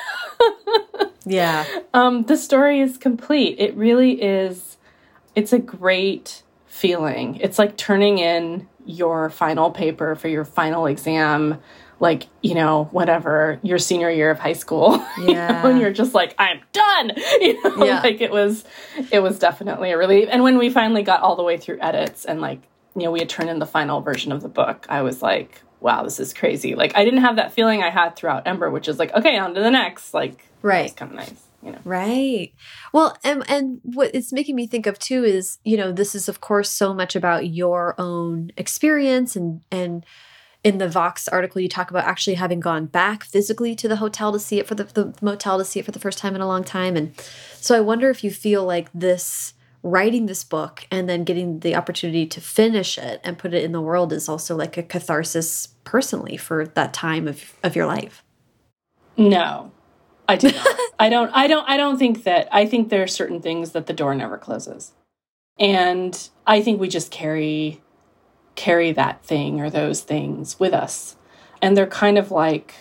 yeah. 1.25 1.65
Um 1.95 2.25
the 2.25 2.37
story 2.37 2.81
is 2.81 2.99
complete. 2.99 3.59
It 3.59 3.75
really 3.75 4.23
is 4.23 4.77
it's 5.35 5.53
a 5.53 5.59
great 5.59 6.43
feeling. 6.75 7.37
It's 7.37 7.57
like 7.57 7.77
turning 7.77 8.18
in 8.18 8.68
your 8.85 9.31
final 9.31 9.70
paper 9.70 10.16
for 10.16 10.27
your 10.27 10.45
final 10.45 10.87
exam 10.87 11.61
like 12.01 12.27
you 12.43 12.55
know 12.55 12.89
whatever 12.91 13.61
your 13.62 13.79
senior 13.79 14.11
year 14.11 14.29
of 14.29 14.41
high 14.41 14.53
school. 14.53 14.97
Yeah. 15.16 15.18
you 15.18 15.35
know, 15.35 15.70
and 15.70 15.81
you're 15.81 15.93
just 15.93 16.14
like 16.14 16.35
i'm 16.39 16.61
done. 16.72 17.12
You 17.41 17.62
know 17.62 17.85
yeah. 17.85 18.01
like 18.01 18.20
it 18.20 18.33
was 18.33 18.64
it 19.12 19.20
was 19.20 19.39
definitely 19.39 19.93
a 19.93 19.97
relief. 19.97 20.29
And 20.33 20.43
when 20.43 20.59
we 20.59 20.68
finally 20.68 21.05
got 21.05 21.20
all 21.20 21.37
the 21.37 21.45
way 21.45 21.57
through 21.57 21.79
edits 21.81 22.25
and 22.25 22.41
like 22.41 22.61
you 22.97 23.05
know 23.05 23.12
we 23.12 23.20
had 23.20 23.29
turned 23.29 23.51
in 23.51 23.61
the 23.61 23.66
final 23.66 24.01
version 24.01 24.33
of 24.33 24.43
the 24.43 24.49
book 24.49 24.87
i 24.89 25.03
was 25.03 25.22
like 25.22 25.62
wow 25.79 26.03
this 26.03 26.18
is 26.18 26.35
crazy. 26.35 26.75
Like 26.75 26.97
i 26.97 27.05
didn't 27.05 27.20
have 27.20 27.37
that 27.37 27.53
feeling 27.53 27.85
i 27.85 27.91
had 27.91 28.16
throughout 28.16 28.49
ember 28.49 28.68
which 28.68 28.89
is 28.89 28.99
like 28.99 29.14
okay 29.14 29.39
on 29.39 29.55
to 29.55 29.61
the 29.61 29.70
next. 29.70 30.12
Like 30.12 30.45
right 30.61 30.87
it's 30.87 30.95
kind 30.95 31.12
of 31.12 31.16
nice 31.16 31.44
you 31.65 31.73
know 31.73 31.79
right 31.85 32.53
well 32.93 33.17
and 33.25 33.43
and 33.49 33.81
what 33.83 34.11
it's 34.15 34.33
making 34.33 34.55
me 34.55 34.67
think 34.67 34.87
of 34.87 34.99
too 34.99 35.25
is 35.25 35.59
you 35.65 35.77
know 35.77 35.91
this 35.91 36.15
is 36.15 36.29
of 36.29 36.41
course 36.41 36.71
so 36.71 36.93
much 36.93 37.17
about 37.17 37.49
your 37.49 37.95
own 37.99 38.51
experience 38.57 39.35
and 39.35 39.62
and 39.71 40.05
in 40.65 40.79
the 40.79 40.89
Vox 40.89 41.29
article, 41.29 41.61
you 41.61 41.69
talk 41.69 41.91
about 41.91 42.07
actually 42.07 42.35
having 42.35 42.59
gone 42.59 42.87
back 42.87 43.23
physically 43.23 43.77
to 43.77 43.87
the 43.87 43.97
hotel 43.97 44.33
to 44.33 44.39
see 44.39 44.59
it 44.59 44.67
for 44.67 44.75
the, 44.75 44.85
the 44.85 45.15
motel 45.21 45.59
to 45.59 45.65
see 45.65 45.79
it 45.79 45.85
for 45.85 45.93
the 45.93 45.99
first 45.99 46.19
time 46.19 46.35
in 46.35 46.41
a 46.41 46.47
long 46.47 46.65
time. 46.65 46.97
And 46.97 47.15
so 47.61 47.77
I 47.77 47.81
wonder 47.81 48.09
if 48.09 48.25
you 48.25 48.31
feel 48.31 48.65
like 48.65 48.89
this 48.95 49.53
writing 49.83 50.25
this 50.25 50.43
book 50.43 50.87
and 50.91 51.07
then 51.07 51.23
getting 51.23 51.61
the 51.61 51.77
opportunity 51.77 52.27
to 52.27 52.41
finish 52.41 52.97
it 52.97 53.21
and 53.23 53.37
put 53.37 53.53
it 53.53 53.62
in 53.62 53.73
the 53.73 53.81
world 53.83 54.11
is 54.15 54.27
also 54.27 54.57
like 54.57 54.79
a 54.79 54.83
catharsis 54.83 55.69
personally 55.85 56.39
for 56.39 56.67
that 56.69 56.95
time 56.95 57.29
of, 57.29 57.53
of 57.62 57.77
your 57.77 57.85
life. 57.85 58.25
No, 59.19 59.71
I 60.29 60.37
do 60.37 60.51
not. 60.51 60.66
I 60.99 61.09
don't, 61.09 61.31
I 61.35 61.47
don't, 61.47 61.68
I 61.68 61.77
don't 61.77 61.99
think 61.99 62.25
that, 62.25 62.49
I 62.53 62.66
think 62.66 62.89
there 62.89 63.03
are 63.03 63.09
certain 63.09 63.41
things 63.41 63.72
that 63.72 63.87
the 63.87 63.93
door 63.93 64.14
never 64.14 64.39
closes. 64.39 64.93
And 65.59 66.29
I 66.47 66.62
think 66.62 66.81
we 66.81 66.89
just 66.89 67.11
carry 67.11 67.81
carry 68.57 68.93
that 68.93 69.25
thing 69.25 69.61
or 69.61 69.68
those 69.68 70.03
things 70.03 70.59
with 70.61 70.72
us. 70.72 71.16
And 71.61 71.77
they're 71.77 71.87
kind 71.87 72.18
of 72.18 72.31
like 72.31 72.75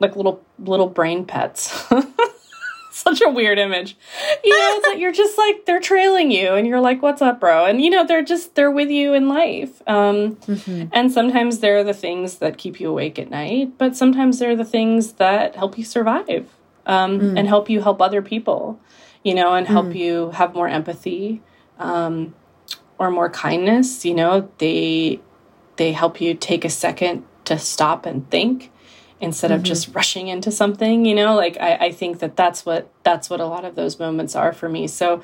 like 0.00 0.16
little 0.16 0.44
little 0.58 0.88
brain 0.88 1.24
pets. 1.24 1.86
Such 2.90 3.22
a 3.22 3.30
weird 3.30 3.60
image. 3.60 3.96
You 4.42 4.58
know, 4.58 4.80
that 4.82 4.98
you're 4.98 5.12
just 5.12 5.38
like 5.38 5.66
they're 5.66 5.80
trailing 5.80 6.32
you 6.32 6.54
and 6.54 6.66
you're 6.66 6.80
like, 6.80 7.00
"What's 7.00 7.22
up, 7.22 7.38
bro?" 7.38 7.64
And 7.64 7.80
you 7.80 7.90
know, 7.90 8.04
they're 8.04 8.24
just 8.24 8.56
they're 8.56 8.70
with 8.70 8.90
you 8.90 9.14
in 9.14 9.28
life. 9.28 9.80
Um 9.86 10.36
mm-hmm. 10.36 10.88
and 10.92 11.12
sometimes 11.12 11.60
they're 11.60 11.84
the 11.84 11.94
things 11.94 12.38
that 12.38 12.58
keep 12.58 12.80
you 12.80 12.90
awake 12.90 13.18
at 13.18 13.30
night, 13.30 13.78
but 13.78 13.96
sometimes 13.96 14.40
they're 14.40 14.56
the 14.56 14.64
things 14.64 15.12
that 15.14 15.54
help 15.54 15.78
you 15.78 15.84
survive. 15.84 16.50
Um, 16.88 17.20
mm. 17.20 17.38
and 17.38 17.46
help 17.46 17.68
you 17.68 17.82
help 17.82 18.00
other 18.00 18.22
people, 18.22 18.80
you 19.22 19.34
know, 19.34 19.52
and 19.52 19.66
help 19.66 19.88
mm. 19.88 19.96
you 19.96 20.30
have 20.30 20.54
more 20.54 20.66
empathy. 20.66 21.42
Um, 21.78 22.34
or 22.98 23.10
more 23.10 23.30
kindness 23.30 24.04
you 24.04 24.14
know 24.14 24.50
they 24.58 25.20
they 25.76 25.92
help 25.92 26.20
you 26.20 26.34
take 26.34 26.64
a 26.64 26.70
second 26.70 27.24
to 27.44 27.58
stop 27.58 28.04
and 28.04 28.28
think 28.30 28.70
instead 29.20 29.50
of 29.50 29.58
mm 29.58 29.62
-hmm. 29.62 29.68
just 29.68 29.94
rushing 29.94 30.28
into 30.28 30.50
something 30.50 31.06
you 31.06 31.14
know 31.14 31.34
like 31.34 31.56
I, 31.60 31.86
I 31.86 31.92
think 31.92 32.18
that 32.18 32.36
that's 32.36 32.66
what 32.66 32.88
that's 33.02 33.30
what 33.30 33.40
a 33.40 33.46
lot 33.46 33.64
of 33.64 33.74
those 33.74 33.98
moments 33.98 34.36
are 34.36 34.52
for 34.52 34.68
me 34.68 34.88
so 34.88 35.22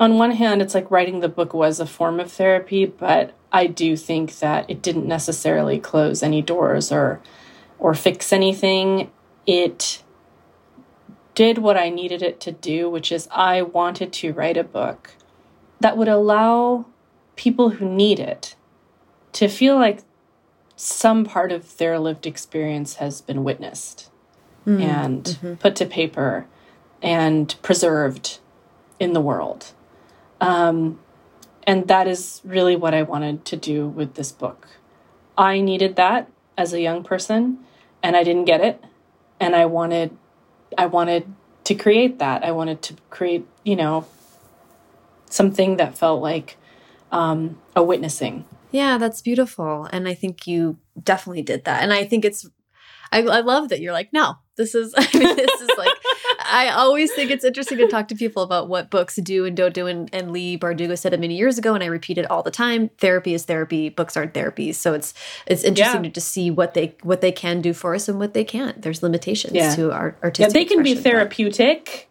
on 0.00 0.18
one 0.18 0.32
hand 0.32 0.62
it's 0.62 0.74
like 0.74 0.90
writing 0.90 1.20
the 1.20 1.28
book 1.28 1.54
was 1.54 1.80
a 1.80 1.86
form 1.86 2.20
of 2.20 2.32
therapy 2.32 2.86
but 2.86 3.32
i 3.52 3.66
do 3.66 3.96
think 3.96 4.38
that 4.38 4.70
it 4.70 4.82
didn't 4.82 5.06
necessarily 5.06 5.78
close 5.78 6.26
any 6.26 6.42
doors 6.42 6.92
or 6.92 7.20
or 7.78 7.94
fix 7.94 8.32
anything 8.32 9.10
it 9.46 10.02
did 11.34 11.58
what 11.58 11.76
i 11.76 11.88
needed 11.88 12.22
it 12.22 12.40
to 12.40 12.52
do 12.52 12.88
which 12.88 13.10
is 13.10 13.28
i 13.32 13.60
wanted 13.62 14.12
to 14.12 14.32
write 14.32 14.56
a 14.56 14.64
book 14.64 15.14
that 15.80 15.96
would 15.96 16.08
allow 16.08 16.84
people 17.36 17.70
who 17.70 17.88
need 17.88 18.20
it 18.20 18.54
to 19.32 19.48
feel 19.48 19.76
like 19.76 20.02
some 20.76 21.24
part 21.24 21.52
of 21.52 21.76
their 21.78 21.98
lived 21.98 22.26
experience 22.26 22.96
has 22.96 23.20
been 23.20 23.44
witnessed 23.44 24.10
mm. 24.66 24.80
and 24.80 25.24
mm-hmm. 25.24 25.54
put 25.54 25.76
to 25.76 25.86
paper 25.86 26.46
and 27.00 27.54
preserved 27.62 28.38
in 28.98 29.12
the 29.12 29.20
world. 29.20 29.72
Um, 30.40 31.00
and 31.66 31.88
that 31.88 32.08
is 32.08 32.40
really 32.44 32.76
what 32.76 32.94
I 32.94 33.02
wanted 33.02 33.44
to 33.46 33.56
do 33.56 33.86
with 33.86 34.14
this 34.14 34.32
book. 34.32 34.68
I 35.36 35.60
needed 35.60 35.96
that 35.96 36.30
as 36.56 36.72
a 36.72 36.80
young 36.80 37.02
person 37.02 37.58
and 38.02 38.16
I 38.16 38.24
didn't 38.24 38.44
get 38.44 38.60
it 38.60 38.82
and 39.40 39.54
I 39.54 39.66
wanted 39.66 40.16
I 40.78 40.86
wanted 40.86 41.32
to 41.64 41.74
create 41.74 42.18
that. 42.18 42.44
I 42.44 42.50
wanted 42.50 42.82
to 42.82 42.96
create, 43.10 43.46
you 43.64 43.76
know, 43.76 44.06
something 45.30 45.76
that 45.76 45.96
felt 45.96 46.22
like 46.22 46.56
um, 47.10 47.58
a 47.74 47.82
witnessing. 47.82 48.44
Yeah, 48.70 48.98
that's 48.98 49.20
beautiful. 49.20 49.88
And 49.92 50.08
I 50.08 50.14
think 50.14 50.46
you 50.46 50.78
definitely 51.02 51.42
did 51.42 51.64
that. 51.64 51.82
And 51.82 51.92
I 51.92 52.04
think 52.04 52.24
it's, 52.24 52.48
I, 53.12 53.22
I 53.22 53.40
love 53.40 53.68
that 53.68 53.80
you're 53.80 53.92
like, 53.92 54.12
no, 54.12 54.36
this 54.56 54.74
is, 54.74 54.94
I 54.96 55.08
mean, 55.14 55.36
this 55.36 55.60
is 55.60 55.70
like, 55.76 55.92
I 56.52 56.68
always 56.68 57.10
think 57.12 57.30
it's 57.30 57.44
interesting 57.44 57.78
to 57.78 57.88
talk 57.88 58.08
to 58.08 58.14
people 58.14 58.42
about 58.42 58.68
what 58.68 58.90
books 58.90 59.16
do 59.16 59.46
and 59.46 59.56
don't 59.56 59.72
do. 59.72 59.86
And, 59.86 60.10
and 60.12 60.32
Leigh 60.32 60.58
Bardugo 60.58 60.98
said 60.98 61.14
it 61.14 61.20
many 61.20 61.34
years 61.36 61.56
ago, 61.56 61.74
and 61.74 61.82
I 61.82 61.86
repeat 61.86 62.18
it 62.18 62.30
all 62.30 62.42
the 62.42 62.50
time: 62.50 62.90
therapy 62.98 63.32
is 63.32 63.46
therapy. 63.46 63.88
Books 63.88 64.16
aren't 64.16 64.34
therapies. 64.34 64.74
So 64.74 64.92
it's 64.92 65.14
it's 65.46 65.64
interesting 65.64 66.04
yeah. 66.04 66.10
to 66.10 66.14
just 66.14 66.28
see 66.28 66.50
what 66.50 66.74
they 66.74 66.94
what 67.02 67.22
they 67.22 67.32
can 67.32 67.62
do 67.62 67.72
for 67.72 67.94
us 67.94 68.06
and 68.08 68.18
what 68.18 68.34
they 68.34 68.44
can't. 68.44 68.82
There's 68.82 69.02
limitations 69.02 69.54
yeah. 69.54 69.74
to 69.74 69.92
our 69.92 70.14
artistic. 70.22 70.54
Yeah, 70.54 70.60
they 70.60 70.66
can 70.66 70.82
be 70.82 70.94
therapeutic, 70.94 72.10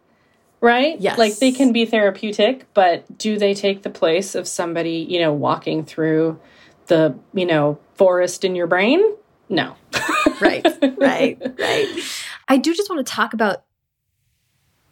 right? 0.60 1.00
Yes. 1.00 1.20
Like 1.20 1.38
they 1.38 1.52
can 1.52 1.72
be 1.72 1.86
therapeutic, 1.86 2.66
but 2.74 3.18
do 3.20 3.38
they 3.38 3.54
take 3.54 3.84
the 3.84 3.92
place 3.92 4.34
of 4.34 4.48
somebody, 4.48 5.06
you 5.08 5.20
know, 5.20 5.32
walking 5.32 5.86
through 5.86 6.40
the, 6.88 7.16
you 7.34 7.46
know, 7.46 7.78
forest 7.94 8.44
in 8.44 8.56
your 8.56 8.68
brain? 8.68 9.02
No. 9.50 9.76
right, 10.42 10.66
right, 10.98 11.38
right. 11.60 11.88
I 12.48 12.58
do 12.58 12.74
just 12.74 12.90
want 12.90 13.06
to 13.06 13.14
talk 13.14 13.34
about 13.34 13.64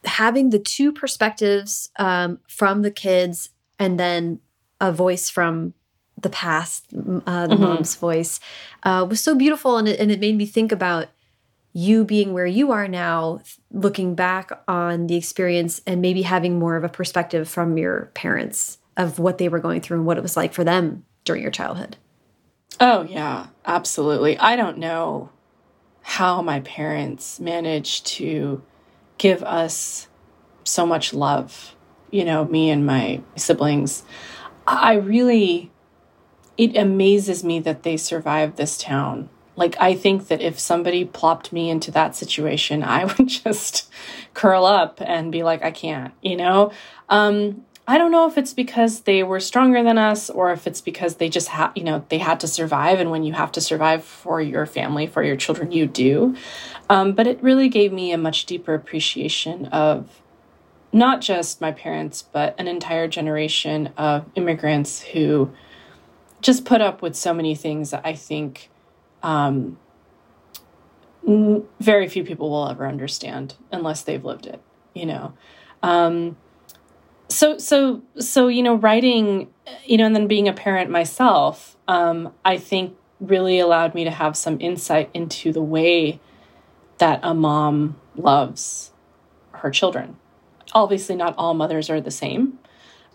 having 0.04 0.50
the 0.50 0.58
two 0.58 0.92
perspectives 0.92 1.90
um, 1.98 2.38
from 2.48 2.82
the 2.82 2.90
kids 2.90 3.50
and 3.78 3.98
then 3.98 4.40
a 4.80 4.92
voice 4.92 5.30
from 5.30 5.74
the 6.20 6.30
past, 6.30 6.86
uh, 6.92 6.96
the 6.96 7.00
mm 7.00 7.26
-hmm. 7.26 7.58
mom's 7.58 7.94
voice, 7.96 8.40
uh, 8.84 9.06
was 9.08 9.22
so 9.22 9.34
beautiful. 9.34 9.76
And 9.76 9.88
it, 9.88 10.00
and 10.00 10.10
it 10.10 10.20
made 10.20 10.36
me 10.36 10.46
think 10.46 10.72
about 10.72 11.08
you 11.72 12.04
being 12.04 12.32
where 12.32 12.46
you 12.46 12.72
are 12.72 12.88
now, 12.88 13.40
looking 13.70 14.14
back 14.14 14.50
on 14.66 15.06
the 15.06 15.16
experience 15.16 15.80
and 15.86 16.00
maybe 16.00 16.22
having 16.22 16.58
more 16.58 16.76
of 16.76 16.84
a 16.84 16.88
perspective 16.88 17.48
from 17.48 17.78
your 17.78 18.10
parents 18.14 18.78
of 18.96 19.18
what 19.18 19.38
they 19.38 19.48
were 19.48 19.60
going 19.60 19.80
through 19.80 19.98
and 19.98 20.06
what 20.06 20.18
it 20.18 20.22
was 20.22 20.36
like 20.36 20.52
for 20.52 20.64
them 20.64 21.04
during 21.24 21.42
your 21.42 21.52
childhood. 21.52 21.96
Oh, 22.80 23.02
yeah, 23.02 23.46
absolutely. 23.64 24.38
I 24.38 24.56
don't 24.56 24.78
know 24.78 25.30
how 26.02 26.42
my 26.42 26.60
parents 26.60 27.38
managed 27.38 28.06
to 28.06 28.62
give 29.20 29.42
us 29.44 30.08
so 30.64 30.84
much 30.84 31.14
love, 31.14 31.76
you 32.10 32.24
know, 32.24 32.44
me 32.44 32.70
and 32.70 32.84
my 32.84 33.20
siblings. 33.36 34.02
I 34.66 34.94
really, 34.94 35.70
it 36.56 36.76
amazes 36.76 37.44
me 37.44 37.60
that 37.60 37.82
they 37.84 37.96
survived 37.96 38.56
this 38.56 38.76
town 38.76 39.28
like, 39.60 39.76
I 39.78 39.94
think 39.94 40.28
that 40.28 40.40
if 40.40 40.58
somebody 40.58 41.04
plopped 41.04 41.52
me 41.52 41.68
into 41.68 41.90
that 41.90 42.16
situation, 42.16 42.82
I 42.82 43.04
would 43.18 43.28
just 43.28 43.92
curl 44.32 44.64
up 44.64 45.02
and 45.02 45.30
be 45.30 45.42
like, 45.42 45.62
I 45.62 45.70
can't, 45.70 46.14
you 46.22 46.36
know? 46.36 46.72
Um, 47.10 47.66
I 47.86 47.98
don't 47.98 48.10
know 48.10 48.26
if 48.26 48.38
it's 48.38 48.54
because 48.54 49.00
they 49.00 49.22
were 49.22 49.38
stronger 49.38 49.82
than 49.82 49.98
us 49.98 50.30
or 50.30 50.50
if 50.52 50.66
it's 50.66 50.80
because 50.80 51.16
they 51.16 51.28
just 51.28 51.48
had, 51.48 51.72
you 51.74 51.84
know, 51.84 52.04
they 52.08 52.16
had 52.16 52.40
to 52.40 52.48
survive. 52.48 53.00
And 53.00 53.10
when 53.10 53.22
you 53.22 53.34
have 53.34 53.52
to 53.52 53.60
survive 53.60 54.02
for 54.02 54.40
your 54.40 54.64
family, 54.64 55.06
for 55.06 55.22
your 55.22 55.36
children, 55.36 55.72
you 55.72 55.86
do. 55.86 56.36
Um, 56.90 57.12
but 57.12 57.28
it 57.28 57.40
really 57.40 57.68
gave 57.68 57.92
me 57.92 58.10
a 58.10 58.18
much 58.18 58.46
deeper 58.46 58.74
appreciation 58.74 59.66
of 59.66 60.20
not 60.92 61.20
just 61.20 61.60
my 61.60 61.70
parents, 61.70 62.22
but 62.32 62.56
an 62.58 62.66
entire 62.66 63.06
generation 63.06 63.90
of 63.96 64.26
immigrants 64.34 65.00
who 65.00 65.52
just 66.40 66.64
put 66.64 66.80
up 66.80 67.00
with 67.00 67.14
so 67.14 67.32
many 67.32 67.54
things 67.54 67.90
that 67.92 68.04
I 68.04 68.14
think 68.14 68.70
um, 69.22 69.78
very 71.78 72.08
few 72.08 72.24
people 72.24 72.50
will 72.50 72.68
ever 72.68 72.88
understand 72.88 73.54
unless 73.70 74.02
they've 74.02 74.24
lived 74.24 74.46
it, 74.46 74.60
you 74.92 75.06
know. 75.06 75.34
Um, 75.84 76.36
so, 77.28 77.56
so, 77.58 78.02
so, 78.18 78.48
you 78.48 78.64
know, 78.64 78.74
writing, 78.74 79.48
you 79.84 79.96
know, 79.96 80.06
and 80.06 80.16
then 80.16 80.26
being 80.26 80.48
a 80.48 80.52
parent 80.52 80.90
myself, 80.90 81.76
um, 81.86 82.34
I 82.44 82.58
think 82.58 82.96
really 83.20 83.60
allowed 83.60 83.94
me 83.94 84.02
to 84.02 84.10
have 84.10 84.36
some 84.36 84.60
insight 84.60 85.08
into 85.14 85.52
the 85.52 85.62
way 85.62 86.18
that 87.00 87.20
a 87.22 87.34
mom 87.34 87.96
loves 88.16 88.92
her 89.52 89.70
children. 89.70 90.16
Obviously, 90.72 91.16
not 91.16 91.34
all 91.36 91.54
mothers 91.54 91.90
are 91.90 92.00
the 92.00 92.10
same, 92.10 92.58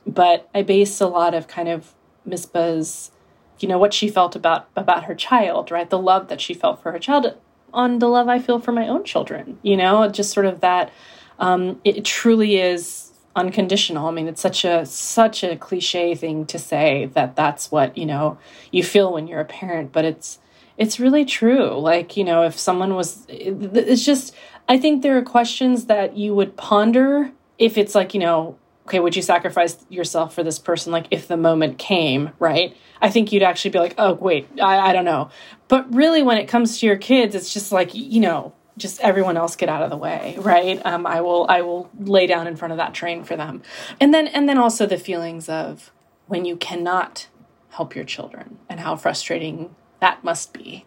but 0.05 0.49
I 0.53 0.61
base 0.61 0.99
a 0.99 1.07
lot 1.07 1.33
of 1.33 1.47
kind 1.47 1.69
of 1.69 1.93
Misbah's 2.27 3.11
you 3.59 3.67
know 3.69 3.77
what 3.77 3.93
she 3.93 4.09
felt 4.09 4.36
about 4.36 4.67
about 4.75 5.05
her 5.05 5.15
child 5.15 5.71
right? 5.71 5.89
The 5.89 5.97
love 5.97 6.27
that 6.27 6.41
she 6.41 6.53
felt 6.53 6.81
for 6.81 6.91
her 6.91 6.99
child 6.99 7.38
on 7.73 7.99
the 7.99 8.07
love 8.07 8.27
i 8.27 8.39
feel 8.39 8.59
for 8.59 8.71
my 8.71 8.88
own 8.88 9.03
children 9.03 9.57
you 9.61 9.77
know? 9.77 10.07
Just 10.09 10.31
sort 10.31 10.45
of 10.45 10.61
that 10.61 10.91
um, 11.39 11.81
it 11.83 12.05
truly 12.05 12.57
is 12.57 13.11
unconditional. 13.36 14.07
I 14.07 14.11
mean 14.11 14.27
it's 14.27 14.41
such 14.41 14.63
a 14.65 14.86
such 14.86 15.43
a 15.43 15.57
cliche 15.57 16.15
thing 16.15 16.45
to 16.47 16.57
say 16.57 17.05
that 17.13 17.36
that's 17.36 17.71
what 17.71 17.97
you 17.97 18.05
know 18.05 18.38
you 18.71 18.83
feel 18.83 19.11
when 19.11 19.27
you're 19.27 19.41
a 19.41 19.45
parent 19.45 19.91
but 19.91 20.05
it's 20.05 20.39
it's 20.78 20.99
really 20.99 21.26
true. 21.26 21.78
Like, 21.80 22.17
you 22.17 22.23
know, 22.23 22.43
if 22.43 22.57
someone 22.57 22.95
was, 22.95 23.26
it's 23.30 24.03
just, 24.03 24.36
I 24.67 24.78
think 24.78 25.03
there 25.03 25.17
are 25.17 25.21
questions 25.21 25.86
that 25.86 26.17
you 26.17 26.34
would 26.36 26.57
ponder 26.57 27.32
if 27.57 27.78
it's 27.78 27.95
like, 27.95 28.13
you 28.13 28.19
know, 28.19 28.57
okay, 28.86 28.99
would 28.99 29.15
you 29.15 29.21
sacrifice 29.21 29.78
yourself 29.89 30.34
for 30.34 30.43
this 30.43 30.59
person? 30.59 30.91
Like, 30.91 31.07
if 31.11 31.28
the 31.28 31.38
moment 31.38 31.78
came, 31.78 32.32
right? 32.39 32.76
I 33.01 33.09
think 33.09 33.32
you'd 33.32 33.43
actually 33.43 33.71
be 33.71 33.80
like, 33.80 33.95
oh, 33.97 34.13
wait, 34.13 34.47
I, 34.61 34.89
I 34.89 34.93
don't 34.93 35.05
know. 35.05 35.30
But 35.67 35.93
really, 35.93 36.23
when 36.23 36.38
it 36.38 36.47
comes 36.47 36.80
to 36.80 36.86
your 36.86 36.97
kids, 36.97 37.36
it's 37.36 37.53
just 37.53 37.71
like, 37.71 37.93
you 37.93 38.19
know, 38.19 38.53
just 38.78 38.99
everyone 39.01 39.38
else 39.38 39.55
get 39.55 39.69
out 39.69 39.84
of 39.84 39.89
the 39.89 39.95
way 39.95 40.36
right 40.39 40.86
um, 40.86 41.07
i 41.07 41.21
will 41.21 41.45
i 41.47 41.61
will 41.61 41.89
lay 41.97 42.28
down 42.28 42.45
in 42.45 42.57
front 42.57 42.73
of 42.73 42.78
that 42.78 42.93
train 42.93 43.23
for 43.23 43.38
them 43.38 43.61
and 44.01 44.13
then 44.13 44.28
and 44.28 44.49
then 44.49 44.57
also 44.57 44.86
the 44.86 44.97
feelings 44.97 45.47
of 45.47 45.91
when 46.28 46.43
you 46.43 46.57
cannot 46.57 47.28
help 47.69 47.95
your 47.95 48.03
children 48.03 48.57
and 48.67 48.82
how 48.82 48.95
frustrating 48.95 49.73
that 50.05 50.23
must 50.23 50.53
be, 50.53 50.85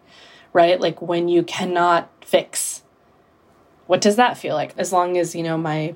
right? 0.53 0.79
Like 0.79 1.01
when 1.01 1.27
you 1.27 1.43
cannot 1.43 2.09
fix. 2.25 2.83
What 3.85 3.99
does 3.99 4.15
that 4.15 4.37
feel 4.37 4.55
like? 4.55 4.73
As 4.77 4.93
long 4.93 5.17
as, 5.17 5.35
you 5.35 5.43
know, 5.43 5.57
my 5.57 5.95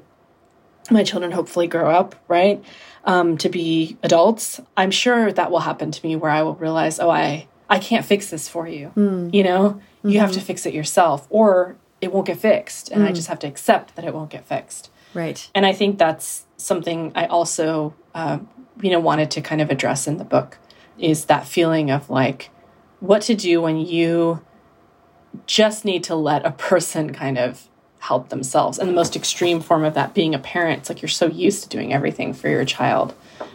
my 0.91 1.03
children 1.05 1.31
hopefully 1.31 1.67
grow 1.67 1.89
up, 1.89 2.15
right? 2.27 2.61
Um, 3.05 3.37
to 3.37 3.47
be 3.47 3.97
adults, 4.03 4.59
I'm 4.75 4.91
sure 4.91 5.31
that 5.31 5.49
will 5.51 5.59
happen 5.59 5.91
to 5.91 6.05
me 6.05 6.17
where 6.17 6.31
I 6.31 6.41
will 6.41 6.55
realize, 6.55 6.99
oh, 6.99 7.09
I 7.09 7.47
I 7.69 7.79
can't 7.79 8.05
fix 8.05 8.29
this 8.29 8.49
for 8.49 8.67
you. 8.67 8.91
Mm. 8.97 9.33
You 9.33 9.43
know, 9.43 9.81
you 10.03 10.19
have 10.19 10.33
to 10.33 10.39
mm-hmm. 10.39 10.47
fix 10.47 10.65
it 10.65 10.73
yourself, 10.73 11.25
or 11.29 11.77
it 12.01 12.11
won't 12.11 12.27
get 12.27 12.39
fixed, 12.39 12.91
and 12.91 13.03
mm. 13.03 13.07
I 13.07 13.13
just 13.13 13.29
have 13.29 13.39
to 13.39 13.47
accept 13.47 13.95
that 13.95 14.03
it 14.03 14.13
won't 14.13 14.31
get 14.31 14.45
fixed. 14.45 14.91
Right. 15.13 15.49
And 15.55 15.65
I 15.65 15.71
think 15.71 15.97
that's 15.97 16.45
something 16.57 17.13
I 17.15 17.27
also, 17.27 17.93
uh, 18.13 18.39
you 18.81 18.91
know, 18.91 18.99
wanted 18.99 19.31
to 19.31 19.41
kind 19.41 19.61
of 19.61 19.69
address 19.69 20.07
in 20.07 20.17
the 20.17 20.25
book 20.25 20.57
is 20.97 21.25
that 21.25 21.47
feeling 21.47 21.89
of 21.89 22.09
like 22.09 22.49
what 23.03 23.21
to 23.21 23.35
do 23.35 23.61
when 23.61 23.75
you 23.75 24.41
just 25.45 25.83
need 25.83 26.05
to 26.05 26.15
let 26.15 26.45
a 26.45 26.51
person 26.51 27.11
kind 27.11 27.37
of 27.37 27.67
help 27.99 28.29
themselves. 28.29 28.79
And 28.79 28.87
the 28.87 28.93
most 28.93 29.17
extreme 29.17 29.59
form 29.59 29.83
of 29.83 29.93
that 29.95 30.13
being 30.13 30.33
a 30.33 30.39
parent, 30.39 30.79
it's 30.79 30.89
like 30.89 31.01
you're 31.01 31.09
so 31.09 31.27
used 31.27 31.63
to 31.63 31.69
doing 31.69 31.93
everything 31.93 32.33
for 32.33 32.47
your 32.47 32.63
child. 32.63 33.13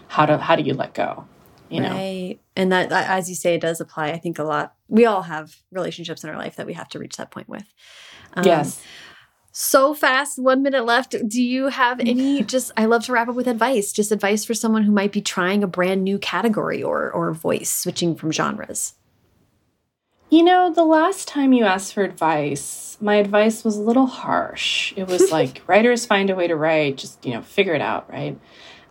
How 0.09 0.26
do 0.26 0.36
how 0.36 0.55
do 0.55 0.62
you 0.62 0.74
let 0.74 0.92
go? 0.92 1.24
You 1.70 1.80
know? 1.80 1.92
Right. 1.92 2.38
And 2.57 2.70
that, 2.72 2.92
as 2.92 3.30
you 3.30 3.34
say, 3.34 3.55
it 3.55 3.62
does 3.62 3.80
apply, 3.80 4.09
I 4.09 4.18
think, 4.18 4.38
a 4.38 4.44
lot. 4.44 4.74
We 4.86 5.07
all 5.07 5.22
have 5.22 5.57
relationships 5.70 6.24
in 6.24 6.28
our 6.28 6.36
life 6.36 6.57
that 6.57 6.66
we 6.66 6.74
have 6.74 6.90
to 6.90 6.99
reach 6.99 7.16
that 7.16 7.30
point 7.30 7.49
with. 7.49 7.64
Um, 8.34 8.44
yes. 8.44 8.82
So 9.53 9.94
fast, 9.94 10.38
one 10.38 10.62
minute 10.62 10.84
left. 10.84 11.16
Do 11.26 11.42
you 11.42 11.68
have 11.68 12.01
any 12.01 12.42
just 12.55 12.70
I 12.76 12.84
love 12.84 13.03
to 13.05 13.12
wrap 13.12 13.28
up 13.28 13.34
with 13.34 13.49
advice, 13.49 13.92
just 13.92 14.12
advice 14.12 14.44
for 14.44 14.53
someone 14.53 14.82
who 14.82 14.92
might 14.92 15.12
be 15.12 15.22
trying 15.22 15.64
a 15.64 15.66
brand 15.66 16.05
new 16.05 16.18
category 16.18 16.82
or 16.82 17.11
or 17.11 17.32
voice, 17.32 17.72
switching 17.72 18.14
from 18.14 18.30
genres? 18.30 18.92
You 20.31 20.43
know, 20.43 20.70
the 20.70 20.85
last 20.85 21.26
time 21.26 21.55
you 21.55 21.64
asked 21.64 21.95
for 21.95 22.05
advice, 22.05 22.99
my 23.01 23.14
advice 23.16 23.64
was 23.64 23.76
a 23.76 23.83
little 23.83 24.07
harsh. 24.07 24.93
It 24.95 25.09
was 25.09 25.31
like, 25.33 25.62
writers 25.66 26.05
find 26.05 26.29
a 26.29 26.35
way 26.35 26.47
to 26.47 26.57
write, 26.57 26.99
just, 26.99 27.24
you 27.24 27.33
know, 27.33 27.43
figure 27.43 27.74
it 27.74 27.81
out, 27.81 28.11
right? 28.12 28.39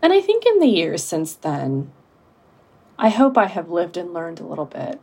And 0.01 0.13
I 0.13 0.21
think 0.21 0.45
in 0.45 0.59
the 0.59 0.67
years 0.67 1.03
since 1.03 1.35
then, 1.35 1.91
I 2.97 3.09
hope 3.09 3.37
I 3.37 3.45
have 3.45 3.69
lived 3.69 3.97
and 3.97 4.13
learned 4.13 4.39
a 4.39 4.45
little 4.45 4.65
bit. 4.65 4.99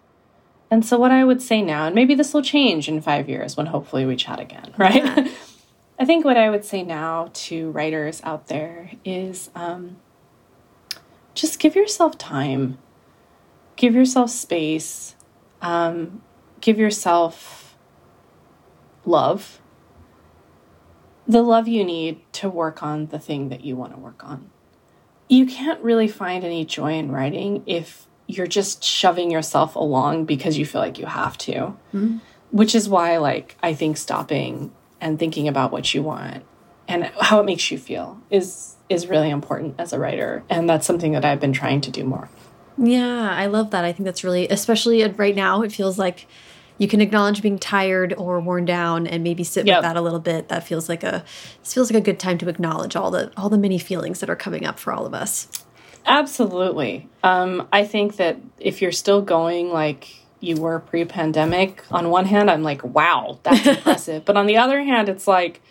And 0.71 0.85
so, 0.85 0.99
what 0.99 1.13
I 1.13 1.25
would 1.25 1.41
say 1.41 1.63
now, 1.63 1.87
and 1.87 1.95
maybe 1.95 2.17
this 2.17 2.35
will 2.35 2.43
change 2.43 2.89
in 2.89 3.01
five 3.01 3.29
years 3.29 3.57
when 3.57 3.67
hopefully 3.67 4.05
we 4.07 4.17
chat 4.17 4.41
again, 4.41 4.75
right? 4.79 5.05
Yeah. 5.05 5.29
I 5.99 6.05
think 6.05 6.25
what 6.25 6.37
I 6.37 6.51
would 6.51 6.65
say 6.65 6.83
now 6.83 7.31
to 7.33 7.71
writers 7.71 8.21
out 8.25 8.49
there 8.49 8.91
is 9.05 9.51
um, 9.55 9.99
just 11.35 11.61
give 11.61 11.77
yourself 11.77 12.19
time, 12.19 12.79
give 13.77 13.95
yourself 13.95 14.31
space 14.31 15.15
um, 15.65 16.23
give 16.61 16.79
yourself 16.79 17.77
love, 19.05 19.61
the 21.27 21.43
love 21.43 21.67
you 21.67 21.85
need 21.85 22.21
to 22.35 22.51
work 22.51 22.83
on 22.83 23.07
the 23.07 23.19
thing 23.19 23.49
that 23.49 23.65
you 23.65 23.75
want 23.75 23.95
to 23.95 23.99
work 23.99 24.23
on. 24.23 24.51
You 25.27 25.47
can't 25.47 25.81
really 25.81 26.07
find 26.07 26.45
any 26.45 26.67
joy 26.67 26.93
in 26.93 27.11
writing 27.11 27.63
if 27.67 28.07
you're 28.27 28.47
just 28.47 28.85
shoving 28.85 29.31
yourself 29.31 29.75
along 29.75 30.27
because 30.27 30.59
you 30.59 30.67
feel 30.67 30.83
like 30.83 30.99
you 30.99 31.07
have 31.07 31.39
to. 31.39 31.53
Mm-hmm. 31.53 32.19
Which 32.51 32.75
is 32.75 32.89
why, 32.89 33.17
like, 33.17 33.57
I 33.63 33.75
think 33.75 33.97
stopping 33.97 34.71
and 35.01 35.19
thinking 35.19 35.49
about 35.49 35.73
what 35.73 35.93
you 35.95 36.03
want 36.03 36.45
and 36.87 37.05
how 37.21 37.41
it 37.41 37.47
makes 37.47 37.71
you 37.71 37.79
feel 37.79 38.21
is 38.31 38.77
is 38.91 39.07
really 39.07 39.31
important 39.31 39.75
as 39.79 39.95
a 39.95 39.99
writer 39.99 40.45
and 40.51 40.69
that's 40.69 40.87
something 40.87 41.13
that 41.13 41.25
I've 41.25 41.41
been 41.41 41.55
trying 41.55 41.81
to 41.81 41.91
do 41.91 42.05
more. 42.05 42.29
Yeah, 42.77 43.31
I 43.31 43.47
love 43.47 43.71
that. 43.71 43.85
I 43.85 43.93
think 43.93 44.05
that's 44.05 44.25
really, 44.25 44.49
especially 44.49 45.07
right 45.09 45.35
now, 45.35 45.63
it 45.63 45.73
feels 45.73 45.99
like 45.99 46.27
you 46.79 46.89
can 46.89 47.01
acknowledge 47.01 47.41
being 47.41 47.59
tired 47.59 48.13
or 48.15 48.41
worn 48.41 48.65
down 48.65 49.07
and 49.07 49.23
maybe 49.23 49.45
sit 49.45 49.67
yep. 49.67 49.79
with 49.79 49.83
that 49.83 49.97
a 49.97 50.01
little 50.01 50.21
bit. 50.21 50.49
That 50.49 50.67
feels 50.67 50.89
like 50.89 51.05
a 51.05 51.25
this 51.61 51.75
feels 51.75 51.91
like 51.91 52.01
a 52.01 52.05
good 52.05 52.19
time 52.19 52.39
to 52.39 52.49
acknowledge 52.49 52.97
all 52.97 53.11
the 53.11 53.33
all 53.37 53.49
the 53.49 53.59
many 53.59 53.79
feelings 53.79 54.21
that 54.21 54.29
are 54.29 54.37
coming 54.37 54.67
up 54.67 54.79
for 54.79 54.93
all 54.93 55.07
of 55.07 55.15
us. 55.15 55.49
Absolutely. 56.07 57.09
Um, 57.23 57.69
I 57.73 57.87
think 57.87 58.17
that 58.17 58.39
if 58.59 58.83
you're 58.83 58.93
still 58.93 59.23
going 59.23 59.71
like 59.71 60.17
you 60.41 60.57
were 60.57 60.81
pre-pandemic, 60.81 61.83
on 61.91 62.11
one 62.11 62.27
hand, 62.27 62.51
I'm 62.51 62.63
like, 62.63 62.85
wow, 62.85 63.39
that's 63.43 63.67
impressive. 63.79 64.25
But 64.25 64.37
on 64.37 64.47
the 64.47 64.59
other 64.59 64.83
hand, 64.83 65.09
it's 65.09 65.27
like, 65.27 65.63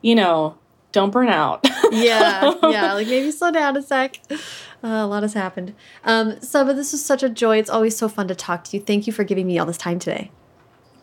you 0.00 0.16
know, 0.16 0.56
don't 0.92 1.10
burn 1.10 1.28
out. 1.28 1.66
yeah, 1.90 2.52
yeah. 2.62 2.92
Like 2.94 3.08
maybe 3.08 3.30
slow 3.30 3.50
down 3.50 3.76
a 3.76 3.82
sec. 3.82 4.20
Uh, 4.30 4.36
a 4.82 5.06
lot 5.06 5.22
has 5.22 5.34
happened. 5.34 5.74
Um, 6.04 6.32
Sabaa, 6.36 6.74
this 6.74 6.92
was 6.92 7.04
such 7.04 7.22
a 7.22 7.28
joy. 7.28 7.58
It's 7.58 7.70
always 7.70 7.96
so 7.96 8.08
fun 8.08 8.28
to 8.28 8.34
talk 8.34 8.64
to 8.64 8.76
you. 8.76 8.82
Thank 8.82 9.06
you 9.06 9.12
for 9.12 9.24
giving 9.24 9.46
me 9.46 9.58
all 9.58 9.66
this 9.66 9.78
time 9.78 9.98
today. 9.98 10.30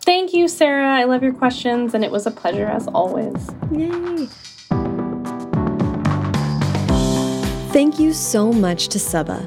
Thank 0.02 0.34
you, 0.34 0.48
Sarah. 0.48 0.96
I 0.96 1.04
love 1.04 1.22
your 1.24 1.34
questions, 1.34 1.94
and 1.94 2.04
it 2.04 2.12
was 2.12 2.26
a 2.26 2.32
pleasure 2.32 2.66
as 2.66 2.88
always. 2.88 3.50
Yay. 3.72 4.28
Thank 7.72 8.00
you 8.00 8.14
so 8.14 8.52
much 8.52 8.88
to 8.90 8.98
Sabaa. 8.98 9.46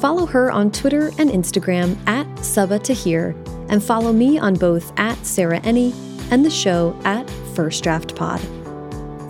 Follow 0.00 0.26
her 0.26 0.50
on 0.50 0.70
Twitter 0.70 1.08
and 1.18 1.30
Instagram 1.30 1.96
at 2.06 2.26
Sabaa 2.36 2.82
Tahir, 2.82 3.34
and 3.68 3.82
follow 3.82 4.12
me 4.12 4.38
on 4.38 4.54
both 4.54 4.92
at 4.98 5.16
Sarah 5.24 5.60
Enni 5.60 5.94
and 6.30 6.44
the 6.44 6.50
show 6.50 6.98
at 7.04 7.28
First 7.54 7.82
Draft 7.82 8.14
Pod. 8.14 8.40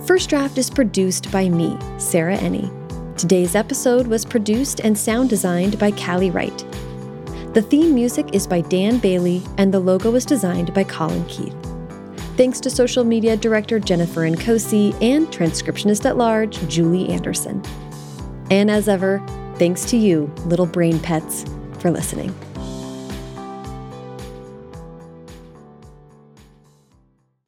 First 0.05 0.29
Draft 0.29 0.57
is 0.57 0.69
produced 0.69 1.31
by 1.31 1.47
me, 1.47 1.77
Sarah 1.97 2.37
Enni. 2.37 2.69
Today's 3.17 3.55
episode 3.55 4.05
was 4.05 4.25
produced 4.25 4.81
and 4.81 4.97
sound 4.97 5.29
designed 5.29 5.79
by 5.79 5.91
Callie 5.91 6.29
Wright. 6.29 6.57
The 7.53 7.61
theme 7.61 7.95
music 7.95 8.33
is 8.33 8.45
by 8.45 8.61
Dan 8.61 8.97
Bailey, 8.97 9.41
and 9.57 9.73
the 9.73 9.79
logo 9.79 10.11
was 10.11 10.25
designed 10.25 10.73
by 10.73 10.83
Colin 10.83 11.23
Keith. 11.27 11.55
Thanks 12.35 12.59
to 12.61 12.69
social 12.69 13.05
media 13.05 13.37
director 13.37 13.79
Jennifer 13.79 14.21
Nkosi 14.29 14.93
and 15.01 15.27
transcriptionist 15.27 16.05
at 16.05 16.17
large 16.17 16.59
Julie 16.67 17.07
Anderson. 17.07 17.63
And 18.51 18.69
as 18.69 18.89
ever, 18.89 19.25
thanks 19.55 19.85
to 19.85 19.95
you, 19.95 20.29
little 20.47 20.65
brain 20.65 20.99
pets, 20.99 21.45
for 21.79 21.91
listening. 21.91 22.35